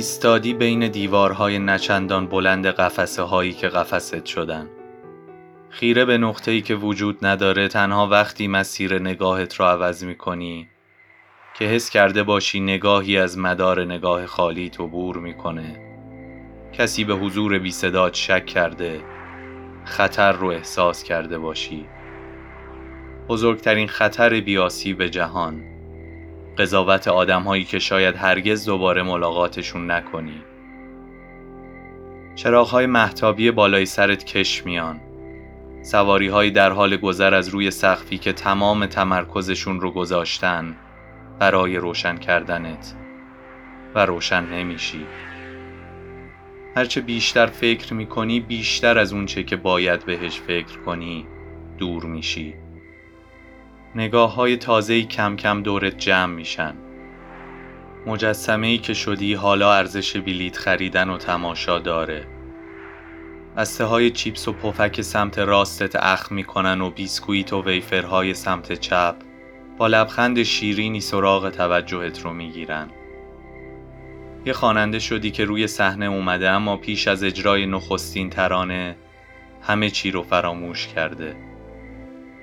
ایستادی 0.00 0.54
بین 0.54 0.88
دیوارهای 0.88 1.58
نچندان 1.58 2.26
بلند 2.26 2.66
قفسه 2.66 3.22
هایی 3.22 3.52
که 3.52 3.68
قفست 3.68 4.26
شدن. 4.26 4.68
خیره 5.70 6.04
به 6.04 6.18
نقطه 6.18 6.50
ای 6.50 6.60
که 6.60 6.74
وجود 6.74 7.26
نداره 7.26 7.68
تنها 7.68 8.06
وقتی 8.06 8.48
مسیر 8.48 8.98
نگاهت 8.98 9.60
را 9.60 9.70
عوض 9.70 10.04
می 10.04 10.14
کنی 10.14 10.68
که 11.58 11.64
حس 11.64 11.90
کرده 11.90 12.22
باشی 12.22 12.60
نگاهی 12.60 13.18
از 13.18 13.38
مدار 13.38 13.84
نگاه 13.84 14.26
خالی 14.26 14.70
عبور 14.78 15.18
می‌کنه. 15.18 15.80
کسی 16.72 17.04
به 17.04 17.14
حضور 17.14 17.58
بی 17.58 17.70
صدات 17.70 18.14
شک 18.14 18.46
کرده 18.46 19.00
خطر 19.84 20.32
رو 20.32 20.46
احساس 20.48 21.02
کرده 21.02 21.38
باشی. 21.38 21.86
بزرگترین 23.28 23.88
خطر 23.88 24.40
بیاسی 24.40 24.94
به 24.94 25.10
جهان 25.10 25.69
قضاوت 26.58 27.08
آدم 27.08 27.42
هایی 27.42 27.64
که 27.64 27.78
شاید 27.78 28.16
هرگز 28.16 28.64
دوباره 28.64 29.02
ملاقاتشون 29.02 29.90
نکنی. 29.90 30.42
چراغ 32.34 32.68
های 32.68 32.86
محتابی 32.86 33.50
بالای 33.50 33.86
سرت 33.86 34.24
کش 34.24 34.66
میان. 34.66 35.00
سواری 35.82 36.28
های 36.28 36.50
در 36.50 36.72
حال 36.72 36.96
گذر 36.96 37.34
از 37.34 37.48
روی 37.48 37.70
سقفی 37.70 38.18
که 38.18 38.32
تمام 38.32 38.86
تمرکزشون 38.86 39.80
رو 39.80 39.90
گذاشتن 39.90 40.76
برای 41.38 41.76
روشن 41.76 42.16
کردنت. 42.16 42.94
و 43.94 44.06
روشن 44.06 44.44
نمیشی. 44.44 45.06
هرچه 46.76 47.00
بیشتر 47.00 47.46
فکر 47.46 47.94
می‌کنی 47.94 48.40
بیشتر 48.40 48.98
از 48.98 49.12
اونچه 49.12 49.42
که 49.42 49.56
باید 49.56 50.04
بهش 50.04 50.40
فکر 50.40 50.78
کنی 50.78 51.26
دور 51.78 52.04
میشی. 52.04 52.54
نگاه 53.94 54.34
های 54.34 54.56
تازهی 54.56 55.04
کم 55.04 55.36
کم 55.36 55.62
دورت 55.62 55.98
جمع 55.98 56.34
میشن. 56.34 56.74
مجسمه 58.06 58.66
ای 58.66 58.78
که 58.78 58.94
شدی 58.94 59.34
حالا 59.34 59.74
ارزش 59.74 60.16
بلیت 60.16 60.56
خریدن 60.56 61.10
و 61.10 61.16
تماشا 61.16 61.78
داره. 61.78 62.26
بسته 63.56 63.84
های 63.84 64.10
چیپس 64.10 64.48
و 64.48 64.52
پفک 64.52 65.00
سمت 65.00 65.38
راستت 65.38 65.96
اخ 65.96 66.32
می‌کنن 66.32 66.80
و 66.80 66.90
بیسکویت 66.90 67.52
و 67.52 67.62
ویفرهای 67.62 68.34
سمت 68.34 68.72
چپ 68.72 69.14
با 69.78 69.86
لبخند 69.86 70.42
شیرینی 70.42 71.00
سراغ 71.00 71.50
توجهت 71.50 72.24
رو 72.24 72.32
می‌گیرن. 72.32 72.88
یه 74.46 74.52
خواننده 74.52 74.98
شدی 74.98 75.30
که 75.30 75.44
روی 75.44 75.66
صحنه 75.66 76.06
اومده 76.06 76.50
اما 76.50 76.76
پیش 76.76 77.08
از 77.08 77.24
اجرای 77.24 77.66
نخستین 77.66 78.30
ترانه 78.30 78.96
همه 79.62 79.90
چی 79.90 80.10
رو 80.10 80.22
فراموش 80.22 80.86
کرده. 80.86 81.36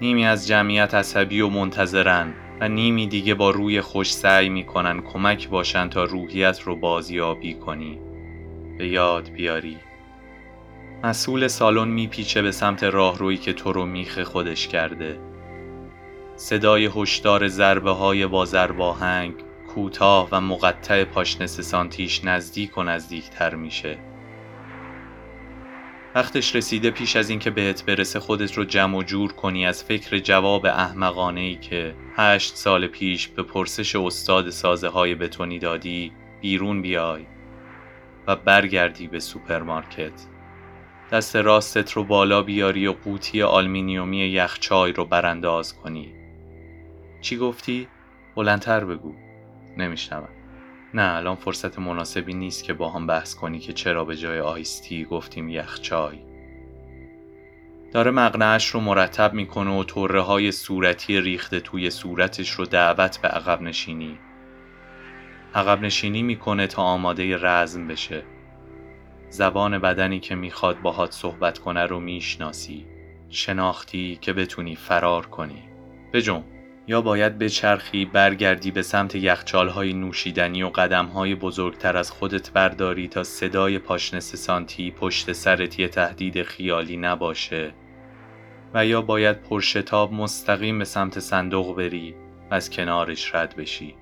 نیمی 0.02 0.26
از 0.26 0.48
جمعیت 0.48 0.94
عصبی 0.94 1.42
و 1.42 1.50
منتظرن 1.50 2.34
و 2.60 2.70
نیمی 2.70 3.08
دیگه 3.08 3.34
با 3.34 3.50
روی 3.50 3.82
خوش 3.82 4.14
سعی 4.14 4.50
می‌کنن 4.50 5.02
کمک 5.02 5.50
باشن 5.50 5.90
تا 5.90 6.04
روحیت 6.04 6.62
رو 6.62 6.76
بازیابی 6.76 7.54
کنی. 7.54 8.00
به 8.78 8.88
یاد 8.88 9.30
بیاری. 9.30 9.78
مسئول 11.04 11.48
سالن 11.48 11.88
میپیچه 11.88 12.42
به 12.42 12.52
سمت 12.52 12.84
راهرویی 12.84 13.38
که 13.38 13.54
تو 13.54 13.72
رو 13.74 13.86
میخ 13.86 14.20
خودش 14.20 14.68
کرده. 14.68 15.20
صدای 16.36 16.90
هشدار 16.96 17.48
ضربه 17.48 17.92
های 17.92 18.28
با 18.28 18.46
کوتاه 19.74 20.28
و 20.32 20.42
مقطع 20.42 21.04
پاشنه 21.04 21.48
سانتیش 21.48 22.26
نزدیک 22.26 22.78
و 22.78 22.84
نزدیکتر 22.84 23.56
میشه. 23.56 23.98
وقتش 26.18 26.56
رسیده 26.56 26.92
پیش 26.92 27.16
از 27.16 27.30
اینکه 27.30 27.50
بهت 27.50 27.86
برسه 27.86 28.20
خودت 28.20 28.54
رو 28.54 28.64
جمع 28.64 28.98
و 28.98 29.04
جور 29.04 29.34
کنی 29.34 29.66
از 29.66 29.84
فکر 29.84 30.20
جواب 30.20 30.66
احمقانه 30.66 31.42
ای 31.42 31.56
که 31.56 31.96
هشت 32.16 32.56
سال 32.56 32.88
پیش 32.88 33.28
به 33.28 33.44
پرسش 33.44 33.96
استاد 33.96 34.50
سازه 34.50 34.88
های 34.88 35.16
بتونی 35.16 35.60
دادی 35.60 36.12
بیرون 36.42 36.82
بیای 36.82 37.26
و 38.28 38.36
برگردی 38.36 39.08
به 39.08 39.20
سوپرمارکت. 39.20 40.12
دست 41.12 41.36
راستت 41.36 41.92
رو 41.92 42.04
بالا 42.04 42.42
بیاری 42.42 42.88
و 42.88 42.92
قوطی 42.92 43.42
آلمینیومی 43.42 44.18
یخچای 44.18 44.94
رو 44.94 45.06
برانداز 45.06 45.74
کنی. 45.74 46.14
چی 47.22 47.38
گفتی؟ 47.38 47.88
بلندتر 48.36 48.86
بگو. 48.86 49.16
نمیشنوم. 49.78 50.37
نه 50.94 51.16
الان 51.16 51.36
فرصت 51.36 51.80
مناسبی 51.80 52.34
نیست 52.34 52.64
که 52.64 52.74
با 52.74 52.90
هم 52.90 53.08
بحث 53.08 53.36
کنی 53.36 53.60
که 53.60 53.74
چرا 53.74 54.06
به 54.06 54.16
جای 54.16 54.40
ice 54.40 54.73
tea 54.73 55.06
گفتیم 55.06 55.50
یخچای 55.50 56.20
داره 57.92 58.12
مقنعش 58.12 58.68
رو 58.68 58.80
مرتب 58.80 59.34
می‌کنه 59.34 59.80
و 59.80 59.84
طره 59.84 60.22
های 60.22 60.52
صورتی 60.52 61.22
ریخته 61.22 61.60
توی 61.60 61.90
صورتش 61.90 62.50
رو 62.50 62.66
دعوت 62.66 63.18
به 63.22 63.28
عقب 63.28 63.62
نشینی. 63.62 64.20
عقب 65.56 65.82
نشینی 65.82 66.24
می‌کنه 66.24 66.68
تا 66.68 66.82
آماده 66.82 67.38
رزم 67.42 67.88
بشه. 67.88 68.24
زبان 69.30 69.80
بدنی 69.80 70.20
که 70.20 70.36
می‌خواد 70.36 70.82
باهات 70.82 71.12
صحبت 71.12 71.60
کنه 71.60 71.86
رو 71.86 72.00
می‌شناسی. 72.00 72.86
شناختی 73.30 74.18
که 74.22 74.34
بتونی 74.34 74.76
فرار 74.76 75.26
کنی. 75.26 75.64
بجم 76.14 76.44
یا 76.88 77.02
باید 77.02 77.38
به 77.38 77.50
چرخی 77.50 78.06
برگردی 78.06 78.72
به 78.72 78.82
سمت 78.82 79.16
یخچالهای 79.16 79.94
نوشیدنی 79.94 80.64
و 80.64 80.70
قدمهای 80.70 81.36
بزرگتر 81.36 81.98
از 81.98 82.12
خودت 82.12 82.52
برداری 82.52 83.08
تا 83.08 83.24
صدای 83.24 83.80
پاشنس 83.80 84.36
سانتی 84.36 84.92
پشت 84.92 85.32
سرت 85.32 85.80
یه 85.80 85.88
تهدید 85.88 86.44
خیالی 86.44 86.98
نباشه. 86.98 87.74
و 88.74 88.86
یا 88.86 89.02
باید 89.02 89.42
پرشتاب 89.42 90.14
مستقیم 90.14 90.80
به 90.80 90.86
سمت 90.86 91.20
صندوق 91.20 91.78
بری 91.78 92.16
و 92.52 92.54
از 92.54 92.70
کنارش 92.70 93.36
رد 93.36 93.56
بشی. 93.56 93.96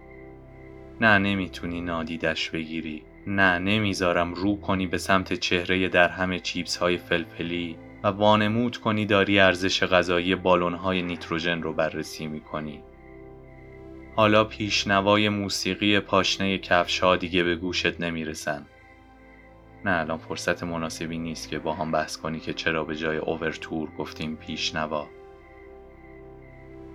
نه 1.02 1.18
نمی‌تونی 1.18 1.82
نادیدش 1.82 2.50
بگیری. 2.50 3.04
نه 3.28 3.60
نمی‌ذارم 3.60 4.34
رو 4.34 4.62
کنی 4.62 4.88
به 4.88 4.98
سمت 4.98 5.34
چهره 5.34 5.88
در 5.88 6.10
همه 6.10 6.40
چیپس 6.40 6.78
های 6.78 6.98
فلفلی. 6.98 7.78
و 8.06 8.08
وانمود 8.08 8.78
کنی 8.78 9.06
داری 9.06 9.40
ارزش 9.40 9.84
غذایی 9.84 10.36
بالون 10.36 10.74
های 10.74 11.02
نیتروژن 11.02 11.62
رو 11.62 11.74
بررسی 11.74 12.28
می‌کنی. 12.28 12.84
حالا 14.16 14.44
پیشنوای 14.44 15.30
موسیقی 15.30 16.00
پاشنه 16.00 16.58
کفش 16.58 17.00
ها 17.00 17.16
دیگه 17.16 17.44
به 17.44 17.56
گوشت 17.56 18.02
نمی‌رسن. 18.02 18.66
نه 19.86 20.00
الان 20.00 20.18
فرصت 20.18 20.64
مناسبی 20.64 21.18
نیست 21.18 21.50
که 21.50 21.60
با 21.60 21.74
هم 21.74 21.92
بحث 21.92 22.18
کنی 22.18 22.40
که 22.40 22.54
چرا 22.54 22.84
به 22.84 22.96
جای 22.96 23.18
اوورتور 23.18 23.90
گفتیم 23.98 24.36
پیشنوا. 24.36 25.08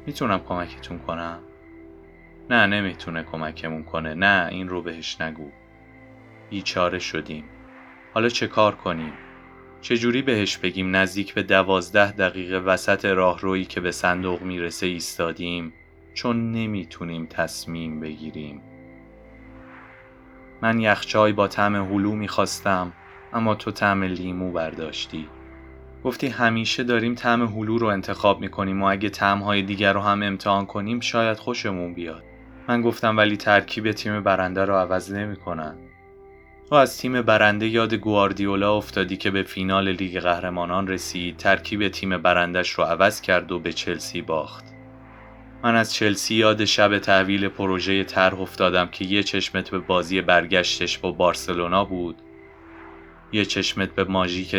می‌تونم 0.07 0.41
کمکتون 0.41 0.99
کنم؟ 0.99 1.39
نه 2.51 2.67
نمی‌تونه 2.67 3.23
کمکمون 3.23 3.83
کنه 3.83 4.15
نه 4.15 4.49
این 4.51 4.69
رو 4.69 4.83
بهش 4.83 5.21
نگو 5.21 5.51
بیچاره 6.51 6.99
شدیم 6.99 7.45
حالا 8.15 8.29
چه 8.29 8.47
کار 8.47 8.75
کنیم؟ 8.75 9.13
چجوری 9.81 10.23
بهش 10.23 10.57
بگیم 10.57 10.97
نزدیک 10.97 11.35
به 11.35 11.43
دوازده 11.43 12.13
دقیقه 12.13 12.59
وسط 12.59 13.05
راهرویی 13.05 13.65
که 13.65 13.81
به 13.81 13.91
صندوق 13.91 14.43
می‌رسه 14.43 14.87
ایستادیم؟ 14.87 15.73
چون 16.15 16.53
نمی‌تونیم 16.53 17.27
تصمیم 17.27 18.01
بگیریم. 18.01 18.63
من 20.63 20.81
یخچای 20.81 21.33
با 21.33 21.49
طعم 21.49 21.77
هلو 21.77 22.13
می‌خواستم 22.13 22.93
اما 23.33 23.55
تو 23.55 23.71
طعم 23.71 24.03
لیمو 24.03 24.53
برداشتی. 24.53 25.29
گفتی 26.05 26.29
همیشه 26.29 26.85
داریم 26.85 27.15
طعم 27.15 27.43
هلو 27.43 27.79
رو 27.79 27.87
انتخاب 27.87 28.41
می‌کنیم 28.41 28.83
و 28.83 28.87
اگه 28.87 29.09
طعمهای 29.09 29.63
دیگر 29.63 29.93
رو 29.93 30.01
هم 30.01 30.23
امتحان 30.23 30.67
کنیم 30.67 31.01
شاید 31.01 31.37
خوشمون 31.37 31.95
بیاد. 31.95 32.23
من 32.69 32.83
گفتم 32.83 33.17
ولی 33.17 33.37
ترکیب 33.37 33.93
تیم 33.93 34.23
برنده 34.23 34.65
رو 34.65 34.75
عوض 34.75 35.13
نمی‌کنن. 35.13 35.79
تو 36.71 36.77
از 36.77 36.99
تیم 36.99 37.23
برنده 37.23 37.67
یاد 37.67 37.95
گواردیولا 37.95 38.77
افتادی 38.77 39.17
که 39.17 39.31
به 39.31 39.43
فینال 39.43 39.89
لیگ 39.89 40.21
قهرمانان 40.21 40.89
رسید. 40.89 41.37
ترکیب 41.37 41.89
تیم 41.89 42.19
برندش 42.19 42.71
رو 42.71 42.85
عوض 42.85 43.21
کرد 43.21 43.53
و 43.53 43.59
به 43.59 43.73
چلسی 43.73 44.23
باخت. 44.23 44.65
من 45.63 45.75
از 45.75 45.95
چلسی 45.95 46.35
یاد 46.35 46.65
شب 46.65 46.99
تحویل 46.99 47.49
پروژه 47.49 48.05
طرح 48.05 48.41
افتادم 48.41 48.87
که 48.87 49.05
یه 49.05 49.23
چشمت 49.23 49.71
به 49.71 49.79
بازی 49.79 50.21
برگشتش 50.21 50.99
با 50.99 51.13
بارسلونا 51.13 51.85
بود. 51.85 52.17
یه 53.33 53.45
چشمت 53.45 53.95
به 53.95 54.05
ماژیک 54.05 54.55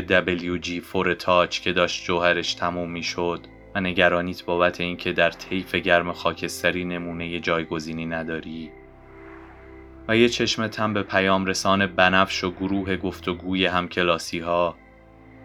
جی 0.62 0.82
فور 0.82 1.14
تاچ 1.14 1.60
که 1.60 1.74
داشت 1.74 2.06
جوهرش 2.06 2.54
تموم 2.54 2.92
می‌شد. 2.92 3.40
و 3.76 3.82
نگرانیت 3.82 4.46
بابت 4.46 4.82
اینکه 4.82 5.14
در 5.14 5.30
طیف 5.30 5.76
گرم 5.76 6.12
خاکستری 6.12 6.86
نمونه 6.86 7.40
جایگزینی 7.40 8.06
نداری. 8.06 8.72
و 10.08 10.18
یه 10.18 10.30
چشمت 10.30 10.80
هم 10.80 10.94
به 10.94 11.04
پیام 11.04 11.46
رسان 11.46 11.86
بنفش 11.86 12.44
و 12.44 12.52
گروه 12.52 12.98
گفتگوی 12.98 13.66
همکلاسی 13.66 14.40
ها 14.40 14.76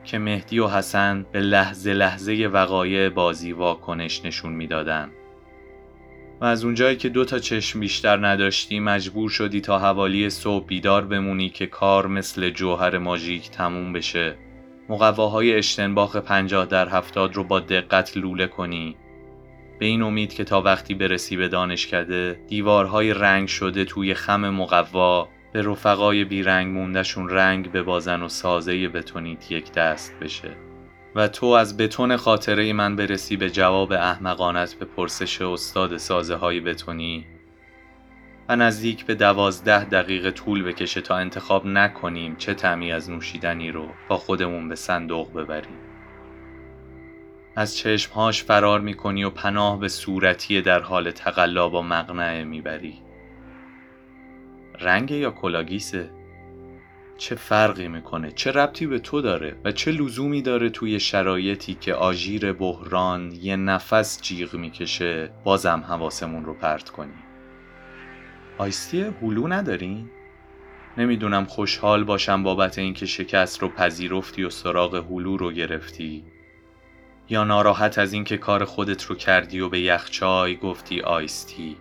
که 0.05 0.19
مهدی 0.19 0.59
و 0.59 0.69
حسن 0.69 1.27
به 1.33 1.41
لحظه 1.41 1.93
لحظه 1.93 2.51
وقایع 2.53 3.09
بازی 3.09 3.53
واکنش 3.53 4.25
نشون 4.25 4.53
می‌دادن. 4.53 5.11
و 6.41 6.45
از 6.45 6.65
اونجایی 6.65 6.97
که 6.97 7.09
دو 7.09 7.25
تا 7.25 7.39
چشم 7.39 7.81
بیشتر 7.81 8.27
نداشتی 8.27 8.81
مجبور 8.81 9.31
شدی 9.31 9.61
تا 9.61 9.79
حوالی 9.79 10.31
صبح 10.31 10.67
بیدار 10.67 11.05
بمونی 11.05 11.49
که 11.49 11.67
کار 11.67 12.07
مثل 12.07 12.51
جوهر 12.51 12.99
ماژیک 12.99 13.51
تموم 13.51 13.93
بشه 13.93 14.37
مقواهای 14.89 15.55
اشتنباخ 15.55 16.17
پنجاه 16.17 16.67
در 16.67 16.89
هفتاد 16.89 17.35
رو 17.35 17.45
با 17.45 17.61
دقت 17.61 18.17
لوله 18.17 18.47
کنی 18.47 18.97
به 19.79 19.87
این 19.87 20.03
امید 20.03 20.35
که 20.35 20.45
تا 20.45 20.61
وقتی 20.63 20.95
برسی 20.95 21.37
به 21.37 21.49
دانشکده 21.49 22.41
دیوارهای 22.49 23.15
رنگ 23.15 23.49
شده 23.49 23.85
توی 23.85 24.15
خم 24.15 24.51
مقوا 24.51 25.29
به 25.53 25.63
رفقای 25.63 26.25
بیرنگ 26.25 26.75
موندشون 26.75 27.29
رنگ 27.29 27.73
ببازن 27.73 28.23
و 28.23 28.29
سازه 28.29 28.89
بتونید 28.89 29.47
یک 29.51 29.73
دست 29.73 30.15
بشه. 30.21 30.51
و 31.15 31.29
تو 31.29 31.47
از 31.47 31.77
بتون 31.77 32.17
خاطره 32.17 32.73
من 32.73 32.97
برسی 32.97 33.37
به 33.37 33.51
جواب 33.51 33.93
احمقانت 33.93 34.75
به 34.75 34.85
پرسش 34.85 35.43
استاد 35.43 35.97
سازه 35.97 36.35
های 36.35 36.61
بتونی. 36.61 37.27
و 38.49 38.57
نزدیک 38.57 39.07
به 39.07 39.15
دوازده 39.15 39.85
دقیقه 39.85 40.31
طول 40.31 40.63
بکشه 40.63 41.01
تا 41.01 41.17
انتخاب 41.17 41.67
نکنیم 41.67 42.37
چه 42.37 42.55
تعمی 42.55 42.93
از 42.93 43.11
نوشیدنی 43.11 43.71
رو 43.71 43.89
با 44.09 44.17
خودمون 44.17 44.69
به 44.69 44.75
صندوق 44.75 45.33
ببریم. 45.33 45.86
از 47.59 47.77
چشمهاش 47.77 48.45
فرار 48.45 48.81
می‌کنی 48.81 49.25
و 49.25 49.31
پناه 49.31 49.81
به 49.81 49.89
صورتی 49.89 50.63
در 50.63 50.81
حال 50.81 51.11
تقلا 51.11 51.69
با 51.69 51.83
مقنعه 51.83 52.45
می‌بری. 52.45 52.99
رنگ 54.81 55.11
یا 55.11 55.31
کلاگیسه؟ 55.31 56.11
چه 57.19 57.35
فرقی 57.35 57.89
می‌کنه؟ 57.89 58.33
چه 58.33 58.53
ربطی 58.53 58.87
به 58.87 58.99
تو 58.99 59.21
داره؟ 59.21 59.57
و 59.65 59.73
چه 59.73 59.91
لزومی 59.91 60.43
داره 60.43 60.71
توی 60.71 61.01
شرایطی 61.01 61.75
که 61.75 61.95
آژیر 61.95 62.53
بحران 62.53 63.33
یه 63.33 63.57
نفس 63.57 64.23
جیغ 64.23 64.55
می‌کشه 64.55 65.31
بازم 65.45 65.85
حواسمون 65.89 66.45
رو 66.45 66.55
پرت 66.55 66.91
کنیم 66.91 67.23
آیستی 68.59 69.03
هلو 69.23 69.49
ندارین؟ 69.49 70.11
نمی‌دونم 70.99 71.45
خوشحال 71.45 72.05
باشم 72.05 72.43
بابت 72.43 72.79
اینکه 72.79 73.07
شکست 73.07 73.63
رو 73.63 73.69
پذیرفتی 73.69 74.45
و 74.45 74.51
سراغ 74.51 74.95
هلو 74.95 75.37
رو 75.37 75.53
گرفتی. 75.53 76.25
یا 77.29 77.45
ناراحت 77.45 77.99
از 77.99 78.13
اینکه 78.13 78.37
کار 78.37 78.65
خودت 78.65 79.05
رو 79.05 79.15
کردی 79.15 79.61
و 79.61 79.69
به 79.69 79.81
یخچای 79.81 80.57
گفتی 80.57 81.01
آیستی؟ 81.01 81.77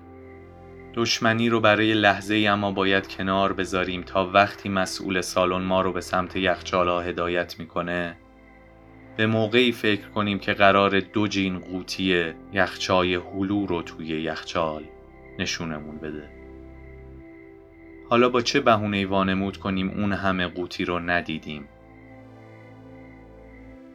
دشمنی 0.93 1.49
رو 1.49 1.59
برای 1.59 1.93
لحظه 1.93 2.35
ای 2.35 2.47
اما 2.47 2.71
باید 2.71 3.07
کنار 3.07 3.53
بذاریم 3.53 4.01
تا 4.01 4.29
وقتی 4.33 4.69
مسئول 4.69 5.21
سالن 5.21 5.61
ما 5.61 5.81
رو 5.81 5.91
به 5.91 6.01
سمت 6.01 6.35
یخچالا 6.35 7.01
هدایت 7.01 7.59
می‌کنه. 7.59 8.17
به 9.17 9.27
موقعی 9.27 9.71
فکر 9.71 10.09
کنیم 10.09 10.39
که 10.39 10.53
قرار 10.53 10.99
دو 10.99 11.27
جین 11.27 11.59
قوطی 11.59 12.33
یخچای 12.53 13.15
هلو 13.15 13.65
رو 13.65 13.81
توی 13.81 14.07
یخچال 14.07 14.83
نشونمون 15.39 15.97
بده. 15.97 16.29
حالا 18.09 18.29
با 18.29 18.41
چه 18.41 18.59
بهونه 18.59 19.05
وانمود 19.05 19.57
کنیم 19.57 19.89
اون 19.89 20.13
همه 20.13 20.47
قوطی 20.47 20.85
رو 20.85 20.99
ندیدیم؟ 20.99 21.67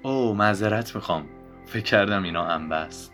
او 0.02 0.34
معذرت 0.34 0.94
می‌خوام. 0.94 1.26
فکر 1.70 1.82
کردم 1.82 2.22
اینا 2.22 2.44
انبه 2.44 2.76
است 2.76 3.12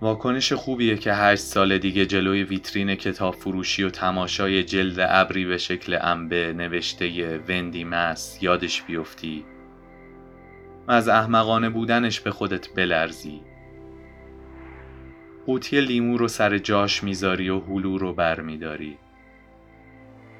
واکنش 0.00 0.52
خوبیه 0.52 0.96
که 0.96 1.14
هشت 1.14 1.42
سال 1.42 1.78
دیگه 1.78 2.06
جلوی 2.06 2.42
ویترین 2.42 2.94
کتاب 2.94 3.34
فروشی 3.34 3.82
و 3.82 3.90
تماشای 3.90 4.64
جلد 4.64 4.96
ابری 5.08 5.44
به 5.44 5.58
شکل 5.58 5.98
انبه 6.00 6.52
نوشته 6.52 7.38
وندی 7.48 7.84
مس 7.84 8.38
یادش 8.42 8.82
بیفتی. 8.82 9.44
و 10.88 10.92
از 10.92 11.08
احمقانه 11.08 11.70
بودنش 11.70 12.20
به 12.20 12.30
خودت 12.30 12.74
بلرزی. 12.74 13.40
قوطی 15.46 15.80
لیمو 15.80 16.16
رو 16.16 16.28
سر 16.28 16.58
جاش 16.58 17.04
می‌ذاری 17.04 17.48
و 17.50 17.60
هلو 17.60 17.98
رو 17.98 18.12
بر 18.12 18.40
میداری 18.40 18.98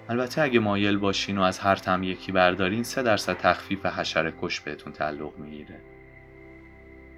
البته 0.09 0.43
اگه 0.43 0.61
مایل 0.61 0.97
باشین 0.97 1.39
و 1.39 1.43
از 1.43 1.59
هر 1.59 1.77
تم 1.77 2.03
یکی 2.03 2.33
بردارین 2.33 2.83
سه 2.83 3.03
درصد 3.03 3.37
تخفیف 3.37 3.87
حشره 3.87 4.35
کش 4.43 4.61
بهتون 4.61 4.93
تعلق 4.93 5.39
می‌گیره. 5.39 5.94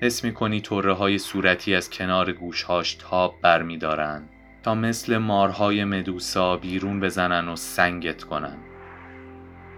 حس 0.02 0.24
می‌کنی 0.24 0.60
طره 0.60 0.92
های 0.92 1.18
صورتی 1.18 1.74
از 1.74 1.90
کنار 1.90 2.32
گوشهاش 2.32 2.94
تاب 2.94 3.34
برمیدارن 3.42 4.28
تا 4.62 4.74
مثل 4.74 5.18
مارهای 5.18 5.84
مدوسا 5.84 6.56
بیرون 6.56 7.00
بزنن 7.00 7.48
و 7.48 7.56
سنگت 7.56 8.24
کنن. 8.24 8.58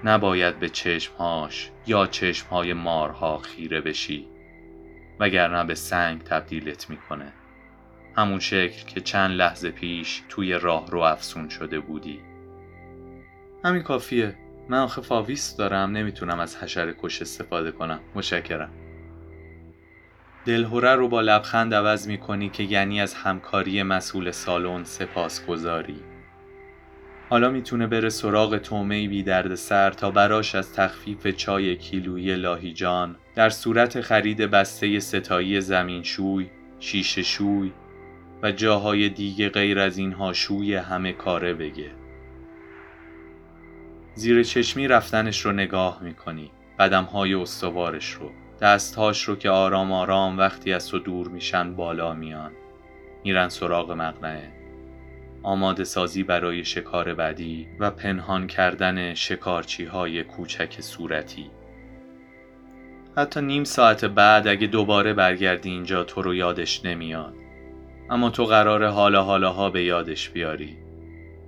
نباید 0.05 0.59
به 0.59 0.69
چشمهاش 0.69 1.71
یا 1.87 2.07
چشمهای 2.07 2.73
مارها 2.73 3.39
خیره 3.39 3.81
بشی 3.81 4.29
وگرنه 5.21 5.65
به 5.65 5.75
سنگ 5.75 6.23
تبدیلت 6.23 6.91
می‌کنه. 6.91 7.33
همون 8.17 8.39
شکل 8.39 8.87
که 8.87 9.01
چند 9.01 9.31
لحظه 9.31 9.71
پیش 9.71 10.23
توی 10.29 10.53
راه 10.53 10.91
رو 10.91 11.01
افسون 11.01 11.49
شده 11.49 11.81
بودی. 11.81 12.21
همین 13.65 13.83
کافیه. 13.83 14.37
من 14.69 14.79
آخه 14.79 15.03
فاویس 15.03 15.57
دارم 15.57 15.91
نمی‌تونم 15.91 16.41
از 16.41 16.57
حشره 16.57 16.95
کش 17.03 17.23
استفاده 17.23 17.73
کنم. 17.73 18.01
مشکرم 18.15 18.71
دلهوره 20.49 20.95
رو 20.95 21.09
با 21.09 21.21
لبخند 21.21 21.75
عوض 21.75 22.09
می‌کنی 22.09 22.49
که 22.49 22.63
یعنی 22.63 23.01
از 23.01 23.15
همکاری 23.15 23.83
مسئول 23.83 24.31
سالن 24.31 24.85
سپاس 24.85 25.47
گذاری. 25.47 26.01
حالا 27.31 27.51
می‌تونه 27.51 27.87
بره 27.87 28.09
سراغ 28.09 28.59
تومه 28.59 29.09
بی 29.09 29.23
درد 29.23 29.55
سر 29.55 29.91
تا 29.91 30.11
براش 30.11 30.55
از 30.55 30.73
تخفیف 30.73 31.27
چای 31.27 31.77
کیلویی 31.77 32.37
لاهیجان 32.37 33.17
در 33.35 33.51
صورت 33.51 34.01
خرید 34.01 34.39
بسته 34.39 35.01
ستایی 35.01 35.61
زمین 35.61 36.03
شوی، 36.03 36.51
شیشه 36.81 37.23
شوی 37.23 37.73
و 38.43 38.53
جاهای 38.53 39.09
دیگه 39.09 39.49
غیر 39.49 39.79
از 39.79 39.99
اینها 39.99 40.33
شوی 40.33 40.75
همه 40.75 41.13
کاره 41.13 41.55
بگه. 41.55 41.91
زیر 44.15 44.43
چشمی 44.43 44.89
رفتنش 44.89 45.41
رو 45.41 45.53
نگاه 45.53 46.03
می‌کنی 46.03 46.51
قدمهای 46.79 47.35
استوارش 47.35 48.11
رو 48.13 48.31
دستهاش 48.61 49.23
رو 49.23 49.37
که 49.37 49.51
آرام 49.51 49.93
آرام 49.93 50.39
وقتی 50.39 50.73
از 50.73 50.89
تو 50.89 50.99
دور 50.99 51.29
میشن 51.29 51.75
بالا 51.75 52.15
میان. 52.15 52.53
میرن 53.25 53.49
سراغ 53.49 53.93
مقنعه. 53.93 54.53
آماده 55.43 55.85
سازی 55.85 56.23
برای 56.23 56.65
شکار 56.65 57.15
بعدی 57.15 57.69
و 57.79 57.91
پنهان 57.91 58.47
کردن 58.47 59.15
شکارچی 59.15 59.85
های 59.85 60.25
کوچک 60.25 60.81
صورتی. 60.81 61.51
حتی 63.17 63.41
نیم 63.41 63.65
ساعت 63.65 64.05
بعد 64.05 64.49
اگه 64.49 64.67
دوباره 64.67 65.15
برگردی 65.15 65.71
اینجا 65.71 66.05
تو 66.05 66.23
رو 66.23 66.35
یادش 66.35 66.85
نمیاد. 66.85 67.35
اما 68.11 68.31
تو 68.31 68.45
قرار 68.45 68.87
حالا 68.87 69.23
حالاها 69.23 69.71
به 69.71 69.85
یادش 69.85 70.31
بیاری. 70.31 70.79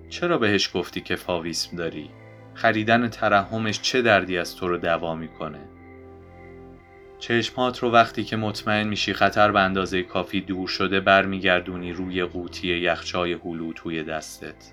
چرا 0.09 0.39
بهش 0.39 0.71
گفتی 0.75 1.01
که 1.01 1.17
فاویسم 1.17 1.77
داری؟ 1.77 2.11
خریدن 2.55 3.09
ترحمش 3.09 3.81
چه 3.81 4.03
دردی 4.03 4.39
از 4.39 4.57
تو 4.57 4.69
رو 4.69 4.77
دوا 4.77 5.15
می‌کنه؟ 5.15 5.70
چشمات 7.21 7.79
رو 7.79 7.91
وقتی 7.91 8.25
که 8.25 8.37
مطمئن 8.37 8.89
میشی 8.89 9.13
خطر 9.13 9.53
به 9.53 9.61
اندازه 9.61 10.03
کافی 10.03 10.41
دور 10.41 10.69
شده 10.69 11.01
برمیگردونی 11.01 11.93
روی 11.93 12.25
قوطی 12.25 12.69
یخچای 12.69 13.33
هلو 13.33 13.73
توی 13.73 14.03
دستت. 14.03 14.73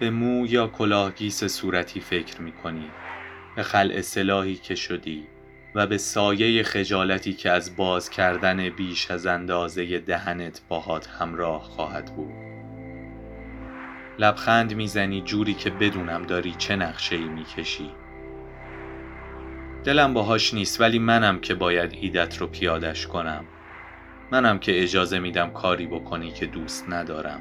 به 0.00 0.10
مو 0.10 0.46
یا 0.46 0.66
کلاهگیس 0.66 1.44
صورتی 1.44 2.00
فکر 2.00 2.42
می‌کنی. 2.42 2.90
به 3.56 3.62
خلع 3.62 4.00
سلاحی 4.00 4.54
که 4.54 4.74
شدی 4.74 5.26
و 5.74 5.86
به 5.86 5.98
سایه 5.98 6.62
خجالتی 6.62 7.32
که 7.32 7.50
از 7.50 7.76
باز 7.76 8.10
کردن 8.10 8.68
بیش 8.68 9.10
از 9.10 9.26
اندازه 9.26 9.98
دهنت 9.98 10.60
باهات 10.68 11.08
همراه 11.08 11.62
خواهد 11.62 12.16
بود. 12.16 12.32
لبخند 14.18 14.74
می‌زنی 14.74 15.20
جوری 15.20 15.54
که 15.54 15.70
بدونم 15.70 16.22
داری 16.22 16.54
چه 16.58 16.76
نقشه 16.76 17.16
ای 17.16 17.28
می‌کشی. 17.28 17.90
دلم 19.84 20.14
باهاش 20.14 20.54
نیست 20.54 20.80
ولی 20.80 20.98
منم 20.98 21.40
که 21.40 21.54
باید 21.54 21.92
ایدت 22.00 22.38
رو 22.38 22.46
پیادش 22.46 23.06
کنم. 23.06 23.44
منم 24.32 24.58
که 24.58 24.82
اجازه 24.82 25.18
میدم 25.18 25.50
کاری 25.50 25.86
بکنی 25.86 26.30
که 26.30 26.46
دوست 26.46 26.84
ندارم. 26.88 27.40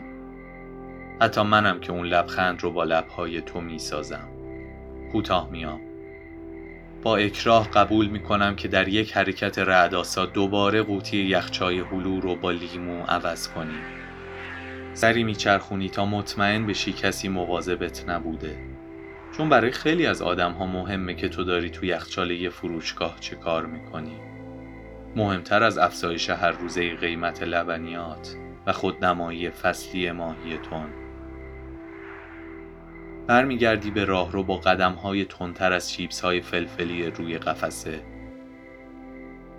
حتی 1.22 1.42
منم 1.42 1.80
که 1.80 1.92
اون 1.92 2.06
لبخند 2.06 2.62
رو 2.64 2.72
با 2.72 2.84
لبهای 2.84 3.42
تو 3.42 3.62
می‌سازم. 3.62 4.28
کوتاه 5.12 5.50
میام. 5.52 5.82
با 7.04 7.18
اکراه 7.18 7.70
قبول 7.72 8.08
می‌کنم 8.08 8.56
که 8.56 8.68
در 8.68 8.88
یک 8.88 9.18
حرکت 9.18 9.60
رعداسا 9.60 10.26
دوباره 10.26 10.82
قوطی 10.82 11.18
یخچای 11.18 11.80
هلو 11.80 12.20
رو 12.20 12.36
با 12.36 12.52
لیمو 12.52 13.04
عوض 13.04 13.48
کنی. 13.48 13.80
سری 14.94 15.24
میچرخونی 15.24 15.90
تا 15.90 16.06
مطمئن 16.06 16.68
بشی 16.68 16.94
کسی 16.94 17.28
مواظبت 17.28 18.10
نبوده. 18.10 18.58
چون 19.38 19.50
برای 19.50 19.72
خیلی 19.72 20.06
از 20.06 20.22
آدم 20.22 20.52
ها 20.52 20.66
مهمه 20.66 21.14
که 21.14 21.30
تو 21.30 21.44
داری 21.44 21.70
تو 21.70 21.86
یخچاله 21.86 22.50
فروشگاه 22.50 23.20
چه 23.20 23.36
کار 23.36 23.66
می‌کنی. 23.66 24.20
مهمتر 25.16 25.64
از 25.64 25.78
افزایش 25.78 26.30
هر 26.30 26.52
روزه 26.52 26.96
قیمت 26.96 27.44
لبنیات 27.44 28.36
و 28.68 28.72
خودنمایی 28.72 29.50
فصلی 29.50 30.12
ماهی 30.12 30.58
تون 30.58 30.90
برمیگردی 33.28 33.92
به 33.92 34.06
راه 34.06 34.32
رو 34.32 34.44
با 34.44 34.58
قدم 34.58 34.92
های 34.92 35.26
تندتر 35.26 35.74
از 35.74 35.92
چیپس 35.92 36.22
های 36.22 36.42
فلفلی 36.42 37.06
روی 37.06 37.38
قفسه. 37.38 38.02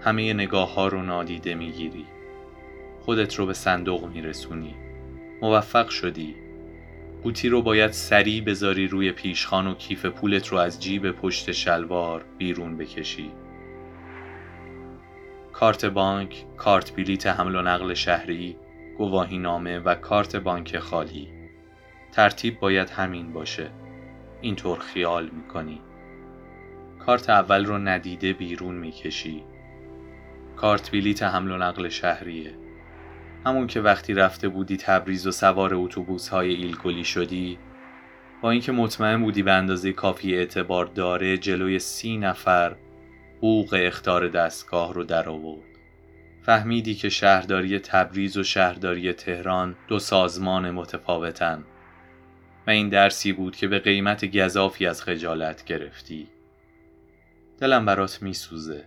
همه 0.00 0.32
نگاه 0.32 0.74
ها 0.74 0.88
رو 0.88 1.02
نادیده 1.02 1.54
می‌گیری. 1.54 2.06
خودت 3.00 3.34
رو 3.34 3.46
به 3.46 3.52
صندوق 3.52 4.06
میرسونی. 4.06 4.74
موفق 5.42 5.88
شدی. 5.88 6.43
قوطی 7.24 7.48
رو 7.48 7.62
باید 7.62 7.90
سریع 7.90 8.42
بذاری 8.42 8.86
روی 8.86 9.12
پیشخان 9.12 9.66
و 9.66 9.74
کیف 9.74 10.06
پولت 10.06 10.48
رو 10.48 10.58
از 10.58 10.82
جیب 10.82 11.10
پشت 11.10 11.52
شلوار 11.52 12.24
بیرون 12.38 12.76
بکشی. 12.76 13.30
کارت 15.52 15.84
بانک، 15.84 16.44
کارت 16.56 16.96
بلیت 16.96 17.26
حمل 17.26 17.56
و 17.56 17.62
نقل 17.62 17.94
شهری، 17.94 18.56
گواهی 18.98 19.38
نامه 19.38 19.78
و 19.78 19.94
کارت 19.94 20.36
بانک 20.36 20.78
خالی. 20.78 21.28
ترتیب 22.12 22.60
باید 22.60 22.90
همین 22.90 23.32
باشه. 23.32 23.70
اینطور 24.40 24.78
خیال 24.78 25.30
می‌کنی. 25.30 25.80
کارت 26.98 27.30
اول 27.30 27.64
رو 27.64 27.78
ندیده 27.78 28.32
بیرون 28.32 28.74
می‌کشی. 28.74 29.44
کارت 30.56 30.90
بلیت 30.90 31.22
حمل 31.22 31.50
و 31.50 31.58
نقل 31.58 31.88
شهریه. 31.88 32.54
همون 33.46 33.66
که 33.66 33.80
وقتی 33.80 34.14
رفته 34.14 34.48
بودی 34.48 34.76
تبریز 34.76 35.26
و 35.26 35.30
سوار 35.30 35.74
اتوبوس 35.74 36.28
های 36.28 36.54
ایلگلی 36.54 37.04
شدی 37.04 37.58
با 38.42 38.50
اینکه 38.50 38.72
مطمئن 38.72 39.22
بودی 39.22 39.42
به 39.42 39.52
اندازه 39.52 39.92
کافی 39.92 40.36
اعتبار 40.36 40.86
داره 40.86 41.38
جلوی 41.38 41.78
سی 41.78 42.16
نفر 42.16 42.76
حقوق 43.38 43.78
اختار 43.78 44.28
دستگاه 44.28 44.94
رو 44.94 45.04
در 45.04 45.28
آورد. 45.28 45.64
فهمیدی 46.42 46.94
که 46.94 47.08
شهرداری 47.08 47.78
تبریز 47.78 48.36
و 48.36 48.42
شهرداری 48.42 49.12
تهران 49.12 49.76
دو 49.88 49.98
سازمان 49.98 50.70
متفاوتن. 50.70 51.64
و 52.66 52.70
این 52.70 52.88
درسی 52.88 53.32
بود 53.32 53.56
که 53.56 53.68
به 53.68 53.78
قیمت 53.78 54.36
گذافی 54.36 54.86
از 54.86 55.02
خجالت 55.02 55.64
گرفتی. 55.64 56.28
دلم 57.60 57.86
برات 57.86 58.22
میسوزه. 58.22 58.84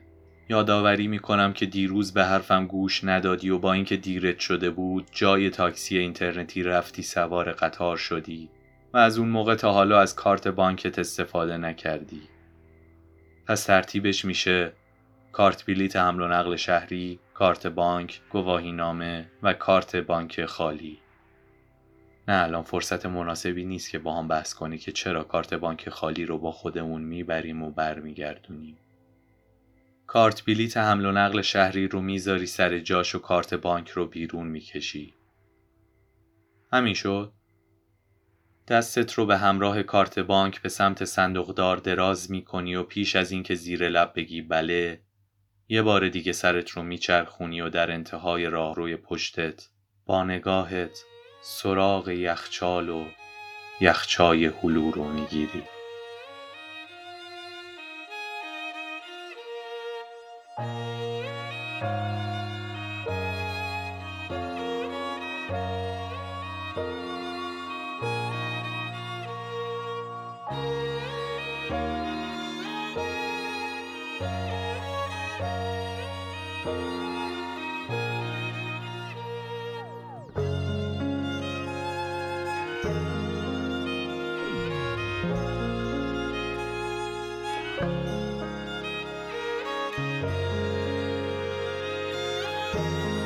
یادآوری 0.50 1.08
می‌کنم 1.08 1.54
که 1.54 1.66
دیروز 1.66 2.14
به 2.14 2.26
حرفم 2.26 2.68
گوش 2.68 3.04
ندادی 3.04 3.50
و 3.50 3.58
با 3.58 3.74
اینکه 3.74 3.98
دیرت 3.98 4.40
شده 4.40 4.70
بود 4.70 5.08
جای 5.12 5.50
تاکسی 5.50 5.98
اینترنتی 5.98 6.64
رفتی 6.64 7.04
سوار 7.04 7.52
قطار 7.52 7.98
شدی 7.98 8.50
و 8.94 8.98
از 8.98 9.18
اون 9.18 9.30
موقع 9.30 9.56
تا 9.56 9.74
حالا 9.74 10.00
از 10.00 10.16
کارت 10.16 10.48
بانکت 10.48 11.00
استفاده 11.00 11.58
نکردی 11.58 12.22
پس 13.48 13.64
ترتیبش 13.64 14.26
میشه 14.26 14.74
کارت 15.32 15.66
بلیت 15.66 15.96
حمل 15.96 16.22
و 16.22 16.28
نقل 16.28 16.56
شهری، 16.56 17.20
کارت 17.34 17.68
بانک، 17.68 18.22
گواهی 18.30 18.72
نامه 18.72 19.32
و 19.44 19.54
کارت 19.54 19.96
بانک 19.96 20.46
خالی. 20.46 21.00
نه 22.28 22.44
الان 22.44 22.64
فرصت 22.64 23.06
مناسبی 23.06 23.66
نیست 23.66 23.92
که 23.92 24.00
با 24.00 24.14
هم 24.14 24.28
بحث 24.28 24.54
کنی 24.54 24.78
که 24.78 24.92
چرا 24.92 25.24
کارت 25.24 25.54
بانک 25.54 25.90
خالی 25.90 26.26
رو 26.26 26.38
با 26.38 26.52
خودمون 26.52 27.02
می‌بریم 27.02 27.64
و 27.64 27.72
برمیگردونیم. 27.72 28.78
کارت 30.18 30.46
بلیت 30.46 30.78
حمل 30.78 31.06
و 31.06 31.12
نقل 31.12 31.42
شهری 31.42 31.88
رو 31.88 32.02
می‌ذاری 32.02 32.46
سر 32.46 32.80
جاش 32.80 33.16
و 33.16 33.20
کارت 33.20 33.54
بانک 33.54 33.90
رو 33.90 34.06
بیرون 34.06 34.48
می‌کشی. 34.48 35.14
همین 36.74 36.94
شد؟ 36.94 37.34
دستت 38.68 39.14
رو 39.14 39.26
به 39.26 39.38
همراه 39.38 39.84
کارت 39.84 40.20
بانک 40.20 40.62
به 40.62 40.70
سمت 40.70 41.06
صندوقدار 41.06 41.78
دراز 41.78 42.32
می‌کنی 42.32 42.76
و 42.76 42.84
پیش 42.84 43.16
از 43.16 43.32
اینکه 43.32 43.56
زیر 43.56 43.90
لب 43.90 44.14
بگی 44.16 44.42
بله 44.42 45.02
یه 45.68 45.82
بار 45.82 46.10
دیگه 46.10 46.32
سرت 46.32 46.70
رو 46.70 46.84
میچرخونی 46.84 47.62
و 47.62 47.70
در 47.70 47.92
انتهای 47.92 48.46
راه 48.46 48.76
روی 48.76 48.96
پشتت 48.96 49.70
با 50.06 50.24
نگاهت 50.24 51.00
سراغ 51.42 52.10
یخچال 52.10 52.90
و 52.90 53.06
یخچای 53.82 54.46
هلو 54.46 54.92
رو 54.92 55.04
می‌گیری 55.04 55.64
Thank 92.74 93.08
you. 93.12 93.17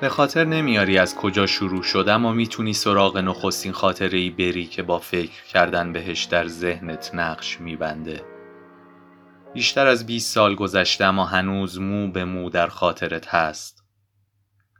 به 0.00 0.08
خاطر 0.08 0.44
نمیاری 0.44 0.98
از 0.98 1.14
کجا 1.14 1.46
شروع 1.46 1.82
شد 1.82 2.08
اما 2.08 2.32
می‌تونی 2.32 2.72
سراغ 2.72 3.18
نخستین 3.18 3.72
خاطره 3.72 4.18
ای 4.18 4.30
بری 4.30 4.66
که 4.66 4.82
با 4.82 4.98
فکر 4.98 5.44
کردن 5.44 5.92
بهش 5.92 6.24
در 6.24 6.46
ذهنت 6.46 7.10
نقش 7.14 7.60
میبنده. 7.60 8.24
بیشتر 9.54 9.86
از 9.86 10.06
20 10.06 10.34
سال 10.34 10.54
گذشته 10.54 11.04
اما 11.04 11.24
هنوز 11.24 11.80
مو 11.80 12.12
به 12.12 12.24
مو 12.24 12.50
در 12.50 12.66
خاطرت 12.66 13.34
هست. 13.34 13.84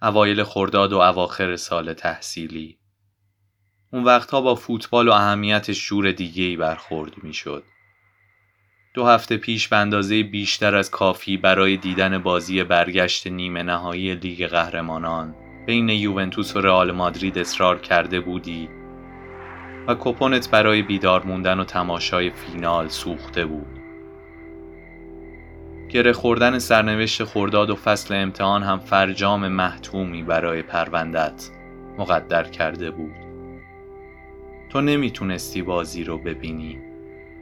اوایل 0.02 0.42
خرداد 0.42 0.92
و 0.92 0.98
اواخر 0.98 1.56
سال 1.56 1.92
تحصیلی. 1.94 2.78
اون 3.92 4.04
وقتها 4.04 4.40
با 4.40 4.54
فوتبال 4.54 5.08
و 5.08 5.12
اهمیت 5.12 5.72
شور 5.72 6.12
دیگه 6.12 6.44
ای 6.44 6.56
برخورد 6.56 7.22
می‌شد. 7.22 7.64
دو 8.94 9.06
هفته 9.06 9.36
پیش 9.36 9.68
به 9.68 9.76
اندازه 9.76 10.22
بیشتر 10.22 10.76
از 10.76 10.90
کافی 10.90 11.36
برای 11.36 11.76
دیدن 11.76 12.18
بازی 12.18 12.64
برگشت 12.64 13.26
نیمه 13.26 13.62
نهایی 13.62 14.14
لیگ 14.14 14.46
قهرمانان 14.46 15.34
بین 15.66 15.88
یوونتوس 15.88 16.56
و 16.56 16.60
رئال 16.60 16.92
مادرید 16.92 17.38
اصرار 17.38 17.78
کرده 17.78 18.20
بودی 18.20 18.68
و 19.88 19.96
کپونت 19.98 20.50
برای 20.50 20.82
بیدار 20.82 21.22
موندن 21.22 21.60
و 21.60 21.64
تماشای 21.64 22.30
فینال 22.30 22.88
سوخته 22.88 23.44
بود. 23.46 23.66
گره 25.88 26.12
خوردن 26.12 26.58
سرنوشت 26.58 27.24
خورداد 27.24 27.70
و 27.70 27.76
فصل 27.76 28.14
امتحان 28.14 28.62
هم 28.62 28.78
فرجام 28.78 29.48
محتومی 29.48 30.22
برای 30.22 30.62
پروندت 30.62 31.50
مقدر 31.98 32.44
کرده 32.44 32.90
بود. 32.90 33.14
تو 34.70 34.80
نمی‌تونستی 34.80 35.62
بازی 35.62 36.04
رو 36.04 36.18
ببینی. 36.18 36.89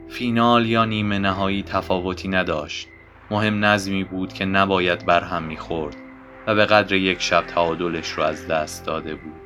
فینال 0.09 0.65
یا 0.65 0.85
نیمه 0.85 1.19
نهایی 1.19 1.63
تفاوتی 1.63 2.27
نداشت. 2.27 2.87
مهم 3.31 3.65
نظمی 3.65 4.03
بود 4.03 4.33
که 4.33 4.45
نباید 4.45 5.05
برهم 5.05 5.43
می‌خورد 5.43 5.95
و 6.47 6.55
به 6.55 6.65
قدر 6.65 6.95
یک 6.95 7.21
شب 7.21 7.41
تعادلش 7.41 8.11
رو 8.11 8.23
از 8.23 8.47
دست 8.47 8.85
داده 8.85 9.15
بود. 9.15 9.41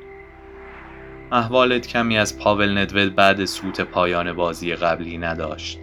احوالت 1.32 1.86
کمی 1.86 2.18
از 2.18 2.38
پاول 2.38 2.78
ندوید 2.78 3.14
بعد 3.14 3.44
سوت 3.44 3.80
پایان 3.80 4.32
بازی 4.32 4.74
قبلی 4.74 5.18
نداشت. 5.18 5.78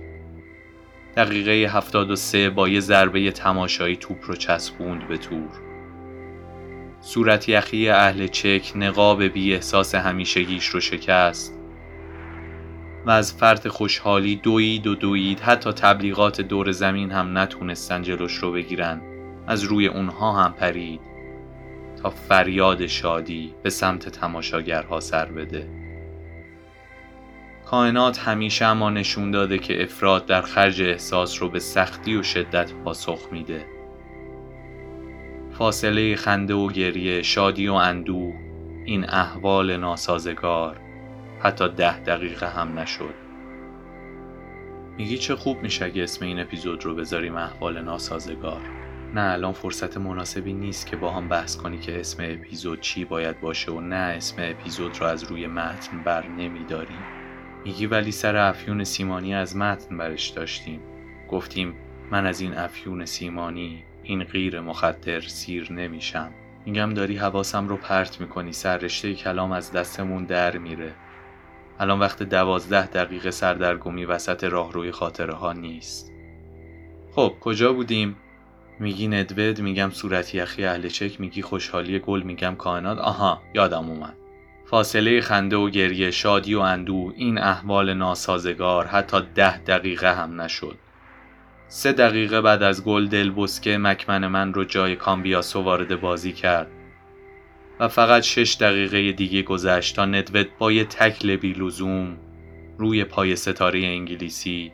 دقیقه 1.17 1.51
73 1.51 2.49
با 2.49 2.69
یه 2.69 2.79
ضربه 2.79 3.31
تماشایی 3.31 3.95
توپ 3.95 4.17
رو 4.27 4.35
چسبوند 4.35 5.07
به 5.07 5.17
تور. 5.17 5.49
صورت 7.01 7.49
یخی 7.49 7.89
اهل 7.89 8.27
چک 8.27 8.71
نقاب 8.75 9.23
بی 9.23 9.53
احساس 9.53 9.95
همیشگیش 9.95 10.67
رو 10.67 10.79
شکست. 10.79 11.60
و 13.05 13.09
از 13.09 13.33
فرط 13.33 13.67
خوشحالی 13.67 14.35
دوید 14.35 14.87
و 14.87 14.95
دوید 14.95 15.39
حتی 15.39 15.71
تبلیغات 15.71 16.41
دور 16.41 16.71
زمین 16.71 17.11
هم 17.11 17.37
نتونستن 17.37 18.01
جلوش 18.01 18.37
رو 18.37 18.51
بگیرن. 18.51 19.01
از 19.47 19.63
روی 19.63 19.87
اونها 19.87 20.31
هم 20.31 20.53
پرید. 20.53 21.01
تا 22.03 22.09
فریاد 22.09 22.85
شادی 22.85 23.53
به 23.63 23.69
سمت 23.69 24.09
تماشاگرها 24.09 24.99
سر 24.99 25.25
بده. 25.25 25.69
کائنات 27.65 28.19
همیشه 28.19 28.65
اما 28.65 28.89
نشون 28.89 29.31
داده 29.31 29.57
که 29.57 29.83
افراد 29.83 30.25
در 30.25 30.41
خرج 30.41 30.81
احساس 30.81 31.41
رو 31.41 31.49
به 31.49 31.59
سختی 31.59 32.15
و 32.15 32.23
شدت 32.23 32.73
پاسخ 32.73 33.27
میده. 33.31 33.65
فاصله 35.51 36.15
خنده 36.15 36.53
و 36.53 36.67
گریه 36.67 37.21
شادی 37.21 37.67
و 37.67 37.73
اندوه 37.73 38.33
این 38.85 39.09
احوال 39.09 39.77
ناسازگار. 39.77 40.90
حتی 41.43 41.69
ده 41.69 41.99
دقیقه 41.99 42.49
هم 42.49 42.79
نشد. 42.79 43.13
میگی 44.97 45.17
چه 45.17 45.35
خوب 45.35 45.63
میشه 45.63 45.85
اگه 45.85 46.03
اسم 46.03 46.25
این 46.25 46.39
اپیزود 46.39 46.85
رو 46.85 46.95
بذاریم 46.95 47.35
احوال 47.35 47.81
ناسازگار. 47.81 48.61
نه 49.13 49.21
الان 49.21 49.53
فرصت 49.53 49.97
مناسبی 49.97 50.53
نیست 50.53 50.87
که 50.87 50.95
با 50.95 51.11
هم 51.11 51.27
بحث 51.27 51.57
کنی 51.57 51.77
که 51.77 51.99
اسم 51.99 52.23
اپیزود 52.25 52.79
چی 52.79 53.05
باید 53.05 53.41
باشه 53.41 53.71
و 53.71 53.81
نه 53.81 53.95
اسم 53.95 54.35
اپیزود 54.39 54.97
رو 54.99 55.05
از 55.05 55.23
روی 55.23 55.47
متن 55.47 56.03
بر 56.03 56.27
نمیداریم 56.27 56.99
میگی 57.65 57.85
ولی 57.85 58.11
سر 58.11 58.35
افیون 58.35 58.83
سیمانی 58.83 59.35
از 59.35 59.57
متن 59.57 59.97
برش 59.97 60.29
داشتیم. 60.29 60.79
گفتیم 61.29 61.75
من 62.11 62.25
از 62.25 62.41
این 62.41 62.53
افیون 62.53 63.05
سیمانی 63.05 63.83
این 64.03 64.23
غیر 64.23 64.59
مخدر 64.59 65.19
سیر 65.19 65.73
نمیشم. 65.73 66.31
میگم 66.65 66.93
داری 66.93 67.17
حواسم 67.17 67.67
رو 67.67 67.77
پرت 67.77 68.21
می‌کنی 68.21 68.53
سر 68.53 68.77
رشته 68.77 69.13
کلام 69.13 69.51
از 69.51 69.71
دستمون 69.71 70.25
در 70.25 70.57
میره. 70.57 70.93
الان 71.81 71.99
وقت 71.99 72.23
دوازده 72.23 72.87
دقیقه 72.87 73.31
سردرگمی 73.31 74.05
وسط 74.05 74.43
راهروی 74.43 74.91
خاطره 74.91 75.33
ها 75.33 75.53
نیست. 75.53 76.11
خب 77.15 77.33
کجا 77.41 77.73
بودیم؟ 77.73 78.15
میگی 78.79 79.07
ندوید 79.07 79.61
میگم 79.61 79.89
صورت 79.89 80.35
یخی 80.35 80.65
اهل 80.65 80.87
چک 80.87 81.21
میگی 81.21 81.41
خوشحالی 81.41 81.99
گل 81.99 82.21
میگم 82.21 82.55
کائنات. 82.55 82.97
آها 82.97 83.41
یادم 83.53 83.89
اومد. 83.89 84.15
فاصله 84.65 85.21
خنده 85.21 85.55
و 85.55 85.69
گریه 85.69 86.11
شادی 86.11 86.55
و 86.55 86.59
اندو 86.59 87.13
این 87.15 87.37
احوال 87.37 87.93
ناسازگار 87.93 88.85
حتی 88.85 89.17
ده 89.35 89.57
دقیقه 89.57 90.15
هم 90.15 90.41
نشد. 90.41 90.77
سه 91.67 91.91
دقیقه 91.91 92.41
بعد 92.41 92.63
از 92.63 92.83
گل 92.83 93.07
دل 93.07 93.29
بسکه 93.29 93.77
مکمن 93.77 94.27
من 94.27 94.53
رو 94.53 94.63
جای 94.63 94.95
کامبیاسو 94.95 95.61
وارد 95.61 96.01
بازی 96.01 96.33
کرد. 96.33 96.67
و 97.81 97.87
فقط 97.87 98.23
شش 98.23 98.57
دقیقه 98.59 99.11
دیگه 99.11 99.41
گذشت 99.41 99.95
تا 99.95 100.05
ندوت 100.05 100.47
با 100.59 100.71
یه 100.71 100.83
تکل 100.83 101.35
بی 101.35 101.53
لزوم 101.53 102.17
روی 102.77 103.03
پای 103.03 103.35
ستاره 103.35 103.79
انگلیسی 103.79 104.71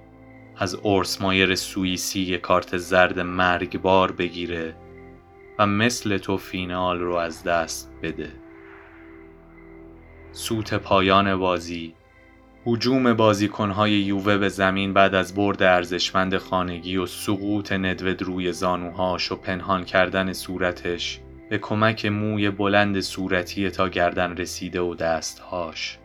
از 0.57 0.75
اورس 0.75 1.21
مایر 1.21 1.55
سوئیسی 1.55 2.21
یه 2.21 2.37
کارت 2.37 2.77
زرد 2.77 3.19
مرگبار 3.19 4.11
بگیره 4.11 4.75
و 5.59 5.67
مثل 5.67 6.17
تو 6.17 6.37
فینال 6.37 6.99
رو 6.99 7.15
از 7.15 7.43
دست 7.43 7.91
بده. 8.03 8.31
سوت 10.31 10.73
پایان 10.73 11.35
بازی. 11.35 11.93
هجوم 12.65 13.13
بازیکنهای 13.13 13.91
یووه 13.91 14.37
به 14.37 14.49
زمین 14.49 14.93
بعد 14.93 15.15
از 15.15 15.35
برد 15.35 15.63
ارزشمند 15.63 16.37
خانگی 16.37 16.97
و 16.97 17.05
سقوط 17.05 17.71
ندود 17.71 18.21
روی 18.21 18.51
زانوهاش 18.51 19.31
و 19.31 19.35
پنهان 19.35 19.85
کردن 19.85 20.33
صورتش 20.33 21.19
به 21.49 21.57
کمک 21.57 22.05
موی 22.05 22.49
بلند 22.49 22.99
صورتی 22.99 23.69
تا 23.69 23.89
گردن 23.89 24.37
رسیده 24.37 24.81
و 24.81 24.95
دستهاش. 24.95 25.97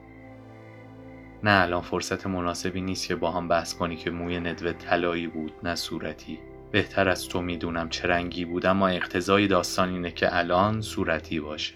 نه 1.42 1.62
الان 1.62 1.80
فرصت 1.80 2.26
مناسبی 2.26 2.80
نیست 2.80 3.08
که 3.08 3.14
با 3.14 3.30
هم 3.30 3.49
بحث 3.49 3.75
کنی 3.75 3.96
که 3.96 4.11
موی 4.11 4.40
ندوه 4.40 4.72
طلایی 4.72 5.26
بود 5.26 5.52
نه 5.62 5.75
صورتی. 5.75 6.38
بهتر 6.70 7.08
از 7.08 7.28
تو 7.28 7.42
می‌دونم 7.42 7.88
چه 7.88 8.08
رنگی 8.08 8.44
بود 8.44 8.66
اما 8.66 8.88
اقتضای 8.88 9.46
داستان 9.46 9.88
اینه 9.88 10.11
که 10.11 10.37
الان 10.37 10.80
صورتی 10.80 11.40
باشه. 11.40 11.75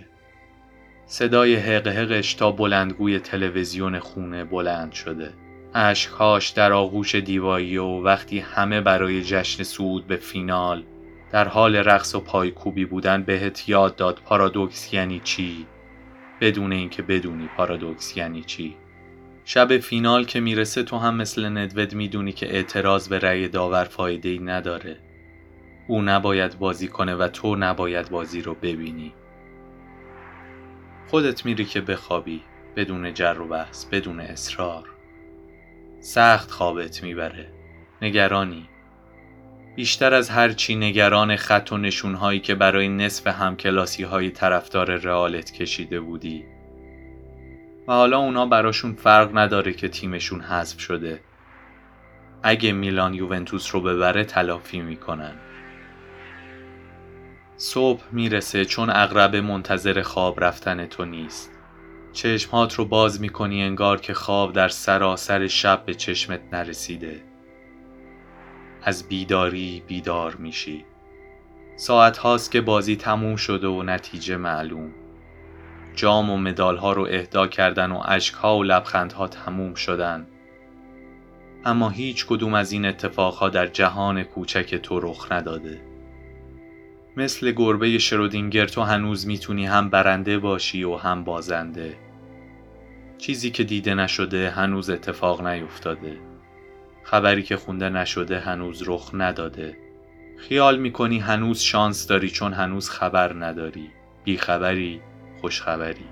صدای 1.06 1.56
حقحقش 1.56 2.34
تا 2.34 2.50
بلندگوی 2.50 3.18
تلویزیون 3.18 3.98
خونه 3.98 4.44
بلند 4.44 4.92
شده. 4.92 5.32
اشکهاش 5.74 6.48
در 6.48 6.72
آغوش 6.72 7.14
دیوایی 7.14 7.76
و 7.76 8.00
وقتی 8.00 8.38
همه 8.38 8.80
برای 8.80 9.22
جشن 9.22 9.62
صعود 9.62 10.06
به 10.06 10.16
فینال 10.16 10.82
در 11.30 11.48
حال 11.48 11.76
رقص 11.76 12.14
و 12.14 12.20
پایکوبی 12.20 12.84
بودن 12.84 13.22
بهت 13.22 13.68
یاد 13.68 13.96
داد 13.96 14.20
پارادوکس 14.24 14.94
یعنی 14.94 15.20
چی؟ 15.24 15.66
بدون 16.40 16.72
اینکه 16.72 17.02
بدونی 17.02 17.48
پارادوکس 17.56 18.16
یعنی 18.16 18.42
چی. 18.42 18.76
شب 19.44 19.78
فینال 19.78 20.24
که 20.24 20.40
می‌رسه 20.40 20.82
تو 20.82 20.98
هم 20.98 21.16
مثل 21.16 21.58
ندود 21.58 21.94
می‌دونی 21.94 22.32
که 22.32 22.54
اعتراض 22.54 23.08
به 23.08 23.18
رأی 23.18 23.48
داور 23.48 23.84
فایده 23.84 24.28
ای 24.28 24.38
نداره. 24.38 24.96
او 25.88 26.02
نباید 26.02 26.58
بازی 26.58 26.88
کنه 26.88 27.14
و 27.14 27.28
تو 27.28 27.56
نباید 27.56 28.10
بازی 28.10 28.42
رو 28.42 28.54
ببینی. 28.54 29.14
خودت 31.06 31.46
میری 31.46 31.64
که 31.64 31.80
بخوابی 31.80 32.42
بدون 32.76 33.14
جر 33.14 33.40
و 33.40 33.48
بحث 33.48 33.84
بدون 33.84 34.20
اصرار. 34.20 34.84
سخت 36.00 36.50
خوابت 36.50 37.02
می‌بره. 37.02 37.52
نگرانی. 38.02 38.68
بیشتر 39.76 40.14
از 40.14 40.30
هر 40.30 40.52
چی 40.52 40.76
نگران 40.76 41.36
خط 41.36 41.72
و 41.72 41.78
نشونهایی 41.78 42.40
که 42.40 42.54
برای 42.54 42.88
نصف 42.88 43.26
همکلاسی 43.26 44.02
های 44.02 44.30
طرفدار 44.30 44.96
رئالت 44.96 45.52
کشیده 45.52 46.00
بودی. 46.00 46.44
و 47.88 47.92
حالا 47.92 48.18
اونا 48.18 48.46
براشون 48.46 48.94
فرق 48.94 49.38
نداره 49.38 49.72
که 49.72 49.88
تیمشون 49.88 50.40
حذف 50.40 50.80
شده. 50.80 51.20
اگه 52.42 52.72
میلان 52.72 53.14
یوونتوس 53.14 53.74
رو 53.74 53.80
ببره 53.80 54.24
تلافی 54.24 54.80
می‌کنن. 54.80 55.34
صبح 57.56 58.02
می‌رسه 58.12 58.64
چون 58.64 58.90
اغرب 58.90 59.36
منتظر 59.36 60.02
خواب 60.02 60.44
رفتن 60.44 60.86
تو 60.86 61.04
نیست. 61.04 61.50
چشمهات 62.12 62.74
رو 62.74 62.84
باز 62.84 63.20
می‌کنی 63.20 63.62
انگار 63.62 64.00
که 64.00 64.14
خواب 64.14 64.52
در 64.52 64.68
سراسر 64.68 65.46
شب 65.46 65.84
به 65.86 65.94
چشمت 65.94 66.40
نرسیده. 66.52 67.25
از 68.86 69.08
بیداری 69.08 69.82
بیدار 69.86 70.36
میشی. 70.36 70.84
ساعت 71.76 72.18
هاست 72.18 72.50
که 72.50 72.60
بازی 72.60 72.96
تموم 72.96 73.36
شده 73.36 73.66
و 73.66 73.82
نتیجه 73.82 74.36
معلوم. 74.36 74.90
جام 75.94 76.30
و 76.30 76.36
مدال 76.36 76.76
ها 76.76 76.92
رو 76.92 77.06
اهدا 77.10 77.46
کردن 77.46 77.92
و 77.92 78.02
اشک 78.04 78.34
ها 78.34 78.58
و 78.58 78.62
لبخند 78.62 79.12
ها 79.12 79.28
تموم 79.28 79.74
شدن. 79.74 80.26
اما 81.64 81.88
هیچ 81.88 82.26
کدوم 82.26 82.54
از 82.54 82.72
این 82.72 82.86
اتفاق 82.86 83.48
در 83.48 83.66
جهان 83.66 84.22
کوچک 84.22 84.74
تو 84.74 85.00
رخ 85.00 85.32
نداده. 85.32 85.80
مثل 87.16 87.52
گربه 87.52 87.98
شرودینگر 87.98 88.66
تو 88.66 88.82
هنوز 88.82 89.26
می‌تونی 89.26 89.66
هم 89.66 89.90
برنده 89.90 90.38
باشی 90.38 90.84
و 90.84 90.96
هم 90.96 91.24
بازنده. 91.24 91.96
چیزی 93.18 93.50
که 93.50 93.64
دیده 93.64 93.94
نشده 93.94 94.50
هنوز 94.50 94.90
اتفاق 94.90 95.46
نیفتاده. 95.46 96.35
خبری 97.10 97.42
که 97.42 97.56
خونده 97.56 97.88
نشده 97.88 98.40
هنوز 98.40 98.82
رخ 98.86 99.10
نداده. 99.14 99.76
خیال 100.38 100.78
می‌کنی 100.78 101.18
هنوز 101.18 101.60
شانس 101.60 102.06
داری 102.06 102.30
چون 102.30 102.52
هنوز 102.52 102.90
خبر 102.90 103.32
نداری. 103.32 103.90
بیخبری 104.24 105.00
خوشخبری. 105.40 106.04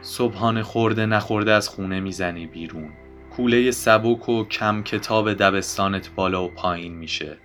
صبحانه 0.00 0.62
خورده 0.62 1.06
نخورده 1.06 1.52
از 1.52 1.68
خونه 1.68 2.00
می‌زنی 2.00 2.46
بیرون. 2.46 2.92
کوله 3.36 3.70
سبک 3.70 4.28
و 4.28 4.44
کم 4.44 4.82
کتاب 4.82 5.32
دبستانت 5.32 6.10
بالا 6.14 6.44
و 6.44 6.48
پایین 6.48 6.94
میشه. 6.94 7.36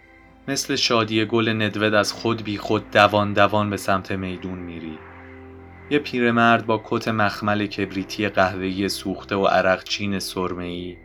مثل 0.48 0.76
شادی 0.76 1.26
گل 1.26 1.50
ندود 1.50 1.94
از 1.94 2.14
خود 2.14 2.44
بی 2.44 2.58
خود 2.58 2.92
دوان 2.92 3.34
دوان 3.34 3.70
به 3.70 3.78
سمت 3.78 4.12
میدون 4.12 4.60
میری. 4.60 5.00
یه 5.92 6.00
پیرمرد 6.00 6.66
با 6.66 6.82
کت 6.86 7.08
مخمل 7.08 7.66
کبریتی 7.66 8.30
قهوه‌ای 8.30 8.90
سوخته 8.90 9.36
و 9.36 9.46
عرق 9.46 9.84
چین 9.84 10.20
سرمه‌ای. 10.20 10.98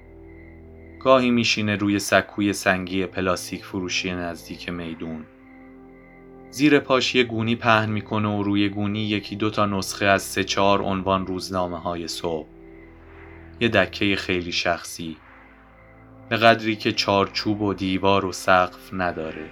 گاهی 1.01 1.31
میشینه 1.31 1.77
روی 1.77 1.99
سکوی 1.99 2.53
سنگی 2.53 3.07
پلاستیک 3.07 3.65
فروشی 3.65 4.13
نزدیک 4.13 4.69
میدون. 4.69 5.25
زیر 6.51 6.79
پاش 6.79 7.15
یه 7.15 7.25
گونی 7.25 7.57
پهن 7.57 7.91
می‌کنه 7.91 8.29
و 8.29 8.43
روی 8.43 8.69
گونی 8.69 9.01
یکی 9.01 9.37
دو 9.37 9.51
تا 9.51 9.67
نسخه 9.67 10.07
از 10.07 10.23
سه 10.23 10.45
چهار 10.45 10.83
عنوان 10.83 11.27
روزنامه 11.27 11.79
های 11.79 12.09
صبح. 12.09 12.49
یه 13.61 13.69
دکه 13.69 14.17
خیلی 14.17 14.53
شخصی. 14.53 15.17
به 16.29 16.37
قدری 16.37 16.77
که 16.77 16.93
چارچوب 16.93 17.63
و 17.63 17.75
دیوار 17.75 18.25
و 18.25 18.33
سقف 18.33 18.91
نداره. 18.93 19.51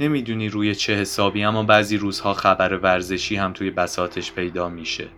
نمی‌دونی 0.00 0.48
روی 0.48 0.74
چه 0.74 0.94
حسابی 0.94 1.44
اما 1.44 1.62
بعضی 1.62 1.96
روزها 1.96 2.34
خبر 2.34 2.78
ورزشی 2.78 3.36
هم 3.36 3.52
توی 3.52 3.70
بساتش 3.70 4.32
پیدا 4.32 4.68
میشه. 4.68 5.08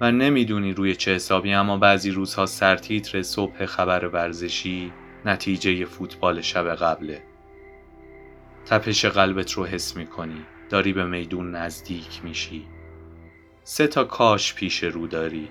و 0.00 0.12
نمی‌دونی 0.12 0.72
روی 0.72 0.94
چه 0.94 1.14
حسابی 1.14 1.52
اما 1.52 1.78
بعضی 1.78 2.10
روزها 2.10 2.46
سرتیتر 2.46 3.22
صبح 3.22 3.66
خبر 3.66 4.08
ورزشی 4.08 4.92
نتیجه 5.24 5.84
فوتبال 5.84 6.40
شب 6.40 6.74
قبله. 6.74 7.22
تپش 8.66 9.04
قلبت 9.04 9.52
رو 9.52 9.64
حس 9.64 9.96
می‌کنی 9.96 10.44
داری 10.70 10.92
به 10.92 11.04
میدون 11.04 11.50
نزدیک 11.50 12.20
میشی. 12.24 12.66
سه 13.64 13.86
تا 13.86 14.04
کاش 14.04 14.54
پیش 14.54 14.84
رو 14.84 15.06
داری. 15.06 15.48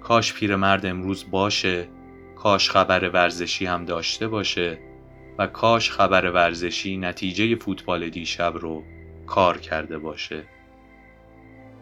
کاش 0.00 0.34
پیرمرد 0.34 0.86
امروز 0.86 1.30
باشه 1.30 1.88
کاش 2.36 2.70
خبر 2.70 3.08
ورزشی 3.08 3.66
هم 3.66 3.84
داشته 3.84 4.28
باشه. 4.28 4.91
و 5.38 5.46
کاش 5.46 5.90
خبر 5.90 6.30
ورزشی 6.30 6.96
نتیجه 6.96 7.56
فوتبال 7.56 8.08
دیشب 8.08 8.52
رو 8.56 8.82
کار 9.26 9.58
کرده 9.58 9.98
باشه. 9.98 10.42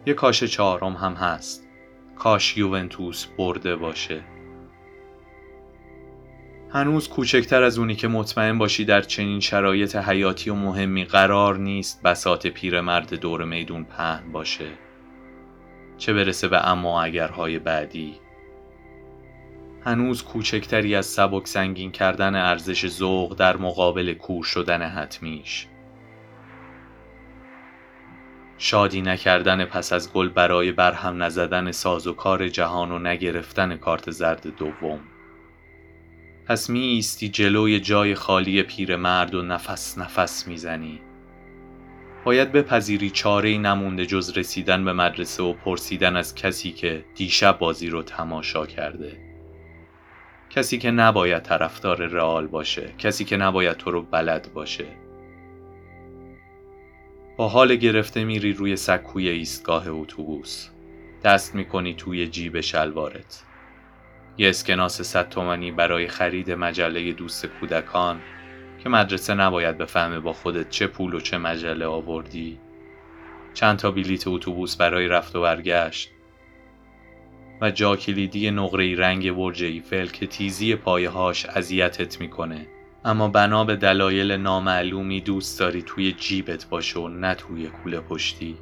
یه 0.05 0.13
کاش 0.13 0.43
چهارم 0.43 0.93
هم 0.93 1.13
هست. 1.13 1.67
کاش 2.15 2.57
یوونتوس 2.57 3.25
برده 3.25 3.75
باشه. 3.75 4.21
هنوز 6.73 7.09
کوچکتر 7.09 7.63
از 7.63 7.79
اونی 7.79 7.95
که 7.95 8.07
مطمئن 8.07 8.57
باشی 8.57 8.85
در 8.85 9.01
چنین 9.01 9.39
شرایط 9.39 9.95
حیاتی 9.95 10.49
و 10.49 10.55
مهمی 10.55 11.05
قرار 11.05 11.57
نیست 11.57 12.01
بسات 12.03 12.47
پیرمرد 12.47 13.13
دور 13.13 13.45
میدون 13.45 13.83
پهن 13.83 14.31
باشه. 14.31 14.67
چه 15.97 16.13
برسه 16.13 16.47
به 16.47 16.67
اما 16.67 17.03
اگرهای 17.03 17.59
بعدی. 17.59 18.20
هنوز 19.85 20.23
کوچکتری 20.23 20.95
از 20.95 21.05
سبک 21.05 21.47
سنگین 21.47 21.91
کردن 21.91 22.35
ارزش 22.35 22.87
ذوق 22.87 23.35
در 23.35 23.57
مقابل 23.57 24.13
کور 24.13 24.43
شدن 24.43 24.81
حتمیش. 24.81 25.67
شادی 28.57 29.01
نکردن 29.01 29.65
پس 29.65 29.93
از 29.93 30.13
گل 30.13 30.29
برای 30.29 30.71
برهم 30.71 31.23
نزدن 31.23 31.71
ساز 31.71 32.07
و 32.07 32.13
کار 32.13 32.47
جهان 32.47 32.91
و 32.91 32.99
نگرفتن 32.99 33.77
کارت 33.77 34.11
زرد 34.11 34.47
دوم. 34.57 34.99
پس 36.47 36.69
می 36.69 36.79
ایستی 36.79 37.29
جلوی 37.29 37.79
جای 37.79 38.15
خالی 38.15 38.63
پیرمرد 38.63 39.35
و 39.35 39.41
نفس 39.41 39.97
نفس 39.97 40.47
می‌زنی. 40.47 41.01
باید 42.25 42.51
بپذیری 42.51 43.09
چاره 43.09 43.57
نمونده 43.57 44.05
جز 44.05 44.37
رسیدن 44.37 44.85
به 44.85 44.93
مدرسه 44.93 45.43
و 45.43 45.53
پرسیدن 45.53 46.15
از 46.15 46.35
کسی 46.35 46.71
که 46.71 47.05
دیشب 47.15 47.59
بازی 47.59 47.89
رو 47.89 48.03
تماشا 48.03 48.65
کرده. 48.65 49.30
کسی 50.55 50.77
که 50.77 50.91
نباید 50.91 51.43
طرفدار 51.43 52.05
رئال 52.07 52.47
باشه 52.47 52.93
کسی 52.97 53.25
که 53.25 53.37
نباید 53.37 53.77
تو 53.77 53.91
رو 53.91 54.01
بلد 54.01 54.53
باشه. 54.53 54.85
با 57.37 57.47
حال 57.47 57.75
گرفته 57.75 58.23
میری 58.23 58.53
روی 58.53 58.75
سکوی 58.75 59.29
ایستگاه 59.29 59.87
اتوبوس. 59.87 60.69
دست 61.23 61.55
می‌کنی 61.55 61.93
توی 61.93 62.27
جیب 62.27 62.61
شلوارت. 62.61 63.43
یه 64.37 64.49
اسکناس 64.49 65.01
صد 65.01 65.29
تومنی 65.29 65.71
برای 65.71 66.07
خرید 66.07 66.51
مجله 66.51 67.11
دوست 67.11 67.45
کودکان 67.45 68.21
که 68.83 68.89
مدرسه 68.89 69.33
نباید 69.33 69.77
بفهمه 69.77 70.19
با 70.19 70.33
خودت 70.33 70.69
چه 70.69 70.87
پول 70.87 71.13
و 71.13 71.19
چه 71.19 71.37
مجله 71.37 71.85
آوردی. 71.85 72.59
چند 73.53 73.77
تا 73.77 73.91
بلیت 73.91 74.27
اتوبوس 74.27 74.75
برای 74.75 75.07
رفت 75.07 75.35
و 75.35 75.41
برگشت. 75.41 76.11
و 77.61 77.71
جا 77.71 77.95
کلیدی 77.95 78.51
نقره 78.51 78.95
رنگ 78.95 79.31
برج 79.31 79.63
ایفل 79.63 80.07
که 80.07 80.27
تیزی 80.27 80.75
پایهاش 80.75 81.45
اذیتت 81.45 82.21
می‌کنه. 82.21 82.67
اما 83.05 83.27
بنا 83.27 83.63
به 83.63 83.75
دلایل 83.75 84.31
نامعلومی 84.31 85.21
دوست 85.21 85.59
داری 85.59 85.81
توی 85.81 86.11
جیبت 86.11 86.65
باشه 86.69 86.99
و 86.99 87.07
نه 87.07 87.35
توی 87.35 87.67
کوله 87.67 87.99
پشتی. 87.99 88.57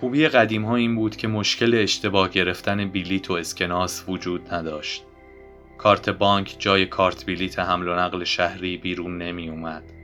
خوبی 0.00 0.28
قدیم 0.28 0.64
ها 0.64 0.76
این 0.76 0.96
بود 0.96 1.16
که 1.16 1.28
مشکل 1.28 1.74
اشتباه 1.74 2.30
گرفتن 2.30 2.88
بلیت 2.88 3.30
و 3.30 3.34
اسکناس 3.34 4.04
وجود 4.08 4.54
نداشت. 4.54 5.04
کارت 5.78 6.10
بانک 6.10 6.56
جای 6.58 6.86
کارت 6.86 7.26
بلیت 7.26 7.58
حمل 7.58 7.88
و 7.88 7.94
نقل 7.94 8.24
شهری 8.24 8.76
بیرون 8.76 9.18
نمی 9.18 9.48
اومد 9.48 9.99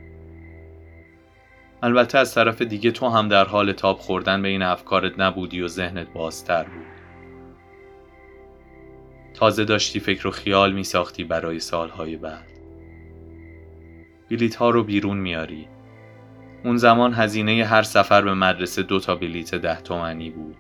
البته 1.83 2.19
از 2.19 2.35
طرف 2.35 2.63
دیگه 2.63 2.91
تو 2.91 3.09
هم 3.09 3.29
در 3.29 3.45
حال 3.45 3.73
تاب 3.73 3.99
خوردن 3.99 4.43
به 4.43 4.49
این 4.49 4.63
افکارت 4.63 5.19
نبودی 5.19 5.61
و 5.61 5.69
ذهنت 5.69 6.13
بازتر 6.13 6.65
بود. 6.65 6.87
تازه 9.35 9.65
داشتی 9.65 10.01
فکر 10.01 10.29
و 10.29 10.31
خیال 10.31 10.73
می 10.73 10.85
ساختی 10.85 11.25
برای 11.25 11.61
سالهای 11.61 12.17
بعد. 12.17 12.51
بلیت 14.31 14.55
ها 14.55 14.71
رو 14.71 14.85
بیرون 14.85 15.17
میاری 15.17 15.69
اون 16.65 16.77
زمان 16.77 17.15
هزینه 17.15 17.65
هر 17.65 17.83
سفر 17.83 18.23
به 18.23 18.35
مدرسه 18.35 18.83
دو 18.83 19.01
تا 19.01 19.15
بلیت 19.15 19.55
ده 19.55 19.81
تومنی 19.81 20.31
بود. 20.31 20.57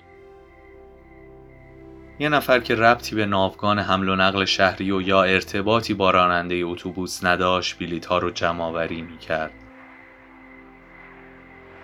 یه 2.19 2.29
نفر 2.29 2.61
که 2.61 2.75
ربطی 2.75 3.17
به 3.17 3.27
ناوگان 3.27 3.79
حمل 3.79 4.09
و 4.09 4.17
نقل 4.17 4.45
شهری 4.45 4.91
و 4.91 5.01
یا 5.01 5.23
ارتباطی 5.23 5.95
با 5.95 6.11
راننده 6.11 6.55
اتوبوس 6.55 7.25
نداشت 7.25 7.79
بلیت 7.79 8.07
ها 8.07 8.19
رو 8.19 8.31
جمع 8.31 8.65
آوری 8.65 9.03
می 9.03 9.19
کرد. 9.19 9.66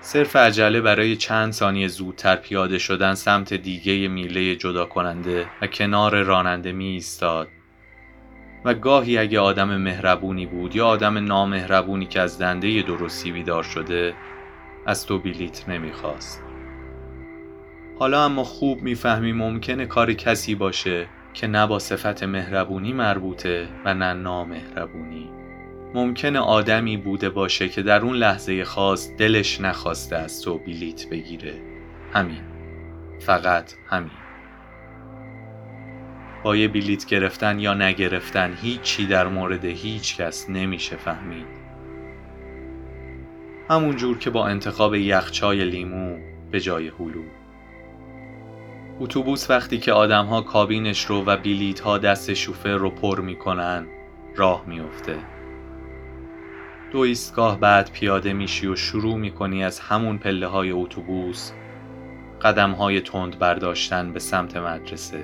صرف 0.04 0.36
عجله 0.36 0.80
برای 0.80 1.16
چند 1.16 1.52
ثانیه 1.52 1.88
زودتر 1.88 2.36
پیاده 2.36 2.78
شدن 2.78 3.14
سمت 3.14 3.54
دیگه 3.54 4.08
میله 4.08 4.56
جدا 4.56 4.86
کننده 4.86 5.46
و 5.62 5.66
کنار 5.66 6.22
راننده 6.22 6.72
می 6.72 6.84
ایستاد 6.84 7.48
و 8.64 8.74
گاهی 8.74 9.18
اگه 9.18 9.40
آدم 9.40 9.76
مهربونی 9.76 10.46
بود 10.46 10.76
یا 10.76 10.86
آدم 10.86 11.18
نامهربونی 11.18 12.06
که 12.06 12.20
از 12.20 12.38
دنده 12.38 12.82
درستی 12.82 13.32
بیدار 13.32 13.62
شده 13.62 14.14
از 14.86 15.06
تو 15.06 15.18
بلیت 15.18 15.68
نمی‌خواست. 15.68 16.42
حالا 17.98 18.24
اما 18.24 18.44
خوب 18.44 18.82
می‌فهمی 18.82 19.32
ممکنه 19.32 19.86
کار 19.86 20.12
کسی 20.12 20.54
باشه 20.54 21.06
که 21.34 21.46
نه 21.46 21.66
با 21.66 21.78
صفت 21.78 22.22
مهربونی 22.22 22.92
مربوطه 22.92 23.68
و 23.84 23.94
نه 23.94 24.12
نامهربونی 24.12 25.41
ممکنه 25.94 26.38
آدمی 26.38 26.96
بوده 26.96 27.30
باشه 27.30 27.68
که 27.68 27.82
در 27.82 28.00
اون 28.00 28.16
لحظه 28.16 28.64
خاص 28.64 29.10
دلش 29.18 29.60
نخواسته 29.60 30.16
از 30.16 30.42
تو 30.42 30.58
بلیت 30.58 31.08
بگیره. 31.08 31.54
همین. 32.12 32.40
فقط 33.20 33.72
همین. 33.88 34.10
با 36.44 36.56
یه 36.56 36.68
بلیت 36.68 37.06
گرفتن 37.06 37.58
یا 37.58 37.74
نگرفتن 37.74 38.54
هیچی 38.62 39.06
در 39.06 39.28
مورد 39.28 39.64
هیچ 39.64 40.16
کس 40.16 40.50
نمیشه 40.50 40.96
فهمید. 40.96 41.62
همون 43.70 43.96
جور 43.96 44.18
که 44.18 44.30
با 44.30 44.46
انتخاب 44.46 44.94
یخچای 44.94 45.64
لیمو 45.64 46.18
به 46.50 46.60
جای 46.60 46.88
هلو. 46.88 47.22
اتوبوس 49.00 49.50
وقتی 49.50 49.78
که 49.78 49.92
آدمها 49.92 50.40
کابینش 50.42 51.04
رو 51.04 51.24
و 51.24 51.36
بلیت 51.36 51.80
ها 51.80 51.98
دست 51.98 52.34
شوفر 52.34 52.74
رو 52.76 52.90
پر 52.90 53.20
می‌کنن 53.20 53.86
راه 54.36 54.64
میفته 54.66 55.31
دو 56.92 56.98
ایستگاه 56.98 57.60
بعد 57.60 57.90
پیاده 57.92 58.32
میشی 58.32 58.66
و 58.66 58.76
شروع 58.76 59.16
می‌کنی 59.16 59.64
از 59.64 59.80
همون 59.80 60.18
پله 60.18 60.46
های 60.46 60.70
اتوبوس 60.70 61.52
قدم 62.42 62.70
های 62.70 63.00
تند 63.00 63.38
برداشتن 63.38 64.12
به 64.12 64.18
سمت 64.20 64.56
مدرسه. 64.56 65.22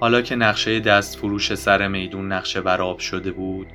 حالا 0.00 0.20
که 0.20 0.36
نقشه 0.36 0.80
دست 0.80 1.18
فروش 1.18 1.54
سر 1.54 1.88
میدون 1.88 2.32
نقشه 2.32 2.60
براب 2.60 2.98
شده 2.98 3.32
بود 3.32 3.66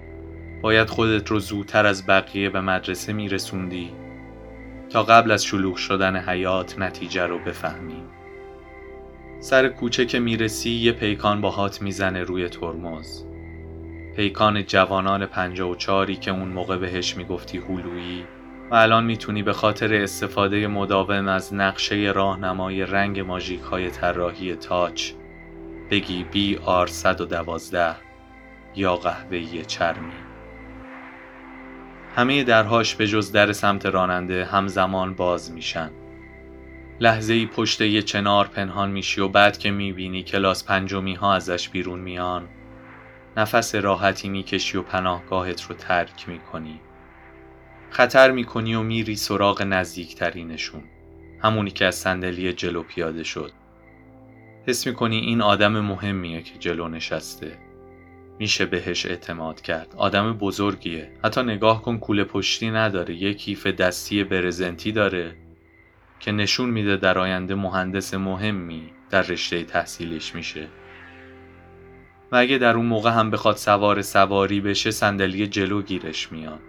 باید 0.61 0.89
خودت 0.89 1.31
رو 1.31 1.39
زودتر 1.39 1.85
از 1.85 2.07
بقیه 2.07 2.49
به 2.49 2.61
مدرسه 2.61 3.13
میرسوندی 3.13 3.91
تا 4.89 5.03
قبل 5.03 5.31
از 5.31 5.45
شلوغ 5.45 5.75
شدن 5.75 6.15
حیات 6.15 6.79
نتیجه 6.79 7.25
رو 7.25 7.39
بفهمی. 7.39 8.03
سر 9.39 9.67
کوچه 9.67 10.05
که 10.05 10.19
می‌رسی 10.19 10.69
یه 10.69 10.91
پیکان 10.91 11.41
با 11.41 11.49
هات 11.49 11.81
می‌زنه 11.81 12.23
روی 12.23 12.49
ترمز. 12.49 13.32
پیکان 14.15 14.65
جوانان 14.65 15.25
پنجا 15.25 15.69
و 15.69 15.75
چاری 15.75 16.15
که 16.15 16.31
اون 16.31 16.49
موقع 16.49 16.77
بهش 16.77 17.17
می‌گفتی 17.17 17.57
هلویی 17.57 18.25
و 18.71 18.75
الان 18.75 19.03
می‌تونی 19.03 19.43
به 19.43 19.53
خاطر 19.53 19.93
استفاده 19.93 20.67
مداوم 20.67 21.27
از 21.27 21.53
نقشه 21.53 21.95
راهنمای 21.95 22.85
رنگ 22.85 23.19
ماژیک 23.19 23.61
های 23.61 23.89
طراحی 23.89 24.55
تاچ 24.55 25.11
بگی 25.91 26.23
بی 26.23 26.59
آر 26.65 26.87
112 26.87 27.95
یا 28.75 28.95
قهوه‌ای 28.95 29.65
چرمی. 29.65 30.13
همه 32.15 32.43
درهاش 32.43 32.95
به 32.95 33.07
جز 33.07 33.31
در 33.31 33.51
سمت 33.51 33.85
راننده 33.85 34.45
همزمان 34.45 35.13
باز 35.13 35.51
میشن. 35.51 35.91
لحظه 36.99 37.33
ای 37.33 37.45
پشت 37.45 37.81
یه 37.81 38.01
چنار 38.01 38.47
پنهان 38.47 38.91
میشی 38.91 39.21
و 39.21 39.27
بعد 39.27 39.57
که 39.57 39.71
می‌بینی 39.71 40.23
کلاس 40.23 40.65
پنجمی 40.65 41.13
ها 41.13 41.33
ازش 41.33 41.69
بیرون 41.69 41.99
میان 41.99 42.47
نفس 43.37 43.75
راحتی 43.75 44.29
می‌کشی 44.29 44.77
و 44.77 44.81
پناهگاهت 44.81 45.61
رو 45.61 45.75
ترک 45.75 46.29
می‌کنی. 46.29 46.79
خطر 47.89 48.31
می‌کنی 48.31 48.75
و 48.75 48.81
میری 48.81 49.15
سراغ 49.15 49.61
نزدیکترینشون 49.61 50.83
همونی 51.43 51.71
که 51.71 51.85
از 51.85 51.95
صندلی 51.95 52.53
جلو 52.53 52.83
پیاده 52.83 53.23
شد. 53.23 53.51
حس 54.67 54.87
می‌کنی 54.87 55.17
این 55.17 55.41
آدم 55.41 55.79
مهمیه 55.79 56.41
که 56.41 56.59
جلو 56.59 56.87
نشسته. 56.87 57.57
میشه 58.39 58.65
بهش 58.65 59.05
اعتماد 59.05 59.61
کرد. 59.61 59.93
آدم 59.97 60.33
بزرگیه. 60.33 61.11
حتی 61.23 61.43
نگاه 61.43 61.81
کن 61.81 61.97
کوله 61.97 62.23
پشتی 62.23 62.71
نداره. 62.71 63.15
یه 63.15 63.33
کیف 63.33 63.67
دستی 63.67 64.23
برزنتی 64.23 64.91
داره 64.91 65.35
که 66.19 66.31
نشون 66.31 66.69
میده 66.69 66.97
در 66.97 67.19
آینده 67.19 67.55
مهندس 67.55 68.13
مهمی 68.13 68.89
در 69.09 69.21
رشته 69.21 69.63
تحصیلش 69.63 70.35
میشه. 70.35 70.67
و 72.31 72.35
اگه 72.35 72.57
در 72.57 72.75
اون 72.75 72.85
موقع 72.85 73.11
هم 73.11 73.31
بخواد 73.31 73.55
سوار 73.55 74.01
سواری 74.01 74.61
بشه 74.61 74.91
صندلی 74.91 75.47
جلو 75.47 75.81
گیرش 75.81 76.31
میاد. 76.31 76.59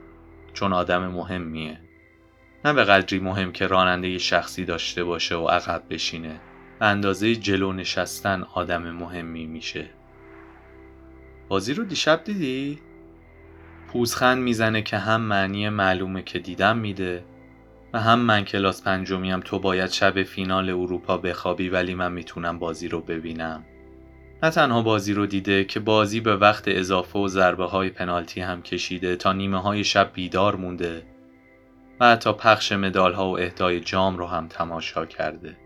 چون 0.52 0.72
آدم 0.72 1.06
مهمیه. 1.06 1.80
نه 2.64 2.72
به 2.72 2.84
قدری 2.84 3.18
مهم 3.18 3.52
که 3.52 3.66
راننده 3.66 4.18
شخصی 4.18 4.64
داشته 4.64 5.04
باشه 5.04 5.34
و 5.34 5.46
عقب 5.48 5.82
بشینه. 5.90 6.40
به 6.80 6.86
اندازه 6.86 7.36
جلو 7.36 7.72
نشستن 7.72 8.44
آدم 8.54 8.90
مهمی 8.90 9.46
میشه. 9.46 9.90
بازی 11.48 11.74
رو 11.74 11.84
دیشب 11.84 12.24
دیدی؟ 12.24 12.78
پوزخند 13.88 14.42
می‌زنه 14.42 14.82
که 14.82 14.98
هم 14.98 15.20
معنی 15.20 15.68
معلومه 15.68 16.22
که 16.22 16.38
دیدم 16.38 16.78
میده 16.78 17.24
و 17.92 18.00
هم 18.00 18.18
من 18.18 18.44
کلاس 18.44 18.82
پنجمیم 18.82 19.40
تو 19.40 19.58
باید 19.58 19.90
شب 19.90 20.22
فینال 20.22 20.70
اروپا 20.70 21.18
بخوابی 21.18 21.68
ولی 21.68 21.94
من 21.94 22.12
می‌تونم 22.12 22.58
بازی 22.58 22.88
رو 22.88 23.00
ببینم. 23.00 23.64
نه 24.44 24.50
تنها 24.50 24.82
بازی 24.82 25.12
رو 25.12 25.26
دیده 25.26 25.64
که 25.64 25.80
بازی 25.80 26.20
به 26.20 26.36
وقت 26.36 26.64
اضافه 26.66 27.18
و 27.18 27.28
ضربه 27.28 27.64
های 27.64 27.90
پنالتی 27.90 28.40
هم 28.40 28.62
کشیده 28.62 29.16
تا 29.16 29.32
نیمه 29.32 29.62
های 29.62 29.84
شب 29.84 30.10
بیدار 30.14 30.56
مونده 30.56 31.02
و 32.00 32.10
حتی 32.10 32.32
پخش 32.32 32.72
مدال 32.72 33.12
ها 33.12 33.28
و 33.28 33.38
اهدای 33.38 33.80
جام 33.80 34.16
رو 34.16 34.26
هم 34.26 34.48
تماشا 34.48 35.06
کرده. 35.06 35.56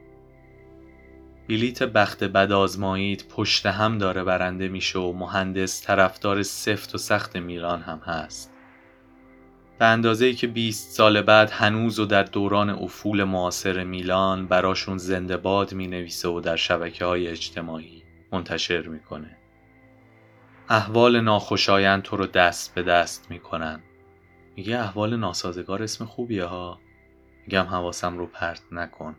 بلیت 1.48 1.82
بخت 1.82 2.24
بد 2.24 2.52
آزمایید 2.52 3.24
پشت 3.28 3.66
هم 3.66 3.98
داره 3.98 4.24
برنده 4.24 4.68
میشه 4.68 4.98
و 4.98 5.12
مهندس 5.12 5.86
طرفدار 5.86 6.42
سفت 6.42 6.94
و 6.94 6.98
سخت 6.98 7.36
میلان 7.36 7.82
هم 7.82 7.98
هست. 7.98 8.52
به 9.78 9.84
اندازه 9.84 10.26
ای 10.26 10.34
که 10.34 10.46
20 10.46 10.92
سال 10.92 11.22
بعد 11.22 11.50
هنوز 11.50 11.98
و 11.98 12.04
در 12.04 12.22
دوران 12.22 12.70
افول 12.70 13.24
معاصر 13.24 13.84
میلان 13.84 14.46
براشون 14.46 14.98
زنده 14.98 15.36
باد 15.36 15.74
می 15.74 15.86
نویسه 15.86 16.28
و 16.28 16.40
در 16.40 16.56
شبکه 16.56 17.04
های 17.04 17.28
اجتماعی. 17.28 18.07
منتشر 18.32 18.88
می‌کنه. 18.88 19.36
احوال 20.68 21.20
ناخوشایند 21.20 22.02
تو 22.02 22.16
رو 22.16 22.26
دست 22.26 22.74
به 22.74 22.82
دست 22.82 23.30
می‌کنن. 23.30 23.80
میگه 24.56 24.78
احوال 24.78 25.16
ناسازگار 25.16 25.82
اسم 25.82 26.04
خوبیه 26.04 26.44
ها. 26.44 26.80
میگم 27.46 27.64
حواسم 27.64 28.18
رو 28.18 28.26
پرت 28.26 28.62
نکن. 28.72 29.16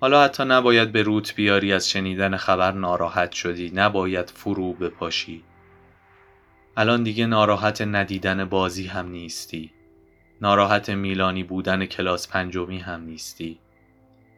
حالا 0.00 0.24
حتی 0.24 0.44
نباید 0.44 0.92
به 0.92 1.02
روت 1.02 1.34
بیاری 1.34 1.72
از 1.72 1.90
شنیدن 1.90 2.36
خبر 2.36 2.72
ناراحت 2.72 3.32
شدی. 3.32 3.72
نباید 3.74 4.30
فرو 4.30 4.72
بپاشی. 4.72 5.44
الان 6.76 7.02
دیگه 7.02 7.26
ناراحت 7.26 7.82
ندیدن 7.82 8.44
بازی 8.44 8.86
هم 8.86 9.08
نیستی. 9.08 9.72
ناراحت 10.40 10.90
میلانی 10.90 11.42
بودن 11.42 11.86
کلاس 11.86 12.28
پنجمی 12.28 12.78
هم 12.78 13.02
نیستی. 13.02 13.60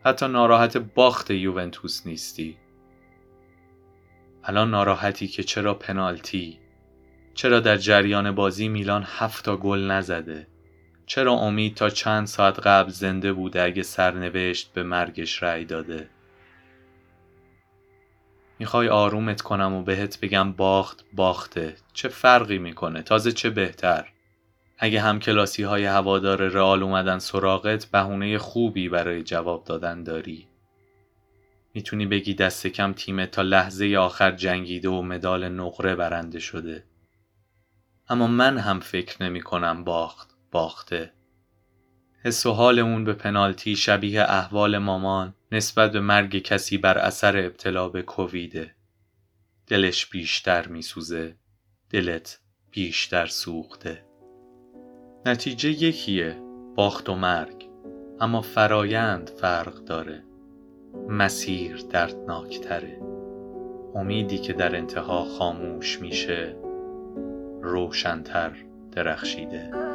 حتی 0.04 0.28
ناراحت 0.28 0.76
باخت 0.76 1.30
یوونتوس 1.30 2.06
نیستی. 2.06 2.56
الان 4.46 4.70
ناراحتی 4.70 5.28
که 5.28 5.42
چرا 5.42 5.74
پنالتی؟ 5.74 6.58
چرا 7.34 7.60
در 7.60 7.76
جریان 7.76 8.34
بازی 8.34 8.68
میلان 8.68 9.04
هفت 9.06 9.44
تا 9.44 9.56
گل 9.56 9.90
نزده؟ 9.90 10.46
چرا 11.06 11.32
امید 11.32 11.74
تا 11.74 11.90
چند 11.90 12.26
ساعت 12.26 12.58
قبل 12.58 12.90
زنده 12.90 13.32
بوده 13.32 13.62
اگه 13.62 13.82
سرنوشت 13.82 14.72
به 14.72 14.82
مرگش 14.82 15.42
رأی 15.42 15.64
داده؟ 15.64 16.08
می‌خوای 18.58 18.88
آرومت 18.88 19.40
کنم 19.40 19.74
و 19.74 19.82
بهت 19.82 20.20
بگم 20.20 20.52
باخت 20.52 21.04
باخته. 21.12 21.74
چه 21.92 22.08
فرقی 22.08 22.58
می‌کنه؟ 22.58 23.02
تازه 23.02 23.32
چه 23.32 23.50
بهتر؟ 23.50 24.08
اگه 24.78 25.00
هم 25.00 25.18
کلاسی 25.18 25.62
های 25.62 25.84
هوادار 25.84 26.48
رئال 26.48 26.82
اومدن 26.82 27.18
سراغت 27.18 27.84
بهونه 27.84 28.38
خوبی 28.38 28.88
برای 28.88 29.22
جواب 29.22 29.64
دادن 29.64 30.02
داری. 30.02 30.48
می‌تونی 31.74 32.06
بگی 32.06 32.34
دست 32.34 32.66
کم 32.66 32.92
تیمت 32.92 33.30
تا 33.30 33.42
لحظه 33.42 33.96
آخر 33.96 34.30
جنگیده 34.30 34.88
و 34.88 35.02
مدال 35.02 35.48
نقره 35.48 35.94
برنده 35.94 36.38
شده. 36.38 36.84
اما 38.08 38.26
من 38.26 38.58
هم 38.58 38.80
فکر 38.80 39.22
نمی 39.22 39.40
کنم 39.40 39.84
باخت 39.84 40.30
باخته. 40.50 41.12
حس 42.24 42.46
و 42.46 42.52
حال 42.52 42.78
اون 42.78 43.04
به 43.04 43.12
پنالتی 43.12 43.76
شبیه 43.76 44.22
احوال 44.22 44.78
مامان 44.78 45.34
نسبت 45.52 45.92
به 45.92 46.00
مرگ 46.00 46.38
کسی 46.38 46.78
بر 46.78 46.98
اثر 46.98 47.36
ابتلا 47.36 47.88
به 47.88 48.02
کوویده. 48.02 48.74
دلش 49.66 50.06
بیشتر 50.06 50.68
میسوزه 50.68 51.36
دلت 51.90 52.40
بیشتر 52.70 53.26
سوخته. 53.26 54.04
نتیجه 55.26 55.70
یکیه 55.70 56.42
باخت 56.76 57.08
و 57.08 57.14
مرگ. 57.14 57.68
اما 58.20 58.40
فرایند 58.40 59.30
فرق 59.30 59.74
داره. 59.74 60.23
مسیر 61.08 61.84
دردناکتره. 61.90 63.00
امیدی 63.94 64.38
که 64.38 64.52
در 64.52 64.76
انتها 64.76 65.24
خاموش 65.24 66.00
میشه 66.00 66.56
روشنتر 67.62 68.52
درخشیده. 68.92 69.93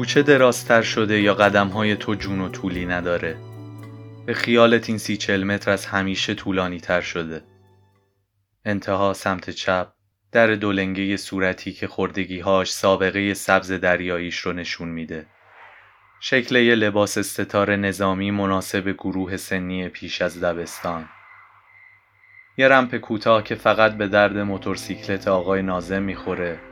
کوچه 0.00 0.22
درازتر 0.22 0.82
شده 0.82 1.20
یا 1.20 1.34
قدمهای 1.34 1.96
تو 1.96 2.14
جون 2.14 2.40
و 2.40 2.48
طولی 2.48 2.86
نداره؟ 2.86 3.36
به 4.26 4.34
خیالت 4.34 4.88
این 4.88 4.98
سی 4.98 5.16
چل 5.16 5.44
متر 5.44 5.70
از 5.70 5.86
همیشه 5.86 6.34
طولانی 6.34 6.80
تر 6.80 7.00
شده. 7.00 7.42
انتها 8.64 9.12
سمت 9.12 9.50
چپ 9.50 9.88
در 10.32 10.46
دولنگه 10.54 11.16
صورتی 11.16 11.72
که 11.72 11.88
خردگیهاش 11.88 12.72
سابقه 12.72 13.34
سبز 13.34 13.72
دریاییش 13.72 14.38
رو 14.38 14.52
نشون 14.52 14.88
میده. 14.88 15.26
شکل 16.20 16.56
یه 16.56 16.74
لباس 16.74 17.18
ستاره 17.18 17.76
نظامی 17.76 18.30
مناسب 18.30 18.88
گروه 18.88 19.36
سنی 19.36 19.88
پیش 19.88 20.22
از 20.22 20.44
دبستان. 20.44 21.08
یه 22.58 22.68
رمپ 22.68 22.96
کوتاه 22.96 23.44
که 23.44 23.54
فقط 23.54 23.92
به 23.92 24.08
درد 24.08 24.38
موتورسیکلت 24.38 25.28
آقای 25.28 25.62
نازم 25.62 26.02
می‌خوره. 26.02 26.69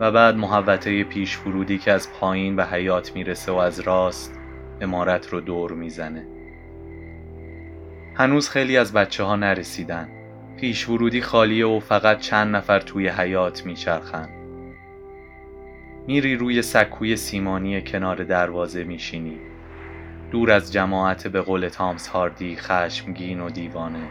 و 0.00 0.12
بعد 0.12 0.36
محوطه 0.36 1.04
پیش 1.04 1.36
فرودی 1.36 1.78
که 1.78 1.92
از 1.92 2.12
پایین 2.12 2.56
به 2.56 2.64
حیات 2.66 3.14
می‌رسه 3.14 3.52
و 3.52 3.56
از 3.56 3.80
راست 3.80 4.40
امارت 4.80 5.28
رو 5.28 5.40
دور 5.40 5.72
می‌زنه. 5.72 6.26
هنوز 8.14 8.48
خیلی 8.48 8.76
از 8.76 8.92
بچه 8.92 9.24
ها 9.24 9.36
نرسیدن. 9.36 10.08
پیش 10.60 10.88
ورودی 10.88 11.22
خالیه 11.22 11.66
و 11.66 11.80
فقط 11.80 12.18
چند 12.18 12.56
نفر 12.56 12.80
توی 12.80 13.08
حیات 13.08 13.66
میچرخن. 13.66 14.28
میری 16.06 16.36
روی 16.36 16.62
سکوی 16.62 17.16
سیمانی 17.16 17.82
کنار 17.82 18.24
دروازه 18.24 18.84
میشینی. 18.84 19.38
دور 20.30 20.50
از 20.50 20.72
جماعت 20.72 21.26
به 21.26 21.40
قول 21.40 21.68
تامس 21.68 22.08
هاردی 22.08 22.56
خشمگین 22.56 23.40
و 23.40 23.50
دیوانه. 23.50 24.10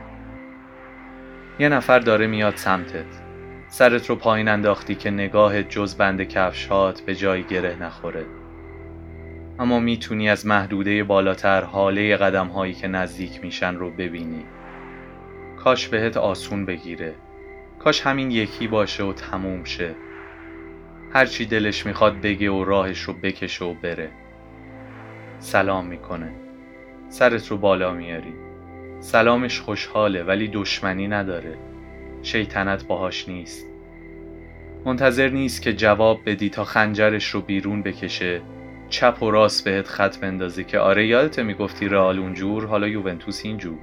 یه 1.60 1.70
نفر 1.70 2.00
داره 2.00 2.28
میاد 2.28 2.56
سمتت. 2.56 3.25
سرت 3.78 4.10
رو 4.10 4.16
پایین 4.16 4.48
انداختی 4.48 4.96
که 4.96 5.12
نگاه 5.12 5.64
جز 5.64 5.96
بند 5.96 6.24
کفشات 6.24 7.02
به 7.02 7.16
جای 7.16 7.44
گره 7.44 7.84
نخوره. 7.84 8.26
اما 9.60 9.80
می‌تونی 9.80 10.30
از 10.30 10.46
محدوده 10.48 11.04
بالاتر 11.04 11.62
حاله 11.62 12.18
قدم 12.18 12.48
هایی 12.48 12.74
که 12.74 12.88
نزدیک 12.88 13.44
میشن 13.44 13.76
رو 13.76 13.92
ببینی. 13.92 14.46
کاش 15.58 15.88
بهت 15.88 16.18
آسون 16.18 16.66
بگیره. 16.66 17.16
کاش 17.80 18.02
همین 18.02 18.32
یکی 18.32 18.68
باشه 18.68 19.04
و 19.04 19.14
تموم 19.14 19.64
شه. 19.64 19.96
هرچی 21.14 21.46
دلش 21.46 21.86
می‌خواد 21.86 22.22
بگه 22.22 22.52
و 22.52 22.64
راهش 22.64 23.02
رو 23.02 23.14
بکشه 23.14 23.66
و 23.66 23.74
بره. 23.74 24.10
سلام 25.40 25.86
می‌کنه. 25.86 26.32
سرت 27.10 27.48
رو 27.48 27.58
بالا 27.58 27.94
میاری. 27.94 28.34
سلامش 29.00 29.60
خوشحاله 29.60 30.24
ولی 30.24 30.48
دشمنی 30.48 31.08
نداره. 31.08 31.58
شیطنت 32.26 32.88
باهاش 32.88 33.30
نیست. 33.30 33.66
منتظر 34.86 35.30
نیست 35.30 35.62
که 35.62 35.74
جواب 35.74 36.22
بدی 36.26 36.50
تا 36.50 36.64
خنجرش 36.64 37.26
رو 37.26 37.42
بیرون 37.42 37.82
بکشه. 37.84 38.42
چپ 38.90 39.24
و 39.24 39.32
راست 39.32 39.66
بهت 39.66 39.88
خط 39.88 40.18
بندازی 40.18 40.64
که 40.64 40.80
آره 40.80 41.08
یادت 41.08 41.40
می‌گفتی 41.40 41.88
رئال 41.88 42.20
اونجور 42.20 42.66
حالا 42.66 42.88
یوونتوس 42.88 43.46
اینجور. 43.46 43.80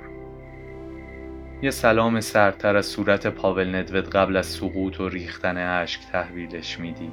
یه 1.63 1.71
سلام 1.71 2.21
سردتر 2.21 2.77
از 2.77 2.87
صورت 2.87 3.27
پاول 3.27 3.75
ندوت 3.75 4.17
قبل 4.17 4.37
از 4.37 4.47
سقوط 4.47 5.01
و 5.01 5.09
ریختن 5.09 5.57
اشک 5.57 6.01
تحویلش 6.13 6.79
میدی. 6.79 7.11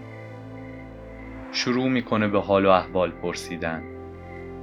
شروع 1.52 1.90
می‌کنه 1.90 2.28
به 2.28 2.40
حال 2.40 2.66
و 2.66 2.70
احوال 2.70 3.12
پرسیدن. 3.12 3.84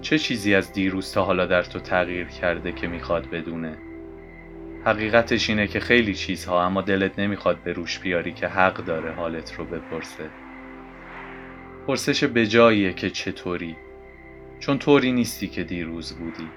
چه 0.01 0.19
چیزی 0.19 0.55
از 0.55 0.73
دیروز 0.73 1.13
تا 1.13 1.25
حالا 1.25 1.47
در 1.47 1.63
تو 1.63 1.81
تغییر 1.81 2.27
کرده 2.29 2.73
که 2.73 2.87
می‌خواد 2.87 3.31
بدونه؟ 3.31 3.79
حقیقتش 4.87 5.51
اینه 5.51 5.67
که 5.67 5.81
خیلی 5.81 6.15
چیزها 6.15 6.65
اما 6.65 6.81
دلت 6.81 7.19
نمی‌خواد 7.19 7.63
به 7.63 7.73
روش 7.73 7.99
بیاری 7.99 8.33
که 8.33 8.49
حق 8.49 8.77
داره 8.77 9.13
حالت 9.13 9.55
رو 9.55 9.65
بپرسه. 9.65 10.31
پرسش 11.87 12.25
بجاییه 12.25 12.93
که 12.93 13.11
چطوری. 13.11 13.77
چون 14.59 14.79
طوری 14.79 15.13
نیستی 15.13 15.49
که 15.49 15.65
دیروز 15.65 16.13
بودی. 16.13 16.49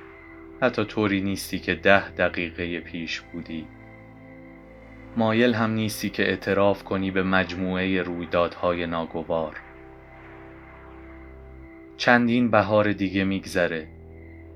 حتی 0.62 0.86
طوری 0.86 1.22
نیستی 1.22 1.60
که 1.60 1.76
ده 1.76 2.10
دقیقه 2.10 2.80
پیش 2.80 3.20
بودی. 3.22 3.68
مایل 5.18 5.54
هم 5.54 5.72
نیستی 5.72 6.10
که 6.10 6.24
اعتراف 6.30 6.84
کنی 6.84 7.12
به 7.12 7.24
مجموعه 7.24 8.02
رویدادهای 8.02 8.86
ناگوار. 8.86 9.56
چندین 11.98 12.52
بهار 12.52 12.92
دیگه 12.92 13.24
میگذره. 13.24 13.88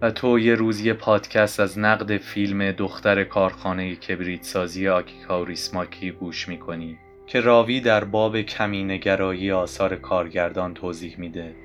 و 0.04 0.12
تو 0.12 0.40
یه 0.40 0.56
روز 0.56 0.88
پادکست 0.88 1.60
از 1.60 1.80
نقد 1.80 2.18
فیلم 2.18 2.72
دختر 2.72 3.24
کارخانه 3.24 3.96
کبریت 3.96 4.44
سازی 4.44 4.88
آکیکا 4.88 5.44
ریسماکی 5.44 6.12
گوش 6.12 6.50
می‌کنی 6.50 6.98
که 7.28 7.42
راوی 7.42 7.82
در 7.82 8.04
باب 8.04 8.42
کمینگرایی 8.42 9.52
آثار 9.52 9.96
کارگردان 9.96 10.74
توضیح 10.74 11.16
میده 11.20 11.56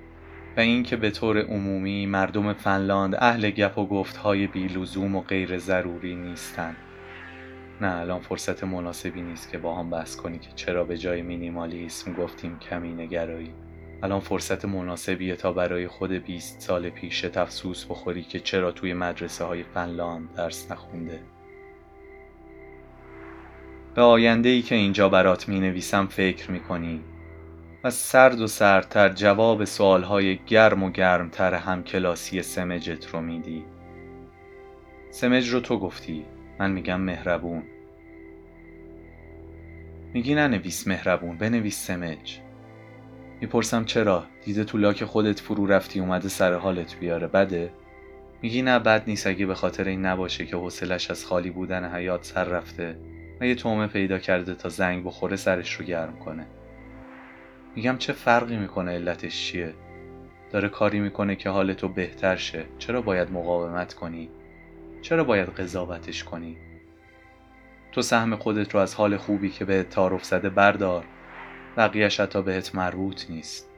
و 0.57 0.61
اینکه 0.61 0.97
به 0.97 1.11
طور 1.11 1.39
عمومی 1.39 2.07
مردم 2.07 2.53
فنلاند 2.53 3.15
اهل 3.19 3.51
گپ 3.51 3.79
و 3.79 3.87
گفتهای 3.87 4.47
بیلزوم 4.47 5.17
و 5.17 5.21
غیر 5.21 5.59
ضروری 5.59 6.15
نیستن. 6.15 6.77
نه 7.81 7.97
الان 7.97 8.21
فرصت 8.21 8.65
مناسبی 8.65 9.23
نیست 9.23 9.51
که 9.53 9.59
با 9.59 9.77
هم 9.77 9.91
بحث 9.91 10.17
کنی 10.17 10.39
که 10.39 10.49
چرا 10.55 10.85
به 10.85 10.99
جای 10.99 11.23
مینیمالیسم 11.23 12.13
گفتیم 12.13 12.59
کمینگرایی 12.59 13.53
الان 14.03 14.21
فرصت 14.21 14.65
مناسبیه 14.65 15.37
تا 15.37 15.53
برای 15.53 15.89
خود 15.89 16.13
20 16.13 16.61
سال 16.61 16.91
پیش 16.91 17.25
افسوس 17.25 17.85
بخوری 17.85 18.23
که 18.23 18.41
چرا 18.41 18.73
توی 18.73 18.95
مدرسه 18.95 19.45
های 19.45 19.63
فنلاند 19.63 20.35
درس 20.35 20.71
نخونده. 20.71 21.21
به 23.95 24.03
آینده 24.03 24.49
ای 24.49 24.63
که 24.63 24.75
اینجا 24.75 25.09
برات 25.09 25.49
می 25.49 25.61
نویسم 25.61 26.07
فکر 26.07 26.51
می 26.51 26.61
کنی 26.61 27.01
و 27.85 27.91
سرد 27.91 28.41
و 28.41 28.47
سردتر 28.47 29.09
جواب 29.09 29.65
سوال 29.65 30.03
های 30.03 30.39
گرم 30.47 30.83
و 30.83 30.91
گرمتر 30.91 31.55
هم 31.55 31.83
کلاسی 31.83 32.43
سمجت 32.43 33.07
رو 33.07 33.21
میدی. 33.21 33.65
سمج 35.11 35.49
رو 35.49 35.61
تو 35.61 35.79
گفتی. 35.79 36.25
من 36.59 36.71
میگم 36.73 37.01
مهربون. 37.01 37.63
میگی 40.15 40.35
ننویس 40.35 40.87
مهربون 40.87 41.39
بنویس 41.39 41.87
سمج. 41.87 42.41
می‌پرسم 43.41 43.85
چرا؟ 43.85 44.27
دیده 44.45 44.65
تو 44.65 44.79
لاک 44.79 45.05
خودت 45.05 45.41
فرو 45.41 45.67
رفتی 45.67 46.01
اومده 46.01 46.29
سر 46.29 46.55
حالت 46.55 46.97
بیاره 46.97 47.27
بده؟ 47.27 47.73
میگی 48.43 48.63
نه 48.63 48.79
بد 48.79 49.03
نیست 49.07 49.27
اگه 49.27 49.47
به 49.47 49.55
خاطر 49.55 49.85
این 49.85 50.07
نباشه 50.07 50.47
که 50.47 50.57
حوصلش 50.57 51.11
از 51.11 51.27
خالی 51.27 51.51
بودن 51.51 51.95
حیات 51.95 52.25
سر 52.25 52.45
رفته. 52.45 52.97
و 53.41 53.47
یه 53.47 53.55
تومه 53.55 53.87
پیدا 53.87 54.19
کرده 54.19 54.55
تا 54.55 54.69
زنگ 54.69 55.05
بخوره 55.05 55.37
سرش 55.37 55.75
رو 55.75 55.85
گرم 55.85 56.19
کنه. 56.19 56.47
میگم 57.77 57.97
چه 57.99 58.13
فرقی 58.13 58.57
می‌کنه 58.57 58.93
علتش 58.93 59.47
چیه؟ 59.47 59.75
داره 60.51 60.69
کاری 60.69 61.01
می‌کنه 61.01 61.37
که 61.37 61.51
حال 61.51 61.73
تو 61.73 61.89
بهتر 61.89 62.37
شه. 62.37 62.65
چرا 62.79 63.03
باید 63.03 63.33
مقاومت 63.33 63.95
کنی؟ 63.95 64.29
چرا 65.03 65.25
باید 65.25 65.49
قضاوتش 65.49 66.25
کنی؟ 66.25 66.57
تو 67.93 68.03
سهم 68.03 68.37
خودت 68.37 68.75
رو 68.75 68.81
از 68.81 68.95
حال 68.95 69.17
خوبی 69.17 69.51
که 69.51 69.65
به 69.65 69.83
تعارف 69.83 70.25
زده 70.25 70.51
بردار. 70.51 71.05
بقیهش 71.79 72.21
حتی 72.21 72.43
بهت 72.43 72.75
مربوط 72.75 73.31
نیست. 73.31 73.71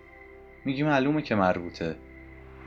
میگی 0.65 0.83
معلومه 0.83 1.23
که 1.23 1.35
مربوطه. 1.35 1.97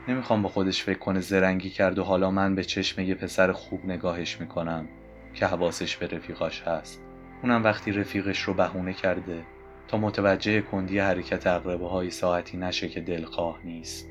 نمی‌خوام 0.07 0.41
با 0.41 0.49
خودش 0.49 0.83
فکر 0.83 0.99
کنه 0.99 1.19
زرنگی 1.19 1.69
کرد 1.69 1.99
و 1.99 2.03
حالا 2.03 2.31
من 2.31 2.55
به 2.55 2.63
چشم 2.63 3.01
یه 3.01 3.15
پسر 3.15 3.51
خوب 3.51 3.85
نگاهش 3.85 4.41
می‌کنم 4.41 4.87
که 5.33 5.45
حواسش 5.45 5.97
به 5.97 6.07
رفیقاش 6.07 6.61
هست. 6.61 7.01
اونم 7.43 7.63
وقتی 7.63 7.91
رفیقش 7.91 8.41
رو 8.41 8.53
بهونه 8.53 8.93
کرده 8.93 9.43
تا 9.87 9.97
متوجه 9.97 10.61
کندی 10.61 10.99
حرکت 10.99 11.47
اقربه 11.47 11.87
های 11.87 12.09
ساعتی 12.09 12.57
نشه 12.57 12.89
که 12.89 13.01
دلخواه 13.01 13.59
نیست. 13.63 14.09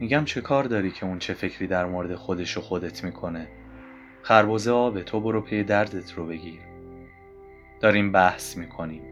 میگم 0.00 0.24
چه 0.24 0.40
کار 0.40 0.64
داری 0.64 0.90
که 0.90 1.06
اون 1.06 1.18
چه 1.18 1.34
فکری 1.34 1.66
در 1.66 1.86
مورد 1.86 2.14
خودش 2.14 2.58
و 2.58 2.60
خودت 2.60 3.04
می‌کنه؟ 3.04 3.48
خربوزه 4.22 4.70
آبه 4.70 5.02
تو 5.02 5.20
برو 5.20 5.40
پی 5.40 5.62
دردت 5.62 6.12
رو 6.12 6.26
بگیر. 6.26 6.60
داریم 7.80 8.12
بحث 8.12 8.56
می‌کنیم. 8.56 9.09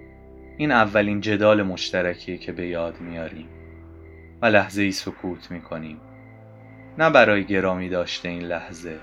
این 0.60 0.72
اولین 0.72 1.20
جدال 1.20 1.62
مشترکیه 1.62 2.38
که 2.38 2.52
به 2.52 2.66
یاد 2.66 3.00
میاریم 3.00 3.48
و 4.42 4.46
لحظه 4.46 4.82
ای 4.82 4.92
سکوت 4.92 5.50
می‌کنیم. 5.50 6.00
نه 6.98 7.10
برای 7.10 7.44
گرامی 7.44 7.88
داشته 7.88 8.28
این 8.28 8.42
لحظه 8.42 8.98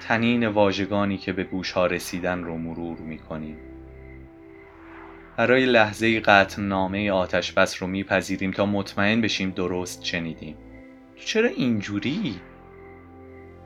تنین 0.00 0.46
واژگانی 0.46 1.18
که 1.18 1.32
به 1.32 1.44
گوش 1.44 1.72
ها 1.72 1.86
رسیدن 1.86 2.44
رو 2.44 2.58
مرور 2.58 2.98
می‌کنیم. 2.98 3.56
برای 5.36 5.66
لحظه 5.66 6.20
قطع 6.20 6.62
نامه 6.62 7.10
آتش 7.10 7.52
بس 7.52 7.82
رو 7.82 7.88
میپذیریم 7.88 8.50
تا 8.50 8.66
مطمئن 8.66 9.20
بشیم 9.20 9.50
درست 9.50 10.04
شنیدیم. 10.04 10.56
تو 11.16 11.24
چرا 11.24 11.48
اینجوری؟ 11.48 12.40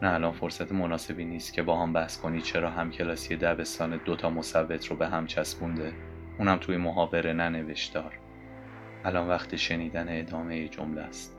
نه 0.03 0.15
الان 0.15 0.33
فرصت 0.33 0.73
مناسبی 0.73 1.25
نیست 1.25 1.53
که 1.53 1.63
با 1.63 1.83
هم 1.83 1.93
بحث 1.93 2.21
کنی 2.21 2.41
چرا 2.41 2.71
هم 2.71 2.91
کلاسی 2.91 3.37
دبستان 3.37 4.01
دوتا 4.05 4.31
مصوت 4.31 4.87
رو 4.87 4.97
به 4.97 5.09
هم 5.09 5.27
چسبونده. 5.27 5.93
اونم 6.39 6.59
توی 6.61 6.77
محاوره 6.77 7.33
ننوشتار. 7.33 8.13
الان 9.05 9.29
وقت 9.29 9.57
شنیدن 9.57 10.07
ادامه 10.09 10.69
جمله 10.69 11.01
است. 11.01 11.39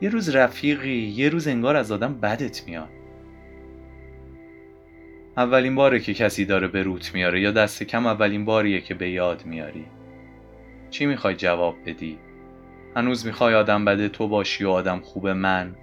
یه 0.00 0.08
روز 0.08 0.36
رفیقی 0.36 0.98
یه 0.98 1.28
روز 1.28 1.48
انگار 1.48 1.76
از 1.76 1.92
آدم 1.92 2.14
بدت 2.14 2.66
میاد. 2.66 2.88
اولین 5.36 5.74
باره 5.74 6.00
که 6.00 6.14
کسی 6.14 6.44
داره 6.44 6.68
به 6.68 6.82
روت 6.82 7.14
میاره 7.14 7.40
یا 7.40 7.50
دست 7.50 7.82
کم 7.82 8.06
اولین 8.06 8.44
باریه 8.44 8.80
که 8.80 8.94
به 8.94 9.10
یاد 9.10 9.46
میاری. 9.46 9.86
چی 10.90 11.06
می‌خوای 11.06 11.34
جواب 11.34 11.76
بدی؟ 11.86 12.18
هنوز 12.96 13.26
می‌خوای 13.26 13.54
آدم 13.54 13.84
بده 13.84 14.08
تو 14.08 14.28
باشی 14.28 14.64
و 14.64 14.70
آدم 14.70 15.00
خوب 15.00 15.28
من؟ 15.28 15.74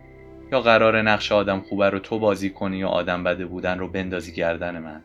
یا 0.51 0.61
قرار 0.61 1.01
نقش 1.01 1.31
آدم 1.31 1.59
خوبه 1.59 1.89
رو 1.89 1.99
تو 1.99 2.19
بازی 2.19 2.49
کنی 2.49 2.83
و 2.83 2.87
آدم 2.87 3.23
بده 3.23 3.45
بودن 3.45 3.79
رو 3.79 3.87
بندازی 3.87 4.31
گردن 4.31 4.79
من؟ 4.79 5.03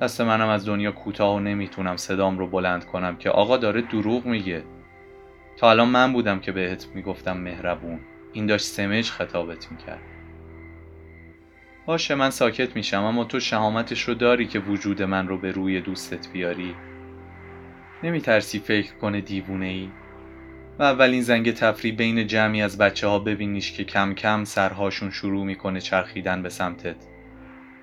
دست 0.00 0.20
منم 0.20 0.48
از 0.48 0.66
دنیا 0.66 0.92
کوتاه 0.92 1.36
و 1.36 1.40
نمی‌تونم 1.40 1.96
صدام 1.96 2.38
رو 2.38 2.46
بلند 2.46 2.84
کنم 2.84 3.16
که 3.16 3.30
آقا 3.30 3.56
داره 3.56 3.80
دروغ 3.80 4.26
میگه. 4.26 4.62
تا 5.56 5.70
الان 5.70 5.88
من 5.88 6.12
بودم 6.12 6.40
که 6.40 6.52
بهت 6.52 6.86
می‌گفتم 6.94 7.36
مهربون. 7.36 8.00
این 8.32 8.46
داشت 8.46 8.64
سمج 8.64 9.10
خطابت 9.10 9.72
می‌کرد. 9.72 10.02
باشه 11.86 12.14
من 12.14 12.30
ساکت 12.30 12.76
میشم 12.76 13.04
اما 13.04 13.24
تو 13.24 13.40
شهامتش 13.40 14.02
رو 14.02 14.14
داری 14.14 14.46
که 14.46 14.58
وجود 14.58 15.02
من 15.02 15.28
رو 15.28 15.38
به 15.38 15.52
روی 15.52 15.80
دوستت 15.80 16.32
بیاری. 16.32 16.74
نمیترسی 18.02 18.58
فکر 18.58 18.94
کنه 18.94 19.20
دیوونه 19.20 19.66
ای 19.66 19.88
و 20.78 20.82
اولین 20.82 21.22
زنگ 21.22 21.54
تفریح 21.54 21.96
بین 21.96 22.26
جمعی 22.26 22.62
از 22.62 22.78
بچه 22.78 23.06
ها 23.06 23.18
ببینیش 23.18 23.72
که 23.72 23.84
کم 23.84 24.14
کم 24.14 24.44
سرهاشون 24.44 25.10
شروع 25.10 25.44
می‌کنه 25.44 25.80
چرخیدن 25.80 26.42
به 26.42 26.48
سمتت. 26.48 26.96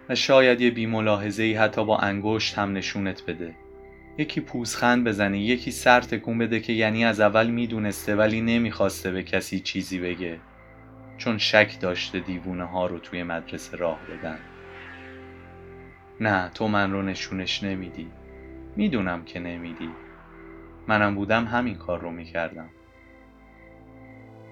و 0.09 0.15
شاید 0.15 0.61
یه 0.61 0.71
بیملاحظه 0.71 1.43
ای 1.43 1.53
حتی 1.53 1.85
با 1.85 1.97
انگشت 1.97 2.57
هم 2.57 2.73
نشونت 2.73 3.25
بده. 3.25 3.55
یکی 4.17 4.41
پوزخند 4.41 5.03
بزنه 5.03 5.39
یکی 5.39 5.71
سر 5.71 6.01
تکون 6.01 6.37
بده 6.37 6.59
که 6.59 6.73
یعنی 6.73 7.05
از 7.05 7.19
اول 7.19 7.47
می‌دونسته 7.47 8.15
ولی 8.15 8.41
نمی‌خواسته 8.41 9.11
به 9.11 9.23
کسی 9.23 9.59
چیزی 9.59 9.99
بگه. 9.99 10.39
چون 11.17 11.37
شک 11.37 11.79
داشته 11.81 12.19
دیوونه 12.19 12.63
ها 12.63 12.87
رو 12.87 12.99
توی 12.99 13.23
مدرسه 13.23 13.77
راه 13.77 13.99
بدن. 14.11 14.39
نه 16.21 16.49
تو 16.49 16.67
من 16.67 16.91
رو 16.91 17.01
نشونش 17.01 17.63
نمیدی. 17.63 18.07
می‌دونم 18.75 19.25
که 19.25 19.39
نمیدی. 19.39 19.89
منم 20.87 21.15
بودم 21.15 21.45
همین 21.45 21.75
کار 21.75 21.99
رو 21.99 22.11
می‌کردم. 22.11 22.69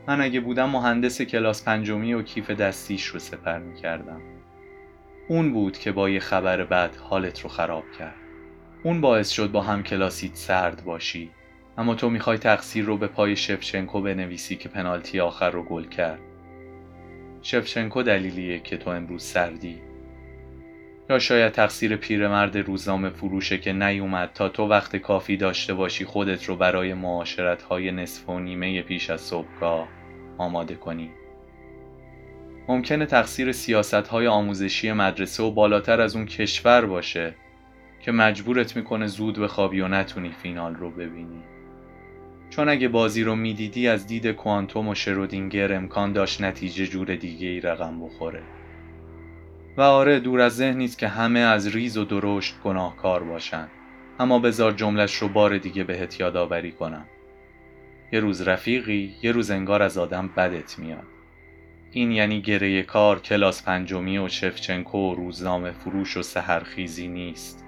من 0.08 0.22
اگه 0.22 0.40
بودم 0.40 0.70
مهندس 0.70 1.22
کلاس 1.22 1.66
پنجمی 1.66 2.14
و 2.14 2.22
کیف 2.22 2.52
دستیش 2.52 3.06
رو 3.06 3.20
سپر 3.20 3.60
می‌کردم. 3.60 4.22
اون 5.28 5.54
بود 5.54 5.78
که 5.78 5.92
با 5.92 6.10
یه 6.10 6.20
خبر 6.20 6.64
بد 6.64 6.96
حالت 6.96 7.42
رو 7.42 7.50
خراب 7.50 7.84
کرد. 8.00 8.16
اون 8.84 9.02
باعث 9.02 9.30
شد 9.30 9.52
با 9.52 9.62
هم 9.62 9.84
کلاسیت 9.84 10.36
سرد 10.36 10.84
باشی. 10.84 11.32
اما 11.78 11.96
تو 11.96 12.10
می‌خوای 12.10 12.38
تقصیر 12.38 12.86
رو 12.86 12.98
به 12.98 13.08
پای 13.08 13.36
شفچنکو 13.36 14.02
بنویسی 14.02 14.56
که 14.56 14.70
پنالتی 14.70 15.20
آخر 15.20 15.50
رو 15.50 15.64
گل 15.64 15.84
کرد. 15.84 16.20
شفچنکو 17.42 18.04
دلیلیه 18.04 18.60
که 18.60 18.78
تو 18.78 18.90
امروز 18.90 19.24
سردی. 19.24 19.82
یا 21.10 21.20
شاید 21.20 21.52
تقصیر 21.52 21.96
پیرمرد 21.96 22.58
روزنامه 22.58 23.10
فروشه 23.10 23.58
که 23.58 23.74
نیومد 23.74 24.32
تا 24.34 24.50
تو 24.50 24.68
وقت 24.68 24.96
کافی 24.96 25.38
داشته 25.38 25.74
باشی 25.74 26.06
خودت 26.06 26.46
رو 26.46 26.56
برای 26.56 26.94
معاشرت 26.94 27.62
های 27.62 27.92
نصف 27.92 28.30
و 28.30 28.40
نیمه 28.40 28.82
پیش 28.82 29.10
از 29.10 29.22
صبحگاه 29.22 29.88
آماده 30.38 30.76
کنی. 30.76 31.12
ممکنه 32.68 33.06
تقصیر 33.06 33.52
سیاست 33.52 33.94
های 33.94 34.28
آموزشی 34.28 34.92
مدرسه 34.92 35.44
و 35.44 35.52
بالاتر 35.52 36.02
از 36.02 36.16
اون 36.16 36.26
کشور 36.26 36.86
باشه 36.86 37.36
که 38.00 38.12
مجبورت 38.12 38.76
می‌کنه 38.76 39.08
زود 39.08 39.40
بخوابی 39.40 39.82
و 39.82 39.88
نتونی 39.88 40.32
فینال 40.32 40.76
رو 40.76 40.92
ببینی. 40.92 41.44
چون 42.50 42.70
اگه 42.70 42.88
بازی 42.88 43.24
رو 43.24 43.36
می‌دیدی 43.36 43.88
از 43.88 44.08
دید 44.08 44.28
کوانتوم 44.28 44.88
و 44.88 44.96
شرودینگر 44.96 45.74
امکان 45.74 46.14
داشت 46.14 46.42
نتیجه 46.42 46.88
جور 46.88 47.16
دیگه 47.16 47.48
ای 47.48 47.60
رقم 47.60 48.06
بخوره. 48.06 48.44
و 49.78 49.82
آره 49.82 50.20
دور 50.20 50.42
از 50.42 50.56
ذهن 50.56 50.78
نیست 50.78 50.98
که 50.98 51.08
همه 51.08 51.40
از 51.40 51.76
ریز 51.76 51.98
و 51.98 52.06
درشت 52.06 52.56
گناهکار 52.64 53.24
باشن. 53.24 53.68
اما 54.20 54.40
بذار 54.40 54.72
جملش 54.72 55.16
رو 55.16 55.28
بار 55.28 55.58
دیگه 55.58 55.84
بهت 55.84 56.20
یادآوری 56.20 56.72
کنم. 56.72 57.06
یه 58.12 58.20
روز 58.20 58.42
رفیقی 58.42 59.16
یه 59.22 59.32
روز 59.32 59.52
انگار 59.52 59.84
از 59.84 59.98
آدم 59.98 60.30
بدت 60.38 60.80
میاد. 60.80 61.17
این 61.98 62.12
یعنی 62.12 62.42
گره 62.42 62.84
کار 62.84 63.20
کلاس 63.20 63.64
پنجمی 63.64 64.18
و 64.18 64.28
شفچنکو 64.28 64.98
و 64.98 65.16
روزنامه 65.16 65.72
فروش 65.72 66.18
و 66.18 66.22
سهرخیزی 66.22 67.08
نیست. 67.08 67.66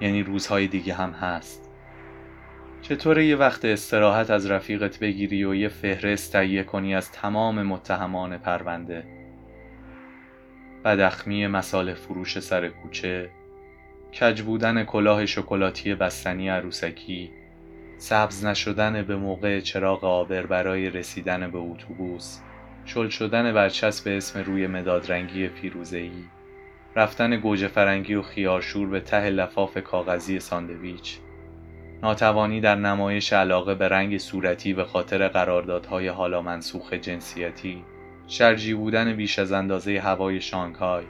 یعنی 0.00 0.22
روزهای 0.22 0.66
دیگه 0.66 0.94
هم 0.94 1.10
هست. 1.10 1.70
چطوره 2.82 3.26
یه 3.26 3.36
وقت 3.36 3.64
استراحت 3.64 4.30
از 4.30 4.50
رفیقت 4.50 4.98
بگیری 4.98 5.44
و 5.44 5.54
یه 5.54 5.68
فهرست 5.68 6.32
تهیه 6.32 6.62
کنی 6.62 6.94
از 6.94 7.12
تمام 7.12 7.62
متهمان 7.62 8.38
پرونده؟ 8.38 9.04
بدخمی 10.84 11.46
مسال 11.46 11.94
فروش 11.94 12.38
سر 12.38 12.68
کوچه 12.68 13.30
کج 14.20 14.42
بودن 14.42 14.84
کلاه 14.84 15.26
شکلاتی 15.26 15.94
بستنی 15.94 16.48
عروسکی 16.48 17.30
سبز 17.98 18.44
نشدن 18.44 19.02
به 19.02 19.16
موقع 19.16 19.60
چراغ 19.60 20.04
آبر 20.04 20.46
برای 20.46 20.90
رسیدن 20.90 21.50
به 21.50 21.58
اتوبوس. 21.58 22.40
شل 22.88 23.08
شدن 23.08 23.52
برچسب 23.52 24.08
اسم 24.08 24.40
روی 24.40 24.66
مدادرنگی 24.66 25.48
فیروزه‌ای 25.48 26.24
رفتن 26.96 27.36
گوجه 27.36 27.68
فرنگی 27.68 28.14
و 28.14 28.22
خیارشور 28.22 28.88
به 28.88 29.00
ته 29.00 29.30
لفاف 29.30 29.78
کاغذی 29.78 30.40
ساندویچ 30.40 31.18
ناتوانی 32.02 32.60
در 32.60 32.74
نمایش 32.74 33.32
علاقه 33.32 33.74
به 33.74 33.88
رنگ 33.88 34.18
صورتی 34.18 34.72
به 34.72 34.84
خاطر 34.84 35.28
قراردادهای 35.28 36.08
حالا 36.08 36.42
منسوخ 36.42 36.92
جنسیتی 36.92 37.84
شرجی 38.26 38.74
بودن 38.74 39.12
بیش 39.16 39.38
از 39.38 39.52
اندازه 39.52 40.00
هوای 40.00 40.40
شانگهای 40.40 41.04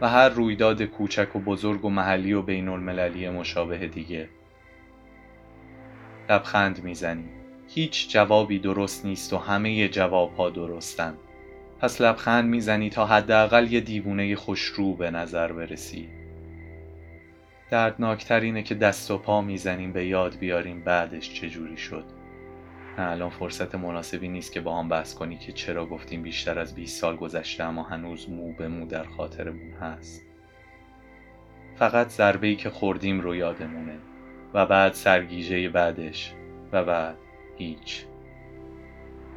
و 0.00 0.08
هر 0.08 0.28
رویداد 0.28 0.82
کوچک 0.82 1.36
و 1.36 1.38
بزرگ 1.38 1.84
و 1.84 1.90
محلی 1.90 2.32
و 2.32 2.42
بین 2.42 2.68
المللی 2.68 3.28
مشابه 3.28 3.88
دیگه. 3.88 4.28
لبخند 6.30 6.84
می‌زنی. 6.84 7.28
هیچ 7.68 8.10
جوابی 8.10 8.58
درست 8.58 9.06
نیست 9.06 9.32
و 9.32 9.38
همه 9.38 9.88
جواب 9.88 10.36
ها 10.36 10.50
درستن. 10.50 11.14
پس 11.80 12.00
لبخند 12.00 12.48
می‌زنی 12.48 12.90
تا 12.90 13.06
حداقل 13.06 13.72
یه 13.72 13.80
دیوونه 13.80 14.36
خوشرو 14.36 14.94
به 14.94 15.10
نظر 15.10 15.52
برسی. 15.52 16.08
دردناکتر 17.70 18.40
اینه 18.40 18.62
که 18.62 18.74
دست 18.74 19.10
و 19.10 19.18
پا 19.18 19.40
می‌زنیم 19.40 19.92
به 19.92 20.06
یاد 20.06 20.38
بیاریم 20.38 20.80
بعدش 20.84 21.34
چجوری 21.34 21.76
شد. 21.76 22.04
نه 22.98 23.10
الان 23.10 23.30
فرصت 23.30 23.74
مناسبی 23.74 24.28
نیست 24.28 24.52
که 24.52 24.60
با 24.60 24.78
هم 24.78 24.88
بحث 24.88 25.14
کنی 25.14 25.36
که 25.36 25.52
چرا 25.52 25.86
گفتیم 25.86 26.22
بیشتر 26.22 26.58
از 26.58 26.74
20 26.74 27.00
سال 27.00 27.16
گذشته 27.16 27.64
اما 27.64 27.82
هنوز 27.82 28.30
مو 28.30 28.52
به 28.52 28.68
مو 28.68 28.86
در 28.86 29.04
خاطرمون 29.04 29.72
هست. 29.80 30.22
فقط 31.76 32.08
ضربه 32.08 32.46
ای 32.46 32.56
که 32.56 32.70
خوردیم 32.70 33.20
رو 33.20 33.34
یادمونه 33.34 33.98
و 34.54 34.66
بعد 34.66 34.92
سرگیجه 34.92 35.68
بعدش 35.68 36.34
و 36.72 36.84
بعد 36.84 37.16
هیچ. 37.56 38.04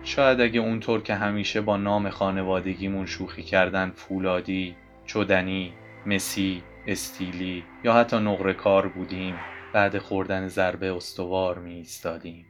شاید 0.08 0.42
اگه 0.42 0.60
اونطور 0.60 1.02
که 1.02 1.16
همیشه 1.16 1.62
با 1.62 1.78
نام 1.78 2.10
خانوادگیمون 2.10 3.06
شوخی 3.06 3.44
کردن 3.44 3.92
فولادی، 3.92 4.76
چودنی، 5.06 5.74
مسی، 6.06 6.64
استیلی 6.88 7.64
یا 7.84 7.94
حتی 7.94 8.18
نقره 8.18 8.54
کار 8.54 8.88
بودیم 8.88 9.36
بعد 9.74 9.98
خوردن 9.98 10.48
ضربه 10.48 10.96
استوار 10.96 11.60
می 11.60 11.74
ایستادیم. 11.74 12.46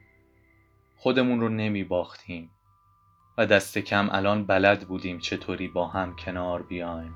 خودمون 0.96 1.40
رو 1.40 1.50
نمی 1.50 1.84
باختیم 1.84 2.50
و 3.38 3.46
دست 3.46 3.78
کم 3.78 4.10
الان 4.12 4.46
بلد 4.46 4.88
بودیم 4.88 5.20
چطوری 5.20 5.68
با 5.68 5.88
هم 5.88 6.16
کنار 6.16 6.62
بیایم 6.62 7.16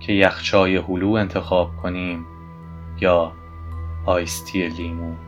که 0.00 0.12
یخچای 0.12 0.76
هلو 0.76 1.10
انتخاب 1.10 1.76
کنیم 1.76 2.26
یا 3.00 3.32
آیستی 4.06 4.68
لیمو 4.68 5.25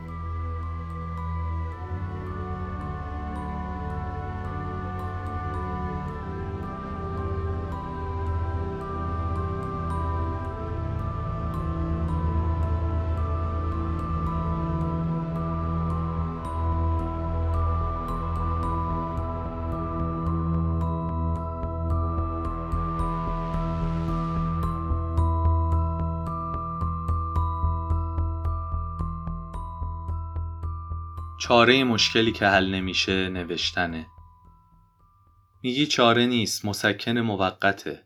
چاره 31.49 31.83
مشکلی 31.83 32.31
که 32.31 32.47
حل 32.47 32.75
نمیشه 32.75 33.29
نوشتنه. 33.29 34.07
میگی 35.63 35.85
چاره 35.85 36.25
نیست 36.25 36.65
مسکن 36.65 37.17
موقته. 37.17 38.03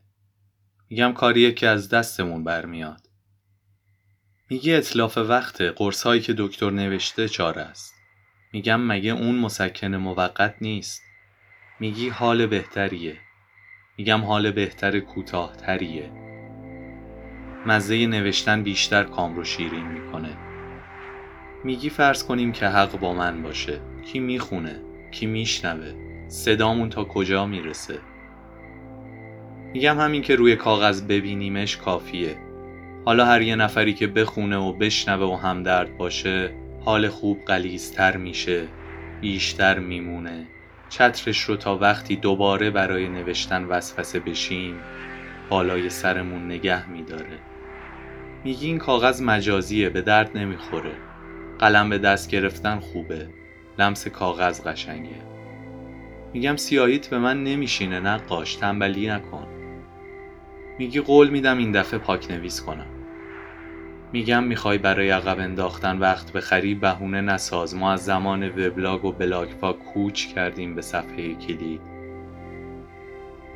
میگم 0.90 1.12
کاریه 1.12 1.52
که 1.52 1.68
از 1.68 1.88
دستمون 1.88 2.44
برمیاد. 2.44 3.08
میگی 4.50 4.74
اطلاف 4.74 5.18
وقته 5.18 5.70
قرصهایی 5.70 6.20
که 6.20 6.34
دکتر 6.38 6.70
نوشته 6.70 7.28
چاره 7.28 7.62
است. 7.62 7.94
میگم 8.52 8.80
مگه 8.80 9.10
اون 9.10 9.38
مسکن 9.38 9.94
موقت 9.94 10.54
نیست. 10.60 11.02
میگی 11.80 12.08
حال 12.08 12.46
بهتریه. 12.46 13.18
میگم 13.98 14.24
حال 14.24 14.50
بهتر 14.50 15.00
کوتاهتریه. 15.00 16.12
مزه 17.66 18.06
نوشتن 18.06 18.62
بیشتر 18.62 19.04
کام 19.04 19.36
رو 19.36 19.44
شیرین 19.44 19.86
می‌کنه. 19.86 20.53
میگی 21.64 21.90
فرض 21.90 22.24
کنیم 22.24 22.52
که 22.52 22.66
حق 22.66 22.98
با 22.98 23.14
من 23.14 23.42
باشه. 23.42 23.80
کی 24.12 24.18
می‌خونه؟ 24.18 24.80
کی 25.10 25.26
میشنوه؟ 25.26 25.92
صدامون 26.28 26.90
تا 26.90 27.04
کجا 27.04 27.46
می‌رسه؟ 27.46 27.98
میگم 29.72 29.98
همین 29.98 30.22
که 30.22 30.36
روی 30.36 30.56
کاغذ 30.56 31.02
ببینیمش 31.02 31.76
کافیه. 31.76 32.36
حالا 33.04 33.24
هر 33.24 33.42
یه 33.42 33.56
نفری 33.56 33.94
که 33.94 34.06
بخونه 34.06 34.56
و 34.56 34.72
بشنوه 34.72 35.26
و 35.26 35.36
همدرد 35.36 35.98
باشه 35.98 36.50
حال 36.84 37.08
خوب 37.08 37.38
قلیزتر 37.46 38.16
میشه 38.16 38.68
بیشتر 39.20 39.78
میمونه. 39.78 40.46
چترش 40.88 41.40
رو 41.42 41.56
تا 41.56 41.78
وقتی 41.78 42.16
دوباره 42.16 42.70
برای 42.70 43.08
نوشتن 43.08 43.64
وسوسه 43.64 44.20
بشیم 44.20 44.74
بالای 45.50 45.90
سرمون 45.90 46.46
نگه 46.46 46.90
میداره. 46.90 47.38
میگی 48.44 48.66
این 48.66 48.78
کاغذ 48.78 49.22
مجازیه 49.22 49.88
به 49.88 50.02
درد 50.02 50.36
نمی‌خوره. 50.38 50.92
قلم 51.58 51.90
به 51.90 51.98
دست 51.98 52.30
گرفتن 52.30 52.80
خوبه. 52.80 53.28
لمس 53.78 54.08
کاغذ 54.08 54.66
قشنگه. 54.66 55.34
میگم 56.32 56.56
سیاهیت 56.56 57.08
به 57.08 57.18
من 57.18 57.44
نمیشینه 57.44 58.00
نقاش 58.00 58.54
تنبلی 58.54 59.08
نکن. 59.08 59.46
میگی 60.78 61.00
قول 61.00 61.30
میدم 61.30 61.58
این 61.58 61.72
دفعه 61.72 61.98
پاک 61.98 62.30
نویس 62.30 62.62
کنم. 62.62 62.86
میگم 64.12 64.44
می‌خوای 64.44 64.78
برای 64.78 65.10
عقب 65.10 65.38
انداختن 65.38 65.98
وقت 65.98 66.32
بخری 66.32 66.74
بهونه 66.74 67.20
نساز. 67.20 67.76
ما 67.76 67.92
از 67.92 68.04
زمان 68.04 68.48
وبلاگ 68.48 69.04
و 69.04 69.12
بلاگفا 69.12 69.72
کوچ 69.72 70.26
کردیم 70.26 70.74
به 70.74 70.82
صفحه 70.82 71.34
کلید. 71.34 71.80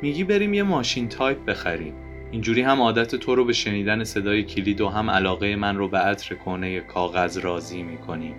میگی 0.01 0.23
بریم 0.23 0.53
یه 0.53 0.63
ماشین 0.63 1.09
تایپ 1.09 1.45
بخریم. 1.45 1.93
اینجوری 2.31 2.61
هم 2.61 2.81
عادت 2.81 3.15
تو 3.15 3.35
رو 3.35 3.45
به 3.45 3.53
شنیدن 3.53 4.03
صدای 4.03 4.43
کلید 4.43 4.81
و 4.81 4.89
هم 4.89 5.09
علاقه 5.09 5.55
من 5.55 5.77
رو 5.77 5.87
به 5.87 5.97
عطر 5.97 6.35
کهنه 6.35 6.79
کاغذ 6.79 7.37
راضی 7.37 7.83
می‌کنی. 7.83 8.35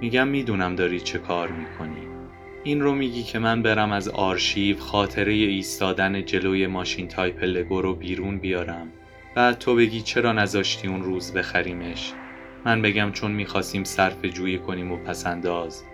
میگم 0.00 0.28
می‌دونم 0.28 0.76
داری 0.76 1.00
چه 1.00 1.18
کار 1.18 1.48
می‌کنی. 1.48 2.08
این 2.64 2.80
رو 2.80 2.94
میگی 2.94 3.22
که 3.22 3.38
من 3.38 3.62
برم 3.62 3.92
از 3.92 4.08
آرشیو 4.08 4.78
خاطره 4.78 5.32
ایستادن 5.32 6.24
جلوی 6.24 6.66
ماشین 6.66 7.08
تایپ 7.08 7.42
لگو 7.42 7.82
رو 7.82 7.94
بیرون 7.94 8.38
بیارم. 8.38 8.88
بعد 9.34 9.58
تو 9.58 9.74
بگی 9.76 10.00
چرا 10.00 10.32
نذاشتی 10.32 10.88
اون 10.88 11.02
روز 11.02 11.32
بخریمش؟ 11.32 12.12
من 12.64 12.82
بگم 12.82 13.12
چون 13.12 13.30
می‌خواستیم 13.30 13.84
صرفه 13.84 14.24
جویی 14.24 14.58
کنیم 14.58 14.92
و 14.92 14.96
پس‌انداز 14.96 15.84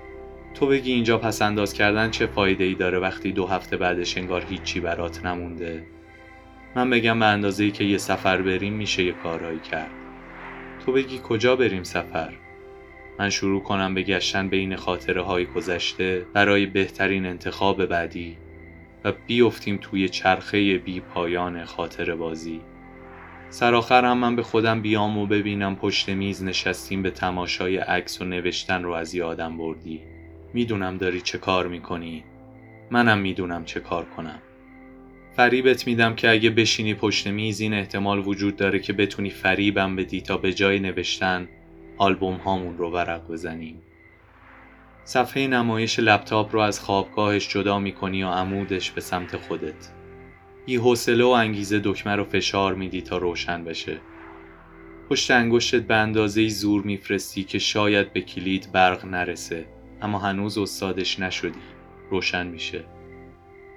تو 0.55 0.67
بگی 0.67 0.93
اینجا 0.93 1.19
پسنداز 1.19 1.73
کردن 1.73 2.11
چه 2.11 2.27
فایده 2.27 2.65
ای 2.65 2.75
داره 2.75 2.99
وقتی 2.99 3.33
دو 3.33 3.47
هفته 3.47 3.77
بعدش 3.77 4.19
انگار 4.19 4.45
هیچی 4.51 4.81
برات 4.81 5.27
نمونده؟ 5.27 5.94
من 6.77 6.91
بگم 6.91 7.19
به 7.19 7.27
اندازه 7.27 7.65
ای 7.65 7.71
که 7.71 7.85
یه 7.85 7.99
سفر 7.99 8.43
بریم 8.43 8.73
میشه 8.73 9.05
یه 9.05 9.13
کارهایی 9.13 9.61
کرد. 9.61 9.91
تو 10.87 10.93
بگی 10.93 11.21
کجا 11.25 11.57
بریم 11.57 11.83
سفر؟ 11.83 12.33
من 13.19 13.31
شروع 13.31 13.63
کنم 13.63 13.95
به 13.95 14.03
گشتن 14.03 14.49
بین 14.49 14.77
خاطره 14.77 15.23
های 15.23 15.47
گذشته 15.47 16.27
برای 16.33 16.67
بهترین 16.67 17.27
انتخاب 17.27 17.87
بعدی 17.87 18.39
و 19.05 19.13
بیفتیم 19.27 19.79
توی 19.83 20.09
چرخه 20.09 20.79
بی 20.79 21.01
پایان 21.01 21.65
خاطر 21.65 22.15
بازی. 22.15 22.61
سرآخر 23.51 24.05
هم 24.05 24.19
من 24.19 24.37
به 24.37 24.43
خودم 24.43 24.83
بیام 24.83 25.19
و 25.19 25.27
ببینم 25.27 25.77
پشت 25.77 26.09
میز 26.09 26.45
نشستیم 26.45 27.03
به 27.03 27.11
تماشای 27.11 27.77
عکس 27.77 28.21
و 28.21 28.25
نوشتن 28.25 28.83
رو 28.83 28.93
از 28.93 29.15
یادم 29.15 29.59
بردی. 29.59 30.01
می‌دونم 30.55 30.97
داری 30.97 31.21
چه 31.21 31.39
کار 31.39 31.67
می‌کنی. 31.67 32.25
منم 32.91 33.19
می‌دونم 33.19 33.65
چه 33.65 33.81
کار 33.81 34.05
کنم. 34.05 34.39
فریبت 35.37 35.87
میدم 35.87 36.15
که 36.15 36.31
اگه 36.31 36.51
بشینی 36.51 36.95
پشت 36.95 37.27
میز 37.27 37.61
این 37.61 37.75
احتمال 37.75 38.19
وجود 38.19 38.57
داره 38.57 38.79
که 38.79 38.93
بتونی 38.93 39.31
فریبم 39.31 39.97
بدی 39.97 40.21
تا 40.21 40.37
به 40.37 40.53
جای 40.53 40.81
نوشتن 40.81 41.49
آلبوم 41.99 42.37
هامون 42.37 42.79
رو 42.79 42.91
ورق 42.91 43.29
بزنیم. 43.29 43.83
صفحه 45.05 45.47
نمایش 45.47 45.99
لپتاپ 45.99 46.55
رو 46.55 46.61
از 46.61 46.81
خوابگاهش 46.81 47.49
جدا 47.49 47.79
می‌کنی 47.79 48.23
و 48.23 48.29
عمودش 48.29 48.91
به 48.91 49.01
سمت 49.01 49.37
خودت. 49.37 49.93
بی 50.67 50.77
حوصله 50.77 51.25
و 51.25 51.29
انگیزه 51.29 51.81
دکمه 51.85 52.17
رو 52.17 52.25
فشار 52.25 52.75
میدی 52.75 53.03
تا 53.03 53.19
روشن 53.19 53.65
بشه. 53.65 54.01
پشت 55.11 55.31
انگشتت 55.31 55.83
به 55.83 55.95
اندازه 55.95 56.49
زور 56.49 56.83
میفرستی 56.83 57.45
که 57.45 57.59
شاید 57.59 58.13
به 58.13 58.21
کلید 58.21 58.73
برق 58.73 59.05
نرسه 59.05 59.67
اما 60.03 60.19
هنوز 60.19 60.59
استادش 60.59 61.21
نشدی. 61.21 61.61
روشن 62.11 62.47
میشه. 62.47 62.85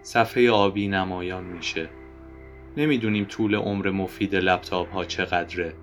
صفحه 0.08 0.50
آبی 0.50 0.88
نمایان 0.88 1.44
میشه. 1.44 1.90
نمی‌دونیم 2.78 3.26
طول 3.26 3.56
عمر 3.56 3.90
مفید 3.90 4.36
لپتاپ 4.36 4.92
ها 4.92 5.06
چقدره. 5.06 5.74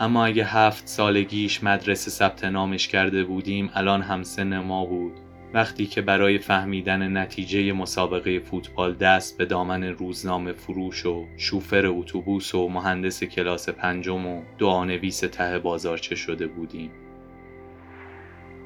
اما 0.00 0.24
اگه 0.24 0.44
هفت 0.44 0.86
سالگیش 0.86 1.64
مدرسه 1.64 2.10
ثبت 2.10 2.44
نامش 2.44 2.88
کرده 2.88 3.24
بودیم 3.24 3.70
الان 3.74 4.02
هم 4.02 4.22
سن 4.22 4.58
ما 4.58 4.86
بود. 4.86 5.12
وقتی 5.54 5.86
که 5.86 6.02
برای 6.02 6.38
فهمیدن 6.38 7.16
نتیجه 7.16 7.72
مسابقه 7.72 8.38
فوتبال 8.38 8.94
دست 8.94 9.38
به 9.38 9.44
دامن 9.44 9.84
روزنامه 9.84 10.52
فروش 10.52 11.06
و 11.06 11.26
شوفر 11.36 11.86
اتوبوس 11.86 12.54
و 12.54 12.68
مهندس 12.68 13.24
کلاس 13.24 13.68
پنجم 13.68 14.26
و 14.26 14.42
دعانویس 14.58 15.20
ته 15.20 15.58
بازارچه 15.58 16.14
شده 16.14 16.46
بودیم. 16.46 16.90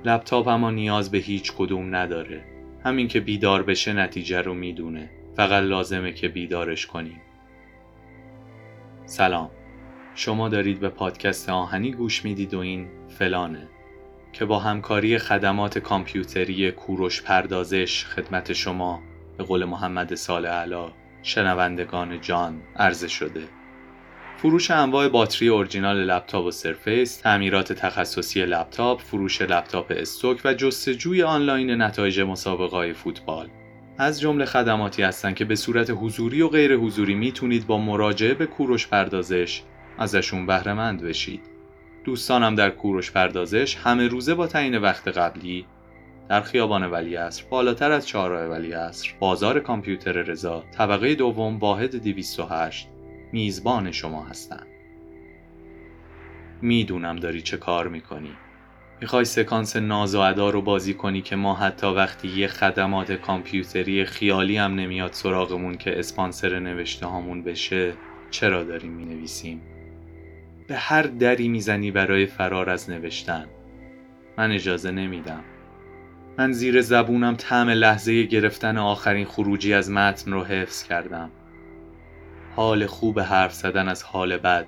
لپتاپ 0.04 0.48
اما 0.48 0.70
نیاز 0.70 1.10
به 1.10 1.18
هیچ 1.18 1.52
کدوم 1.52 1.94
نداره. 1.94 2.55
همین 2.87 3.09
که 3.09 3.20
بیدار 3.20 3.62
بشه 3.62 3.93
نتیجه 3.93 4.43
رو 4.43 4.55
می‌دونه. 4.55 5.11
فقط 5.37 5.62
لازمه 5.62 6.12
که 6.12 6.28
بیدارش 6.28 6.87
کنیم. 6.87 7.20
سلام. 9.07 9.51
شما 10.14 10.49
دارید 10.49 10.80
به 10.80 10.89
پادکست 10.89 11.49
آهنی 11.49 11.93
گوش 11.93 12.24
می‌دید 12.24 12.55
و 12.55 12.59
این 12.59 12.89
فلانه. 13.09 13.68
که 14.32 14.45
با 14.45 14.59
همکاری 14.59 15.18
خدمات 15.18 15.78
کامپیوتری 15.78 16.70
کوروش 16.70 17.22
پردازش 17.22 18.05
خدمت 18.05 18.53
شما 18.53 19.03
به 19.39 19.45
قول 19.45 19.64
محمد 19.64 20.14
صالح 20.14 20.46
علا 20.47 20.93
شنوندگان 21.22 22.20
جان 22.20 22.62
عرضه 22.76 23.09
شده. 23.09 23.43
فروش 24.39 24.70
انواع 24.70 25.09
باتری 25.09 25.49
اورجینال 25.49 25.97
لپتاپ 25.97 26.45
و 26.45 26.51
سرفیس، 26.51 27.16
تعمیرات 27.16 27.72
تخصصی 27.72 28.47
لپتاپ، 28.47 29.01
فروش 29.01 29.43
لپتاپ 29.43 29.93
stock 29.96 30.40
و 30.45 30.55
جستجوی 30.55 31.22
آنلاین 31.22 31.82
نتایج 31.82 32.20
مسابقه 32.20 32.93
فوتبال. 32.93 33.49
از 33.99 34.20
جمله 34.20 34.45
خدماتی 34.45 35.03
هستند 35.03 35.34
که 35.34 35.45
به 35.45 35.55
صورت 35.55 35.91
حضوری 35.91 36.43
و 36.43 36.49
غیر 36.49 36.76
حضوری 36.76 37.14
می‌تونید 37.14 37.66
با 37.66 37.78
مراجعه 37.78 38.34
به 38.34 38.47
کوروش 38.47 38.87
پردازش 38.87 39.62
ازشون 39.99 40.47
بهره 40.47 40.72
مند 40.72 41.03
بشید. 41.03 41.41
دوستانم 42.05 42.55
در 42.55 42.70
کوروش 42.70 43.11
پردازش 43.11 43.76
همه 43.76 44.09
روزه 44.09 44.34
با 44.34 44.47
تعیین 44.47 44.78
وقت 44.78 45.09
قبلی 45.09 45.66
در 46.28 46.41
خیابان 46.41 46.91
ولی 46.91 47.16
اصر 47.16 47.45
بالاتر 47.51 47.93
از 47.93 48.07
چهارراه 48.07 48.47
ولی 48.47 48.72
اصر 48.72 49.09
بازار 49.20 49.61
کامپیوتر 49.61 50.12
رضا 50.12 50.64
طبقه 50.78 51.14
دوم 51.14 51.59
واحد 51.59 51.97
208 51.97 52.89
میزبان 53.32 53.92
شما 53.92 54.24
هستم. 54.24 54.66
می‌دونم 56.62 57.16
داری 57.16 57.42
چه 57.42 57.56
کار 57.56 57.88
می‌کنی. 57.88 58.30
می‌خوای 59.00 59.24
سکانس 59.24 59.76
ناز 59.76 60.14
و 60.14 60.18
ادا 60.18 60.50
رو 60.50 60.62
بازی 60.62 60.94
کنی 60.94 61.22
که 61.22 61.36
ما 61.36 61.54
حتی 61.54 61.86
وقتی 61.86 62.28
یه 62.28 62.46
خدمات 62.46 63.12
کامپیوتری 63.12 64.04
خیالی 64.04 64.56
هم 64.56 64.74
نمیاد 64.74 65.12
سراغمون 65.12 65.76
که 65.76 65.98
اسپانسر 65.98 66.58
نوشته 66.58 67.06
هامون 67.06 67.42
بشه 67.42 67.92
چرا 68.30 68.64
داریم 68.64 68.92
می‌نویسیم؟ 68.92 69.62
به 70.68 70.76
هر 70.76 71.02
دری 71.02 71.48
می‌زنی 71.48 71.90
برای 71.90 72.26
فرار 72.26 72.70
از 72.70 72.90
نوشتن. 72.90 73.46
من 74.38 74.52
اجازه 74.52 74.90
نمیدم. 74.90 75.44
من 76.38 76.52
زیر 76.52 76.80
زبونم 76.80 77.34
طعم 77.36 77.70
لحظه 77.70 78.22
گرفتن 78.22 78.78
آخرین 78.78 79.26
خروجی 79.26 79.74
از 79.74 79.90
متن 79.90 80.32
رو 80.32 80.44
حفظ 80.44 80.82
کردم. 80.82 81.30
حال 82.57 82.86
خوب 82.86 83.20
حرف 83.20 83.52
زدن 83.52 83.88
از 83.88 84.02
حال 84.02 84.36
بد 84.36 84.66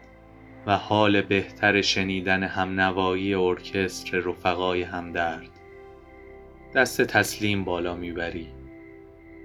و 0.67 0.77
حال 0.77 1.23
بهتر 1.23 1.83
شنیدن 1.83 2.43
همنوایی 2.43 3.35
ارکستر 3.35 4.19
رفقای 4.19 4.83
همدرد. 4.83 5.51
دست 6.75 7.03
تسلیم 7.03 7.65
بالا 7.65 7.95
می‌بری. 7.95 8.49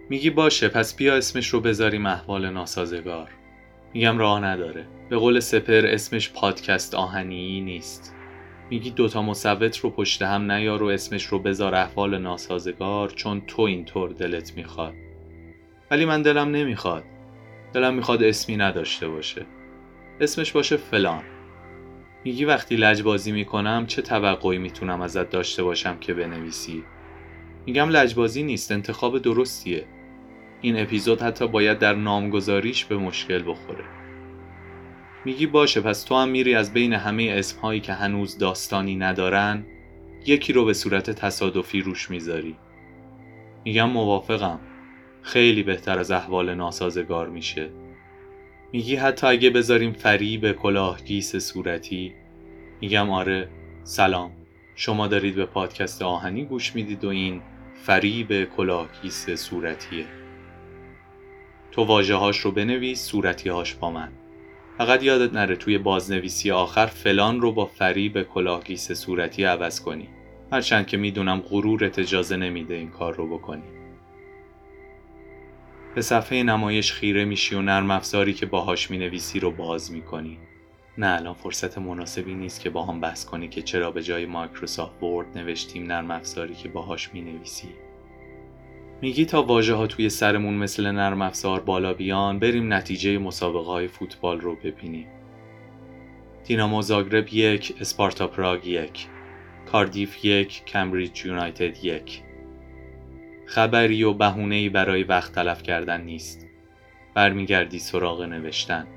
میگی 0.09 0.29
باشه 0.29 0.69
پس 0.69 0.95
بیا 0.95 1.15
اسمش 1.15 1.47
رو 1.47 1.59
بذاریم 1.59 2.05
احوال 2.05 2.49
ناسازگار. 2.49 3.29
میگم 3.93 4.17
راه 4.17 4.39
نداره. 4.39 4.85
به 5.09 5.17
قول 5.17 5.39
سپر 5.39 5.85
اسمش 5.87 6.33
پادکست 6.33 6.95
آهنی 6.95 7.61
نیست. 7.61 8.15
میگی 8.69 8.91
دوتا 8.91 9.21
مصوت 9.21 9.77
رو 9.77 9.89
پشت 9.89 10.21
هم 10.21 10.51
نیار 10.51 10.83
و 10.83 10.87
اسمش 10.87 11.25
رو 11.25 11.39
بذار 11.39 11.75
احوال 11.75 12.17
ناسازگار 12.17 13.09
چون 13.09 13.41
تو 13.47 13.61
اینطور 13.61 14.09
دلت 14.09 14.57
می‌خواد. 14.57 14.93
ولی 15.91 16.05
من 16.05 16.21
دلم 16.21 16.51
نمی‌خواد. 16.51 17.03
دلم 17.73 17.93
می‌خواد 17.93 18.23
اسمی 18.23 18.57
نداشته 18.57 19.07
باشه. 19.07 19.45
اسمش 20.19 20.51
باشه 20.51 20.77
فلان. 20.77 21.23
میگی 22.23 22.45
وقتی 22.45 22.75
لجبازی 22.75 23.31
می‌کنم 23.31 23.85
چه 23.87 24.01
توقعی 24.01 24.57
می‌تونم 24.57 25.01
ازت 25.01 25.29
داشته 25.29 25.63
باشم 25.63 25.97
که 25.99 26.13
بنویسی؟ 26.13 26.83
میگم 27.65 27.89
لجبازی 27.89 28.43
نیست 28.43 28.71
انتخاب 28.71 29.19
درستیه. 29.19 29.85
این 30.61 30.79
اپیزود 30.79 31.21
حتی 31.21 31.47
باید 31.47 31.79
در 31.79 31.95
نامگذاریش 31.95 32.85
به 32.85 32.97
مشکل 32.97 33.43
بخوره. 33.47 33.85
میگی 35.25 35.47
باشه 35.47 35.81
پس 35.81 36.03
تو 36.03 36.15
هم 36.15 36.29
میری 36.29 36.55
از 36.55 36.73
بین 36.73 36.93
همه 36.93 37.35
اسمهایی 37.37 37.79
که 37.79 37.93
هنوز 37.93 38.37
داستانی 38.37 38.95
ندارن 38.95 39.65
یکی 40.25 40.53
رو 40.53 40.65
به 40.65 40.73
صورت 40.73 41.09
تصادفی 41.09 41.81
روش 41.81 42.09
می‌ذاری. 42.09 42.55
میگم 43.65 43.89
موافقم. 43.89 44.59
خیلی 45.23 45.63
بهتر 45.63 45.99
از 45.99 46.11
احوال 46.11 46.53
ناسازگار 46.53 47.29
میشه. 47.29 47.69
میگی 48.71 48.95
حتی 48.95 49.27
اگه 49.27 49.49
بذاریم 49.49 49.91
فریب 49.91 50.51
کلاهگیس 50.51 51.35
صورتی 51.35 52.13
میگم 52.81 53.09
آره 53.09 53.49
سلام. 53.83 54.31
شما 54.75 55.07
دارید 55.07 55.35
به 55.35 55.45
پادکست 55.45 56.01
آهنی 56.01 56.45
گوش 56.45 56.75
می‌دید 56.75 57.05
و 57.05 57.07
این 57.07 57.41
فریب 57.83 58.45
کلاهگیس 58.45 59.29
صورتیه. 59.29 60.05
تو 61.71 61.83
واژه 61.83 62.15
هاش 62.15 62.39
رو 62.39 62.51
بنویس 62.51 63.03
صورتی 63.03 63.49
هاش 63.49 63.73
با 63.73 63.91
من. 63.91 64.11
فقط 64.77 65.03
یادت 65.03 65.33
نره 65.33 65.55
توی 65.55 65.77
بازنویسی 65.77 66.51
آخر 66.51 66.85
فلان 66.85 67.41
رو 67.41 67.51
با 67.51 67.65
فریب 67.65 68.23
کلاهگیس 68.23 68.91
صورتی 68.91 69.43
عوض 69.43 69.81
کنی. 69.81 70.07
هرچند 70.51 70.87
که 70.87 70.97
می‌دونم 70.97 71.39
غرورت 71.39 71.99
اجازه 71.99 72.37
نمیده 72.37 72.73
این 72.75 72.89
کار 72.89 73.15
رو 73.15 73.37
بکنی. 73.37 73.82
به 75.95 76.01
صفحه 76.01 76.43
نمایش 76.43 76.93
خیره 76.93 77.25
میشی 77.25 77.55
و 77.55 77.61
نرم 77.61 77.91
افزاری 77.91 78.33
که 78.33 78.45
باهاش 78.45 78.91
می‌نویسی 78.91 79.39
رو 79.39 79.51
باز 79.51 79.91
می‌کنی. 79.91 80.37
نه 80.97 81.07
الان 81.07 81.33
فرصت 81.33 81.77
مناسبی 81.77 82.33
نیست 82.33 82.61
که 82.61 82.69
با 82.69 82.85
هم 82.85 82.99
بحث 82.99 83.25
کنی 83.25 83.47
که 83.47 83.61
چرا 83.61 83.91
به 83.91 84.03
جای 84.03 84.25
مایکروسافت 84.25 85.03
ورد 85.03 85.37
نوشتیم 85.37 85.83
نرم 85.83 86.11
افزاری 86.11 86.55
که 86.55 86.69
باهاش 86.69 87.13
می‌نویسی. 87.13 87.67
میگی 89.01 89.25
تا 89.25 89.43
واژه 89.43 89.73
ها 89.73 89.87
توی 89.87 90.09
سرمون 90.09 90.53
مثل 90.53 90.91
نرم 90.91 91.21
افزار 91.21 91.59
بالا 91.59 91.93
بیان 91.93 92.39
بریم 92.39 92.73
نتیجه 92.73 93.17
مسابقه 93.17 93.71
های 93.71 93.87
فوتبال 93.87 94.39
رو 94.39 94.55
ببینیم. 94.55 95.07
دینامو 96.45 96.81
زاگرب 96.81 97.33
یک 97.33 97.75
اسپارتا 97.81 98.27
پراگ 98.27 98.67
یک 98.67 99.07
کاردیف 99.71 100.25
یک 100.25 100.65
کمبریج 100.65 101.25
یونایتد 101.25 101.85
یک. 101.85 102.21
خبری 103.53 104.03
و 104.03 104.13
بهونه‌ای 104.13 104.69
برای 104.69 105.03
وقت 105.03 105.31
تلف 105.31 105.63
کردن 105.63 106.01
نیست. 106.01 106.47
برمیگردی 107.13 107.79
سراغ 107.79 108.21
نوشتن. 108.21 108.87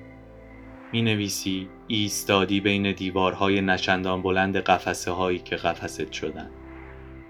می 0.93 1.03
نویسی 1.03 1.69
ایستادی 1.87 2.61
بین 2.61 2.93
دیوارهای 2.93 3.61
نشندان 3.61 4.23
بلند 4.23 4.57
قفسه 4.57 5.11
هایی 5.11 5.39
که 5.39 5.57
قفست 5.57 6.13
شدن. 6.13 6.51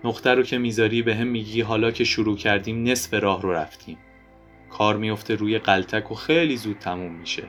نقطه 0.04 0.34
رو 0.34 0.42
که 0.42 0.58
می‌ذاری 0.58 1.02
به 1.02 1.14
هم 1.14 1.26
میگی 1.26 1.60
حالا 1.60 1.90
که 1.90 2.04
شروع 2.04 2.36
کردیم 2.36 2.82
نصف 2.82 3.14
راه 3.14 3.42
رو 3.42 3.52
رفتیم. 3.52 3.98
کار 4.70 4.96
میفته 4.96 5.34
روی 5.34 5.58
قلتک 5.58 6.12
و 6.12 6.14
خیلی 6.14 6.56
زود 6.56 6.78
تموم 6.78 7.12
میشه. 7.12 7.44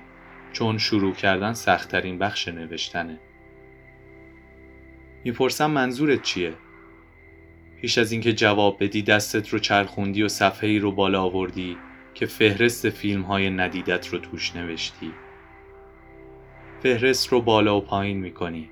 چون 0.54 0.78
شروع 0.78 1.14
کردن 1.14 1.54
سختترین 1.54 2.20
بخش 2.20 2.48
نوشتنه. 2.48 3.20
می‌پرسم 5.24 5.72
منظورت 5.72 6.22
چیه؟ 6.22 6.54
پیش 7.82 7.98
از 7.98 8.12
اینکه 8.12 8.34
جواب 8.34 8.78
بدی 8.84 9.02
دستت 9.02 9.50
رو 9.50 9.60
چرخوندی 9.60 10.24
و 10.24 10.28
صفحه 10.28 10.70
ای 10.70 10.80
رو 10.80 10.92
بالا 10.92 11.24
آوردی 11.24 11.78
که 12.14 12.26
فهرست 12.26 12.90
فیلم 12.90 13.22
های 13.22 13.50
ندیدت 13.50 14.08
رو 14.08 14.20
توش 14.20 14.56
نوشتی. 14.56 15.12
فهرست 16.84 17.28
رو 17.28 17.42
بالا 17.42 17.78
و 17.78 17.82
پایین 17.82 18.18
می‌کنی. 18.18 18.70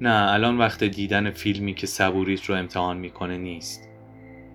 نه 0.00 0.32
الان 0.32 0.58
وقت 0.58 0.84
دیدن 0.84 1.30
فیلمی 1.30 1.74
که 1.74 1.86
صبوریت 1.86 2.44
رو 2.44 2.54
امتحان 2.54 2.96
می‌کنه 2.96 3.38
نیست. 3.38 3.88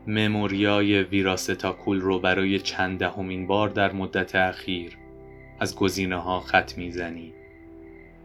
مموریای 0.07 1.03
ویراستاکول 1.03 2.01
رو 2.01 2.19
برای 2.19 2.59
چند 2.59 2.99
دهمین 2.99 3.47
بار 3.47 3.69
در 3.69 3.91
مدت 3.91 4.35
اخیر 4.35 4.97
از 5.59 5.75
گزینه 5.75 6.15
ها 6.15 6.39
خط 6.39 6.77
می‌زنی. 6.77 7.33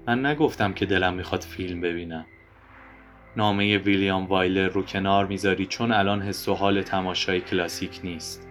من 0.06 0.26
نگفتم 0.26 0.72
که 0.72 0.86
دلم 0.86 1.14
می‌خواد 1.14 1.40
فیلم 1.40 1.80
ببینم. 1.80 2.26
نامه 3.36 3.78
ویلیام 3.78 4.26
وایلر 4.26 4.68
رو 4.68 4.82
کنار 4.82 5.26
می‌ذاری 5.26 5.66
چون 5.66 5.92
الان 5.92 6.22
حس 6.22 6.48
و 6.48 6.54
حال 6.54 6.82
تماشای 6.82 7.40
کلاسیک 7.40 8.00
نیست. 8.04 8.48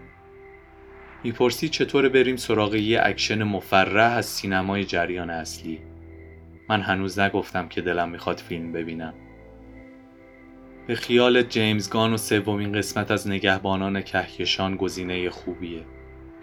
می‌پرسی 1.23 1.69
چطور 1.69 2.09
بریم 2.09 2.35
سراغ 2.35 2.75
یه 2.75 2.99
اکشن 3.03 3.43
مفرح 3.43 4.17
از 4.17 4.25
سینمای 4.25 4.83
جریان 4.83 5.29
اصلی. 5.29 5.79
من 6.69 6.81
هنوز 6.81 7.19
نگفتم 7.19 7.67
که 7.67 7.81
دلم 7.81 8.09
می‌خواد 8.09 8.37
فیلم 8.37 8.71
ببینم. 8.71 9.13
به 10.87 10.95
خیال 10.95 11.41
جیمز 11.41 11.89
گان 11.89 12.13
و 12.13 12.17
سومین 12.17 12.73
قسمت 12.73 13.11
از 13.11 13.27
نگهبانان 13.27 14.01
کهکشان 14.01 14.75
گزینه 14.75 15.29
خوبیه. 15.29 15.81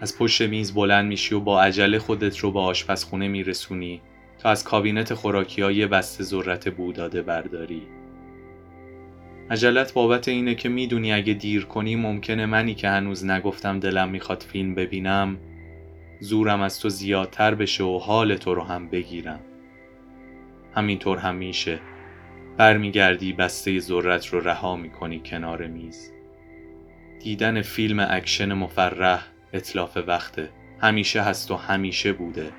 از 0.01 0.17
پشت 0.17 0.41
میز 0.41 0.73
بلند 0.73 1.05
میشی 1.05 1.35
و 1.35 1.39
با 1.39 1.61
عجله 1.61 1.99
خودت 1.99 2.37
رو 2.37 2.51
به 2.51 2.59
آشپزخونه 2.59 3.27
میرسونی 3.27 4.01
تا 4.39 4.49
از 4.49 4.63
کابینت 4.63 5.13
خوراکی 5.13 5.85
بسته 5.85 6.23
ذرت 6.23 6.69
بوداده 6.69 7.21
برداری. 7.21 7.81
عجلت 9.51 9.93
بابت 9.93 10.27
اینه 10.27 10.55
که 10.55 10.69
می‌دونی 10.69 11.13
اگه 11.13 11.33
دیر 11.33 11.65
کنی 11.65 11.95
ممکنه 11.95 12.45
منی 12.45 12.75
که 12.75 12.89
هنوز 12.89 13.25
نگفتم 13.25 13.79
دلم 13.79 14.09
می‌خواد 14.09 14.43
فیلم 14.43 14.75
ببینم 14.75 15.37
زورم 16.19 16.61
از 16.61 16.79
تو 16.79 16.89
زیادتر 16.89 17.55
بشه 17.55 17.83
و 17.83 17.97
حال 17.97 18.35
تو 18.35 18.53
رو 18.53 18.63
هم 18.63 18.89
بگیرم. 18.89 19.39
همینطور 20.75 21.17
هم 21.17 21.35
میشه. 21.35 21.79
برمیگردی 22.57 23.33
بسته 23.33 23.79
ذرت 23.79 24.25
رو 24.25 24.39
رها 24.39 24.75
می‌کنی 24.75 25.21
کنار 25.25 25.67
میز. 25.67 26.11
دیدن 27.23 27.61
فیلم 27.61 28.07
اکشن 28.09 28.53
مفرح 28.53 29.27
اتلاف 29.53 29.97
وقته 30.07 30.49
همیشه 30.81 31.21
هست 31.21 31.51
و 31.51 31.55
همیشه 31.55 32.13
بوده. 32.13 32.51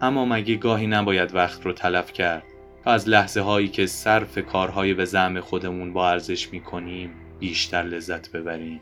اما 0.00 0.24
مگه 0.24 0.54
گاهی 0.54 0.86
نباید 0.86 1.34
وقت 1.34 1.66
رو 1.66 1.72
تلف 1.72 2.12
کرد؟ 2.12 2.42
از 2.90 3.08
لحظه 3.08 3.40
هایی 3.40 3.68
که 3.68 3.86
صرف 3.86 4.38
کارهای 4.38 4.94
به 4.94 5.04
زعم 5.04 5.40
خودمون 5.40 5.92
با 5.92 6.10
ارزش 6.10 6.52
می‌کنیم 6.52 7.10
بیشتر 7.38 7.82
لذت 7.82 8.32
ببریم. 8.32 8.80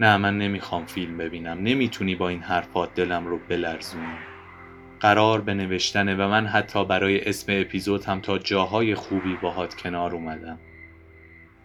نه 0.00 0.16
من 0.16 0.38
نمی‌خوام 0.38 0.86
فیلم 0.86 1.18
ببینم. 1.18 1.58
نمی‌تونی 1.62 2.14
با 2.14 2.28
این 2.28 2.40
حرفات 2.40 2.94
دلم 2.94 3.26
رو 3.26 3.38
بلرزونی. 3.48 4.14
قرار 5.00 5.40
به 5.40 5.54
نوشتنه 5.54 6.14
و 6.14 6.28
من 6.28 6.46
حتی 6.46 6.84
برای 6.84 7.28
اسم 7.28 7.52
اپیزود 7.60 8.04
هم 8.04 8.20
تا 8.20 8.38
جاهای 8.38 8.94
خوبی 8.94 9.36
باهات 9.42 9.74
کنار 9.74 10.14
اومدم. 10.14 10.58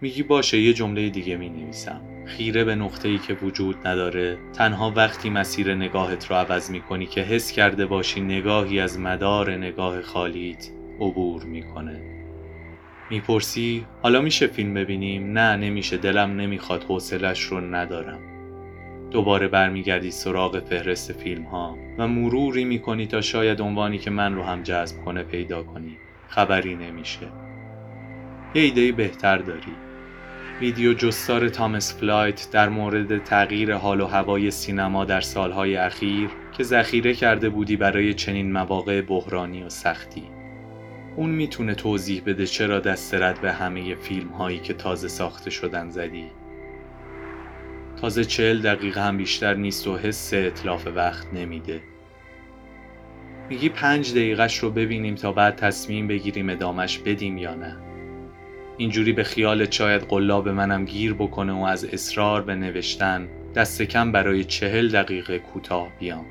میگی 0.01 0.23
باشه 0.23 0.57
یه 0.57 0.73
جمله 0.73 1.09
دیگه 1.09 1.37
می 1.37 1.49
نویسم 1.49 2.01
خیره 2.25 2.63
به 2.63 2.75
نقطه 2.75 3.09
ای 3.09 3.17
که 3.17 3.33
وجود 3.33 3.87
نداره. 3.87 4.37
تنها 4.53 4.91
وقتی 4.95 5.29
مسیر 5.29 5.75
نگاهت 5.75 6.31
رو 6.31 6.35
عوض 6.35 6.71
می 6.71 6.81
کنی 6.81 7.05
که 7.05 7.21
حس 7.21 7.51
کرده 7.51 7.85
باشی 7.85 8.21
نگاهی 8.21 8.79
از 8.79 8.99
مدار 8.99 9.55
نگاه 9.55 10.01
خالیت. 10.01 10.76
عبور 10.99 11.43
می‌کنه. 11.43 12.01
می‌پرسی 13.09 13.85
حالا 14.01 14.21
میشه 14.21 14.47
فیلم 14.47 14.73
ببینیم؟ 14.73 15.31
نه 15.31 15.55
نمیشه. 15.55 15.97
دلم 15.97 16.29
نمی‌خواد 16.41 16.83
حوصلش 16.83 17.43
رو 17.43 17.61
ندارم. 17.61 18.19
دوباره 19.11 19.47
برمیگردی 19.47 20.11
سراغ 20.11 20.59
فهرست 20.59 21.13
فیلم 21.13 21.43
ها 21.43 21.77
و 21.97 22.07
مروری 22.07 22.65
می‌کنی 22.65 23.07
تا 23.07 23.21
شاید 23.21 23.61
عنوانی 23.61 23.97
که 23.97 24.09
من 24.09 24.35
رو 24.35 24.43
هم 24.43 24.63
جذب 24.63 25.05
کنه 25.05 25.23
پیدا 25.23 25.63
کنی. 25.63 25.97
خبری 26.27 26.75
نمیشه. 26.75 27.27
یه 28.55 28.61
ایده 28.61 28.91
بهتر 28.91 29.37
داری. 29.37 29.75
ویدیو 30.61 30.93
جستار 30.93 31.49
تامس 31.49 31.99
فلایت 31.99 32.47
در 32.51 32.69
مورد 32.69 33.23
تغییر 33.23 33.73
حال 33.73 34.01
و 34.01 34.05
هوای 34.05 34.51
سینما 34.51 35.05
در 35.05 35.21
سالهای 35.21 35.75
اخیر 35.75 36.29
که 36.57 36.63
ذخیره 36.63 37.13
کرده 37.13 37.49
بودی 37.49 37.75
برای 37.75 38.13
چنین 38.13 38.51
مواقع 38.51 39.01
بحرانی 39.01 39.63
و 39.63 39.69
سختی. 39.69 40.23
اون 41.17 41.29
می‌تونه 41.29 41.75
توضیح 41.75 42.23
بده 42.25 42.45
چرا 42.45 42.79
دست 42.79 43.13
رد 43.13 43.41
به 43.41 43.51
همه 43.51 43.95
فیلم 43.95 44.27
هایی 44.27 44.59
که 44.59 44.73
تازه 44.73 45.07
ساخته 45.07 45.49
شدن 45.49 45.89
زدی. 45.89 46.25
تازه 48.01 48.25
چهل 48.25 48.59
دقیقه 48.61 49.01
هم 49.01 49.17
بیشتر 49.17 49.53
نیست 49.53 49.87
و 49.87 49.97
حس 49.97 50.33
اطلاف 50.33 50.87
وقت 50.95 51.33
نمیده. 51.33 51.81
میگی 53.49 53.69
پنج 53.69 54.11
دقیقش 54.11 54.57
رو 54.57 54.69
ببینیم 54.69 55.15
تا 55.15 55.31
بعد 55.31 55.55
تصمیم 55.55 56.07
بگیریم 56.07 56.49
ادامش 56.49 56.99
بدیم 56.99 57.37
یا 57.37 57.55
نه. 57.55 57.77
اینجوری 58.77 59.13
به 59.13 59.23
خیال 59.23 59.69
شاید 59.69 60.01
قلاب 60.01 60.49
منم 60.49 60.85
گیر 60.85 61.13
بکنه 61.13 61.53
و 61.53 61.63
از 61.63 61.85
اصرار 61.85 62.41
به 62.41 62.55
نوشتن 62.55 63.27
دست 63.55 63.81
کم 63.81 64.11
برای 64.11 64.43
چهل 64.43 64.87
دقیقه 64.89 65.39
کوتاه 65.39 65.87
بیام. 65.99 66.25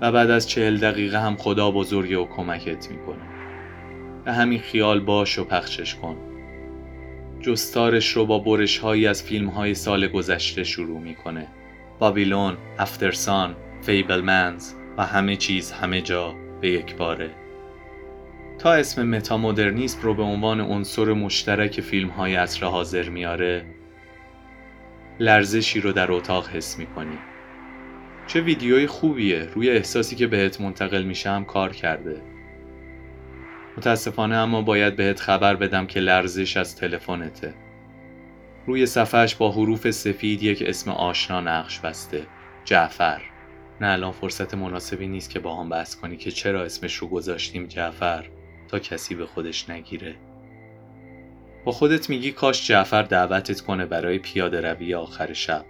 و 0.00 0.12
بعد 0.12 0.30
از 0.30 0.48
چهل 0.48 0.76
دقیقه 0.76 1.20
هم 1.20 1.36
خدا 1.36 1.70
بزرگه 1.70 2.18
و 2.18 2.26
کمکت 2.26 2.90
می‌کنه. 2.90 3.29
به 4.30 4.36
همین 4.36 4.60
خیال 4.60 5.00
باش 5.00 5.38
و 5.38 5.44
پخشش 5.44 5.94
کن. 5.94 6.16
جستارش 7.40 8.12
رو 8.12 8.26
با 8.26 8.38
برش 8.38 8.78
هایی 8.78 9.06
از 9.06 9.22
فیلم 9.22 9.48
های 9.48 9.74
سال 9.74 10.06
گذشته 10.06 10.64
شروع 10.64 11.00
می‌کنه. 11.00 11.46
بابیلون، 11.98 12.56
افترسان، 12.78 13.56
فیبلمنز 13.82 14.72
و 14.98 15.06
همه 15.06 15.36
چیز 15.36 15.72
همه 15.72 16.00
جا 16.00 16.34
به 16.60 16.68
یک 16.70 16.96
باره. 16.96 17.30
تا 18.58 18.72
اسم 18.72 19.08
متامودرنیسم 19.08 20.02
رو 20.02 20.14
به 20.14 20.22
عنوان 20.22 20.60
عنصر 20.60 21.04
مشترک 21.04 21.80
فیلم 21.80 22.08
های 22.08 22.34
عصر 22.34 22.66
حاضر 22.66 23.08
میاره 23.08 23.64
لرزشی 25.20 25.80
رو 25.80 25.92
در 25.92 26.12
اتاق 26.12 26.48
حس 26.48 26.78
می‌کنی. 26.78 27.18
چه 28.26 28.40
ویدیوی 28.40 28.86
خوبیه 28.86 29.48
روی 29.54 29.70
احساسی 29.70 30.16
که 30.16 30.26
بهت 30.26 30.60
منتقل 30.60 31.02
میشم 31.02 31.44
کار 31.44 31.72
کرده. 31.72 32.29
متاسفانه 33.80 34.36
اما 34.36 34.62
باید 34.62 34.96
بهت 34.96 35.20
خبر 35.20 35.56
بدم 35.56 35.86
که 35.86 36.00
لرزش 36.00 36.56
از 36.56 36.76
تلفنته. 36.76 37.54
روی 38.66 38.86
صفحش 38.86 39.34
با 39.34 39.52
حروف 39.52 39.90
سفید 39.90 40.42
یک 40.42 40.64
اسم 40.66 40.90
آشنا 40.90 41.40
نقش 41.40 41.80
بسته. 41.80 42.26
جعفر. 42.64 43.22
نه 43.80 43.86
الان 43.86 44.12
فرصت 44.12 44.54
مناسبی 44.54 45.06
نیست 45.06 45.30
که 45.30 45.38
با 45.38 45.56
هم 45.56 45.68
بحث 45.68 45.96
کنی 45.96 46.16
که 46.16 46.30
چرا 46.30 46.62
اسمش 46.62 46.96
رو 46.96 47.08
گذاشتیم 47.08 47.66
جعفر 47.66 48.24
تا 48.68 48.78
کسی 48.78 49.14
به 49.14 49.26
خودش 49.26 49.70
نگیره. 49.70 50.14
با 51.64 51.72
خودت 51.72 52.10
میگی 52.10 52.32
کاش 52.32 52.66
جعفر 52.66 53.02
دعوتت 53.02 53.60
کنه 53.60 53.86
برای 53.86 54.18
پیاده 54.18 54.60
روی 54.60 54.94
آخر 54.94 55.32
شب. 55.32 55.64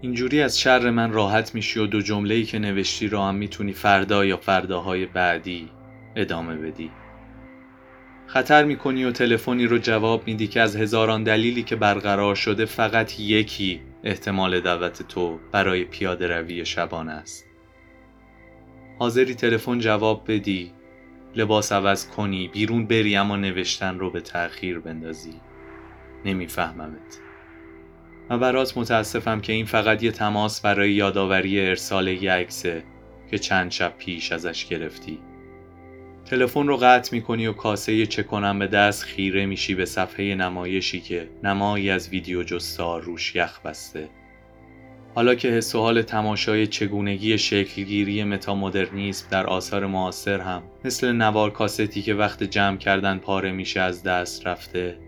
اینجوری 0.00 0.42
از 0.42 0.60
شر 0.60 0.90
من 0.90 1.12
راحت 1.12 1.54
میشی 1.54 1.80
و 1.80 1.86
دو 1.86 2.00
جمله 2.00 2.42
که 2.42 2.58
نوشتی 2.58 3.08
رو 3.08 3.20
هم 3.20 3.34
می‌تونی 3.34 3.72
فردا 3.72 4.24
یا 4.24 4.36
فرداهای 4.36 5.06
بعدی 5.06 5.70
ادامه 6.16 6.56
بدی. 6.56 6.90
خطر 8.26 8.64
می‌کنی 8.64 9.04
و 9.04 9.10
تلفنی 9.10 9.66
رو 9.66 9.78
جواب 9.78 10.26
میدی 10.26 10.46
که 10.46 10.60
از 10.60 10.76
هزاران 10.76 11.24
دلیلی 11.24 11.62
که 11.62 11.76
برقرار 11.76 12.34
شده 12.34 12.64
فقط 12.64 13.20
یکی 13.20 13.80
احتمال 14.04 14.60
دعوت 14.60 15.02
تو 15.02 15.38
برای 15.52 15.84
پیاده 15.84 16.26
روی 16.26 16.64
شبانه 16.64 17.12
است. 17.12 17.46
حاضری 18.98 19.34
تلفن 19.34 19.78
جواب 19.78 20.24
بدی 20.28 20.72
لباس 21.36 21.72
عوض 21.72 22.08
کنی 22.08 22.48
بیرون 22.48 22.86
بری 22.86 23.16
اما 23.16 23.36
نوشتن 23.36 23.98
رو 23.98 24.10
به 24.10 24.20
تأخیر 24.20 24.78
بندازی. 24.78 25.40
نمیفهممت. 26.24 27.18
و 28.30 28.38
برات 28.38 28.78
متاسفم 28.78 29.40
که 29.40 29.52
این 29.52 29.66
فقط 29.66 30.02
یه 30.02 30.10
تماس 30.10 30.60
برای 30.60 30.92
یادآوری 30.92 31.60
ارسال 31.60 32.08
یه 32.08 32.32
عکسه 32.32 32.82
که 33.30 33.38
چند 33.38 33.70
شب 33.70 33.94
پیش 33.98 34.32
ازش 34.32 34.66
گرفتی. 34.66 35.18
تلفن 36.24 36.66
رو 36.66 36.76
قطع 36.76 37.14
می‌کنی 37.14 37.46
و 37.46 37.52
کاسه 37.52 38.06
چه 38.06 38.22
کنم 38.22 38.58
به 38.58 38.66
دست 38.66 39.02
خیره 39.02 39.46
میشی 39.46 39.74
به 39.74 39.84
صفحه 39.84 40.34
نمایشی 40.34 41.00
که 41.00 41.28
نمایی 41.44 41.90
از 41.90 42.08
ویدیو 42.08 42.42
جستار 42.42 43.02
روش 43.02 43.34
یخ 43.34 43.60
بسته. 43.60 44.08
حالا 45.14 45.34
که 45.34 45.48
حس 45.48 45.74
و 45.74 45.80
حال 45.80 46.02
تماشای 46.02 46.66
چگونگی 46.66 47.38
شکلگیری 47.38 48.24
متامدرنیسم 48.24 49.26
در 49.30 49.46
آثار 49.46 49.86
معاصر 49.86 50.40
هم 50.40 50.62
مثل 50.84 51.12
نوار 51.12 51.50
کاستی 51.50 52.02
که 52.02 52.14
وقت 52.14 52.42
جمع 52.42 52.76
کردن 52.76 53.18
پاره 53.18 53.52
میشه 53.52 53.80
از 53.80 54.02
دست 54.02 54.46
رفته 54.46 54.98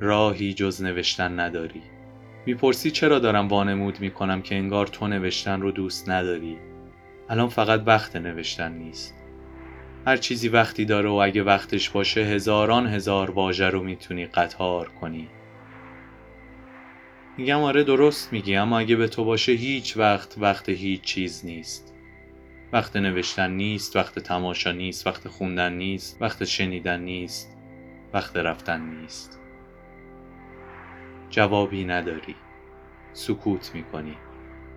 راهی 0.00 0.54
جز 0.54 0.82
نوشتن 0.82 1.40
نداری. 1.40 1.82
می‌پرسی 2.46 2.90
چرا 2.90 3.18
دارم 3.18 3.48
وانمود 3.48 4.00
می‌کنم 4.00 4.42
که 4.42 4.54
انگار 4.54 4.86
تو 4.86 5.08
نوشتن 5.08 5.60
رو 5.60 5.70
دوست 5.70 6.08
نداری؟ 6.10 6.56
الان 7.28 7.48
فقط 7.48 7.82
وقت 7.86 8.16
نوشتن 8.16 8.72
نیست. 8.72 9.17
هر 10.08 10.16
چیزی 10.16 10.48
وقتی 10.48 10.84
داره 10.84 11.08
و 11.08 11.12
اگه 11.12 11.42
وقتش 11.42 11.90
باشه 11.90 12.20
هزاران 12.20 12.86
هزار 12.86 13.30
واژه 13.30 13.70
رو 13.70 13.82
می‌تونی 13.82 14.26
قطار 14.26 14.88
کنی. 14.88 15.28
میگم 17.38 17.58
آره 17.58 17.84
درست 17.84 18.32
میگی 18.32 18.56
اما 18.56 18.78
اگه 18.78 18.96
به 18.96 19.08
تو 19.08 19.24
باشه 19.24 19.52
هیچ 19.52 19.96
وقت 19.96 20.34
وقت 20.38 20.68
هیچ 20.68 21.00
چیز 21.00 21.46
نیست. 21.46 21.94
وقت 22.72 22.96
نوشتن 22.96 23.50
نیست 23.50 23.96
وقت 23.96 24.18
تماشا 24.18 24.72
نیست 24.72 25.06
وقت 25.06 25.28
خوندن 25.28 25.72
نیست 25.72 26.22
وقت 26.22 26.44
شنیدن 26.44 27.00
نیست 27.00 27.56
وقت 28.12 28.36
رفتن 28.36 28.80
نیست. 28.80 29.40
جوابی 31.30 31.84
نداری. 31.84 32.36
سکوت 33.12 33.70
می‌کنی. 33.74 34.16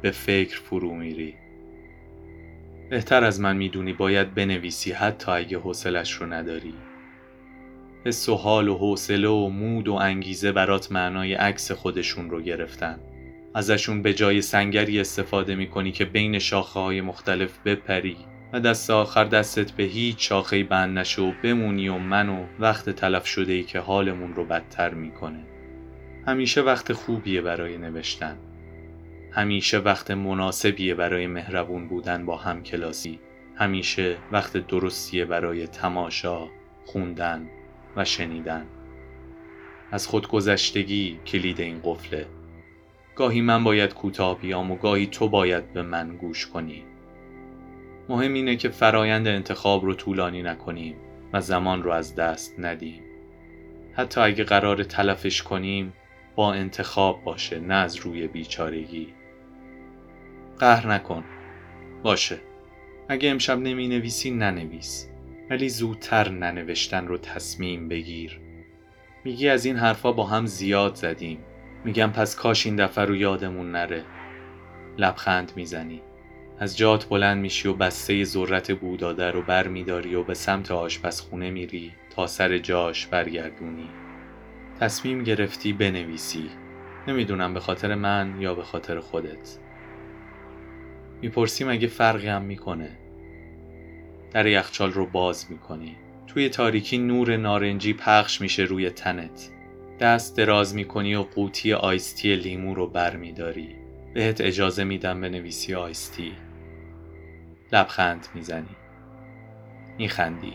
به 0.01 0.11
فکر 0.11 0.59
فرو 0.59 0.95
میری. 0.95 1.40
بهتر 2.91 3.23
از 3.23 3.39
من 3.39 3.57
می‌دونی 3.57 3.93
باید 3.93 4.33
بنویسی 4.33 4.91
حتی 4.91 5.31
اگه 5.31 5.57
حوصلش 5.57 6.11
رو 6.11 6.33
نداری. 6.33 6.73
حس 8.05 8.29
و 8.29 8.35
حال 8.35 8.67
و 8.67 8.77
حوصله 8.77 9.27
و 9.27 9.49
مود 9.49 9.87
و 9.87 9.93
انگیزه 9.93 10.51
برات 10.51 10.91
معنای 10.91 11.33
عکس 11.33 11.71
خودشون 11.71 12.29
رو 12.29 12.41
گرفتن. 12.41 12.99
ازشون 13.55 14.01
به 14.01 14.13
جای 14.13 14.41
سنگری 14.41 14.99
استفاده 14.99 15.55
می‌کنی 15.55 15.91
که 15.91 16.05
بین 16.05 16.39
شاخه 16.39 16.79
های 16.79 17.01
مختلف 17.01 17.59
بپری 17.65 18.17
و 18.53 18.59
دست 18.59 18.89
آخر 18.89 19.23
دستت 19.23 19.71
به 19.71 19.83
هیچ 19.83 20.29
شاخه 20.29 20.63
بند 20.63 20.99
نشه 20.99 21.21
و 21.21 21.31
بمونی 21.43 21.89
و 21.89 21.97
من 21.97 22.29
و 22.29 22.45
وقت 22.59 22.89
تلف 22.89 23.25
شده 23.25 23.53
ای 23.53 23.63
که 23.63 23.79
حالمون 23.79 24.35
رو 24.35 24.45
بدتر 24.45 24.93
می‌کنه. 24.93 25.43
همیشه 26.27 26.61
وقت 26.61 26.93
خوبیه 26.93 27.41
برای 27.41 27.77
نوشتن. 27.77 28.37
همیشه 29.31 29.77
وقت 29.77 30.11
مناسبیه 30.11 30.95
برای 30.95 31.27
مهربون 31.27 31.87
بودن 31.87 32.25
با 32.25 32.37
هم 32.37 32.63
کلاسی 32.63 33.19
همیشه 33.55 34.17
وقت 34.31 34.57
درستیه 34.57 35.25
برای 35.25 35.67
تماشا، 35.67 36.47
خوندن 36.85 37.49
و 37.95 38.05
شنیدن. 38.05 38.65
از 39.91 40.07
خودگذشتگی 40.07 41.19
کلید 41.25 41.61
این 41.61 41.81
قفله. 41.83 42.25
گاهی 43.15 43.41
من 43.41 43.63
باید 43.63 43.93
کوتاه 43.93 44.39
بیام 44.39 44.71
و 44.71 44.75
گاهی 44.75 45.07
تو 45.07 45.29
باید 45.29 45.73
به 45.73 45.81
من 45.81 46.17
گوش 46.17 46.47
کنی. 46.47 46.83
مهم 48.09 48.33
اینه 48.33 48.55
که 48.55 48.69
فرایند 48.69 49.27
انتخاب 49.27 49.85
رو 49.85 49.93
طولانی 49.93 50.43
نکنیم 50.43 50.95
و 51.33 51.41
زمان 51.41 51.83
رو 51.83 51.91
از 51.91 52.15
دست 52.15 52.59
ندیم. 52.59 53.01
حتی 53.93 54.21
اگه 54.21 54.43
قرار 54.43 54.83
تلفش 54.83 55.41
کنیم 55.41 55.93
با 56.35 56.53
انتخاب 56.53 57.23
باشه 57.23 57.59
نه 57.59 57.73
از 57.73 57.95
روی 57.95 58.27
بیچارگی. 58.27 59.13
قهر 60.61 60.87
نکن. 60.87 61.23
باشه. 62.03 62.39
اگه 63.09 63.29
امشب 63.29 63.59
نمی 63.59 63.87
نویسی 63.87 64.31
ننویس. 64.31 65.09
ولی 65.49 65.69
زودتر 65.69 66.29
ننوشتن 66.29 67.07
رو 67.07 67.17
تصمیم 67.17 67.87
بگیر. 67.87 68.39
میگی 69.23 69.49
از 69.49 69.65
این 69.65 69.77
حرفا 69.77 70.11
با 70.11 70.25
هم 70.25 70.45
زیاد 70.45 70.95
زدیم. 70.95 71.39
میگم 71.85 72.11
پس 72.11 72.35
کاش 72.35 72.65
این 72.65 72.75
دفعه 72.75 73.05
رو 73.05 73.15
یادمون 73.15 73.71
نره. 73.71 74.03
لبخند 74.97 75.51
می‌زنی. 75.55 76.01
از 76.59 76.77
جات 76.77 77.09
بلند 77.09 77.41
میشی 77.41 77.67
و 77.67 77.73
بسته 77.73 78.23
ذرت 78.23 78.71
بوداده 78.71 79.31
رو 79.31 79.41
بر 79.41 79.67
میداری 79.67 80.15
و 80.15 80.23
به 80.23 80.33
سمت 80.33 80.71
آشپزخونه 80.71 81.51
میری 81.51 81.91
تا 82.15 82.27
سر 82.27 82.57
جاش 82.57 83.07
برگردونی. 83.07 83.89
تصمیم 84.79 85.23
گرفتی 85.23 85.73
بنویسی. 85.73 86.49
نمی‌دونم 87.07 87.53
به 87.53 87.59
خاطر 87.59 87.95
من 87.95 88.35
یا 88.39 88.55
به 88.55 88.63
خاطر 88.63 88.99
خودت. 88.99 89.57
می‌پرسی 91.21 91.63
مگه 91.63 91.87
فرقی 91.87 92.27
هم 92.27 92.41
می‌کنه؟ 92.41 92.97
در 94.31 94.45
یخچال 94.45 94.91
رو 94.91 95.05
باز 95.05 95.51
می‌کنی. 95.51 95.95
توی 96.27 96.49
تاریکی 96.49 96.97
نور 96.97 97.37
نارنجی 97.37 97.93
پخش 97.93 98.41
میشه 98.41 98.63
روی 98.63 98.89
تنت. 98.89 99.49
دست 99.99 100.37
دراز 100.37 100.75
می‌کنی 100.75 101.15
و 101.15 101.21
قوطی 101.21 101.73
آیستی 101.73 102.35
لیمو 102.35 102.75
رو 102.75 102.87
بر 102.87 103.15
میداری 103.15 103.75
بهت 104.13 104.41
اجازه 104.41 104.83
میدم 104.83 105.21
بنویسی 105.21 105.75
آیستی. 105.75 106.31
لبخند 107.71 108.27
می‌زنی. 108.35 108.75
میخندی. 109.97 110.53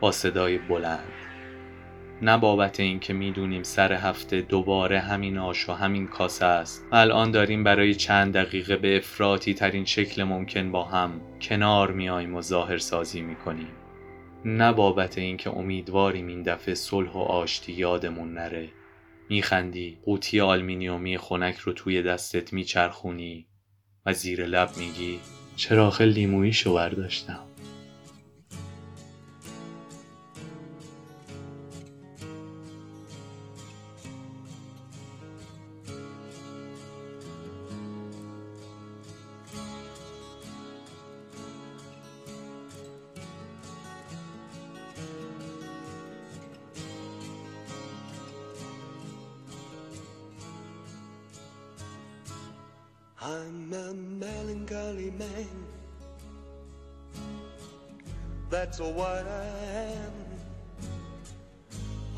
با 0.00 0.12
صدای 0.12 0.58
بلند. 0.58 1.23
نه 2.22 2.38
بابت 2.38 2.80
اینکه 2.80 3.12
می‌دونیم 3.12 3.62
سر 3.62 3.92
هفته 3.92 4.40
دوباره 4.40 5.00
همین 5.00 5.38
آش 5.38 5.68
و 5.68 5.72
همین 5.72 6.06
کاسه 6.06 6.44
است. 6.44 6.84
و 6.92 6.96
الان 6.96 7.30
داریم 7.30 7.64
برای 7.64 7.94
چند 7.94 8.34
دقیقه 8.34 8.76
به 8.76 8.96
افراطی 8.96 9.54
ترین 9.54 9.84
شکل 9.84 10.22
ممکن 10.22 10.72
با 10.72 10.84
هم 10.84 11.20
کنار 11.40 11.92
میاییم 11.92 12.34
و 12.34 12.40
ظاهر 12.40 12.78
سازی 12.78 13.20
می‌کنیم. 13.20 13.68
نه 14.44 14.72
بابت 14.72 15.18
اینکه 15.18 15.50
امیدواریم 15.50 16.26
این 16.26 16.42
دفعه 16.42 16.74
صلح 16.74 17.12
و 17.12 17.18
آشتی 17.18 17.72
یادمون 17.72 18.34
نره. 18.34 18.68
میخندی 19.28 19.98
قوطی 20.04 20.40
آلمینیومی 20.40 21.18
خنک 21.18 21.56
رو 21.56 21.72
توی 21.72 22.02
دستت 22.02 22.52
میچرخونی 22.52 23.46
و 24.06 24.12
زیر 24.12 24.46
لب 24.46 24.70
میگی 24.76 25.20
چراغ 25.56 26.02
لیمویی 26.02 26.52
شو 26.52 26.74
برداشتم. 26.74 27.53
I'm 53.26 53.72
a 53.72 53.94
melancholy 53.94 55.10
man. 55.12 55.48
That's 58.50 58.80
what 58.80 59.26
I 59.26 59.46
am. 59.94 60.12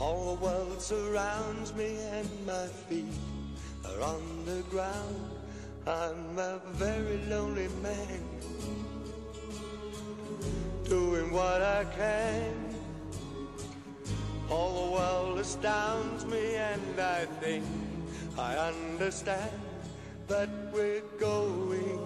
All 0.01 0.35
the 0.35 0.45
world 0.45 0.83
surrounds 0.83 1.73
me 1.75 1.97
and 2.11 2.29
my 2.45 2.67
feet 2.89 3.05
are 3.85 4.03
on 4.03 4.45
the 4.47 4.63
ground. 4.69 5.31
I'm 5.87 6.37
a 6.41 6.61
very 6.73 7.19
lonely 7.29 7.69
man. 7.85 8.25
Doing 10.87 11.31
what 11.31 11.63
I 11.63 11.85
can. 11.97 12.75
All 14.51 14.87
the 14.87 14.93
world 14.93 15.39
astounds 15.39 16.25
me 16.25 16.57
and 16.57 17.01
I 17.01 17.27
think 17.41 17.65
I 18.37 18.57
understand 18.57 19.53
that 20.27 20.66
we're 20.73 21.01
going 21.19 21.99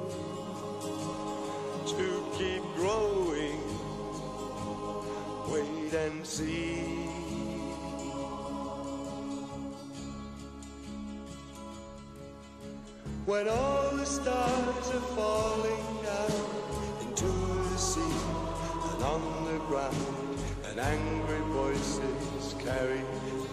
to 1.86 2.24
keep 2.36 2.62
growing. 2.76 3.60
Wait 5.48 5.92
and 5.94 6.26
see. 6.26 7.00
When 13.26 13.48
all 13.48 13.96
the 13.96 14.06
stars 14.06 14.90
are 14.90 15.06
falling 15.14 15.84
down 16.02 16.32
into 17.06 17.26
the 17.26 17.78
sea 17.78 18.00
and 18.94 19.02
on 19.04 19.44
the 19.44 19.58
ground, 19.68 20.38
and 20.70 20.80
angry 20.80 21.40
voices 21.52 22.54
carry 22.58 23.02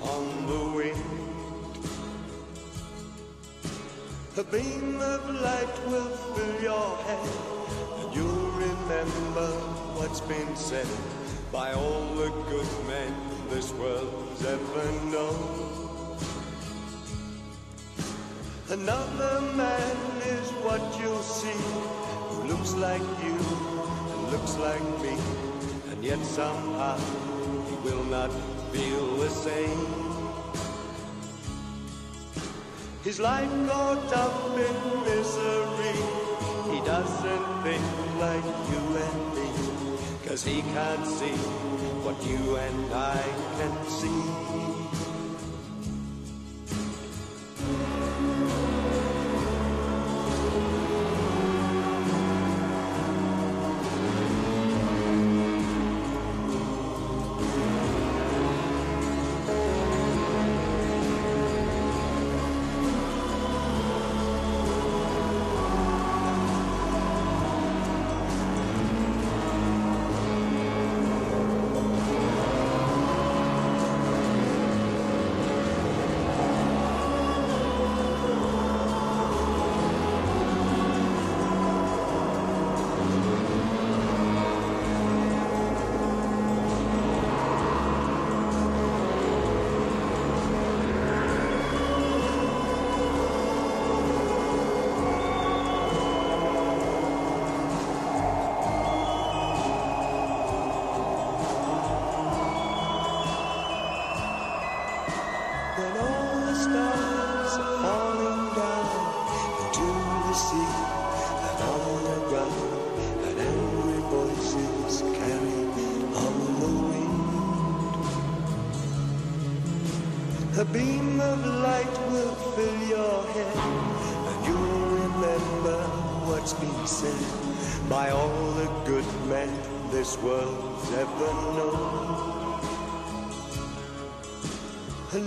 on 0.01 0.47
the 0.47 0.77
wind. 0.77 1.16
A 4.37 4.43
beam 4.43 5.01
of 5.01 5.29
light 5.41 5.87
will 5.87 6.15
fill 6.35 6.61
your 6.61 6.95
head, 6.97 7.29
and 7.97 8.15
you'll 8.15 8.51
remember 8.51 9.47
what's 9.97 10.21
been 10.21 10.55
said 10.55 10.85
by 11.51 11.73
all 11.73 12.05
the 12.13 12.29
good 12.47 12.67
men 12.85 13.15
this 13.49 13.73
world's 13.73 14.45
ever 14.45 14.91
known. 15.09 16.19
Another 18.69 19.41
man 19.55 19.97
is 20.21 20.51
what 20.61 20.83
you'll 21.01 21.23
see, 21.23 21.57
who 22.29 22.43
looks 22.43 22.75
like 22.75 23.01
you 23.25 23.39
and 24.13 24.31
looks 24.31 24.55
like 24.57 24.87
me, 25.01 25.17
and 25.89 26.03
yet 26.03 26.23
somehow 26.23 26.95
he 27.67 27.75
will 27.89 28.03
not 28.03 28.31
feel 28.71 29.15
the 29.17 29.29
same. 29.29 30.06
His 33.07 33.21
life 33.21 33.49
caught 33.69 34.11
up 34.11 34.57
in 34.59 34.75
misery. 35.05 35.95
He 36.73 36.79
doesn't 36.83 37.63
think 37.63 37.81
like 38.19 38.43
you 38.69 38.81
and 39.05 39.19
me. 39.33 39.47
Cause 40.27 40.43
he 40.43 40.61
can't 40.61 41.07
see 41.07 41.37
what 42.03 42.21
you 42.27 42.57
and 42.57 42.93
I 42.93 43.23
can 43.57 43.73
see. 43.87 45.26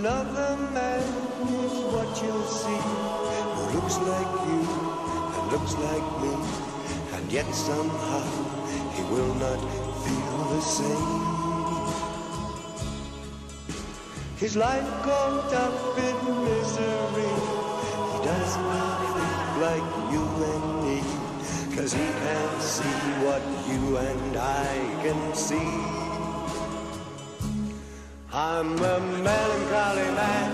Another 0.00 0.56
man 0.72 1.02
is 1.60 1.74
what 1.92 2.08
you'll 2.22 2.48
see 2.48 2.80
who 3.52 3.76
looks 3.76 3.98
like 3.98 4.32
you 4.48 4.60
and 5.36 5.52
looks 5.52 5.74
like 5.76 6.06
me, 6.22 6.32
and 7.12 7.30
yet 7.30 7.44
somehow 7.54 8.24
he 8.96 9.02
will 9.12 9.34
not 9.34 9.60
feel 10.00 10.38
the 10.56 10.62
same. 10.62 11.20
His 14.38 14.56
life 14.56 14.88
caught 15.04 15.52
up 15.52 15.98
in 16.08 16.16
misery. 16.48 17.34
He 18.08 18.18
does 18.24 18.56
not 18.56 19.00
think 19.12 19.50
like 19.68 19.88
you 20.12 20.24
and 20.52 20.66
me, 20.80 20.98
cause 21.76 21.92
he 21.92 22.06
can't 22.24 22.62
see 22.62 22.98
what 23.20 23.42
you 23.68 23.98
and 23.98 24.36
I 24.38 24.76
can 25.02 25.34
see. 25.34 26.09
I'm 28.42 28.72
a 28.72 29.00
melancholy 29.00 30.10
man. 30.16 30.52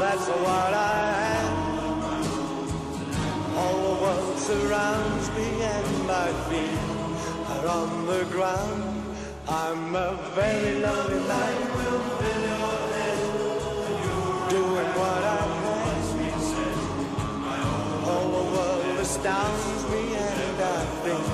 That's 0.00 0.26
what 0.26 0.72
I 0.74 0.98
am. 1.38 1.54
All 3.56 3.78
the 3.86 3.94
world 4.02 4.36
surrounds 4.36 5.30
me 5.30 5.62
and 5.62 6.06
my 6.08 6.28
feet 6.48 6.80
are 7.54 7.68
on 7.68 8.06
the 8.06 8.24
ground. 8.32 8.82
I'm 9.48 9.94
a 9.94 10.18
very 10.34 10.80
lonely 10.80 11.20
man. 11.28 11.56
Doing 14.50 14.90
what 15.00 15.22
I 15.22 15.44
can. 15.62 16.00
All 18.10 18.28
the 18.38 18.44
world 18.56 18.98
astounds 18.98 19.82
me 19.92 20.02
and 20.16 20.62
I 20.62 20.84
think 21.04 21.26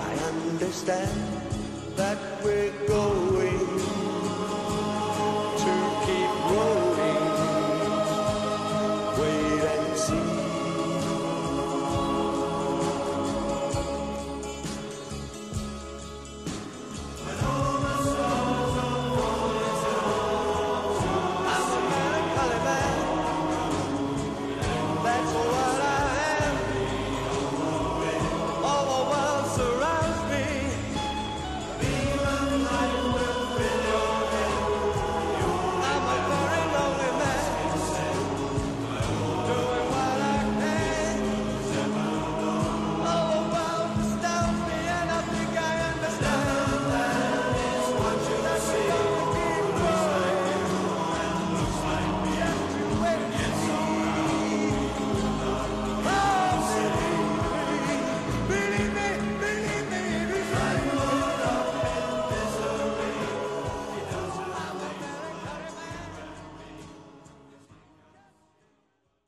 I 0.00 0.12
understand. 0.50 1.35
We 2.46 2.70
go. 2.86 3.05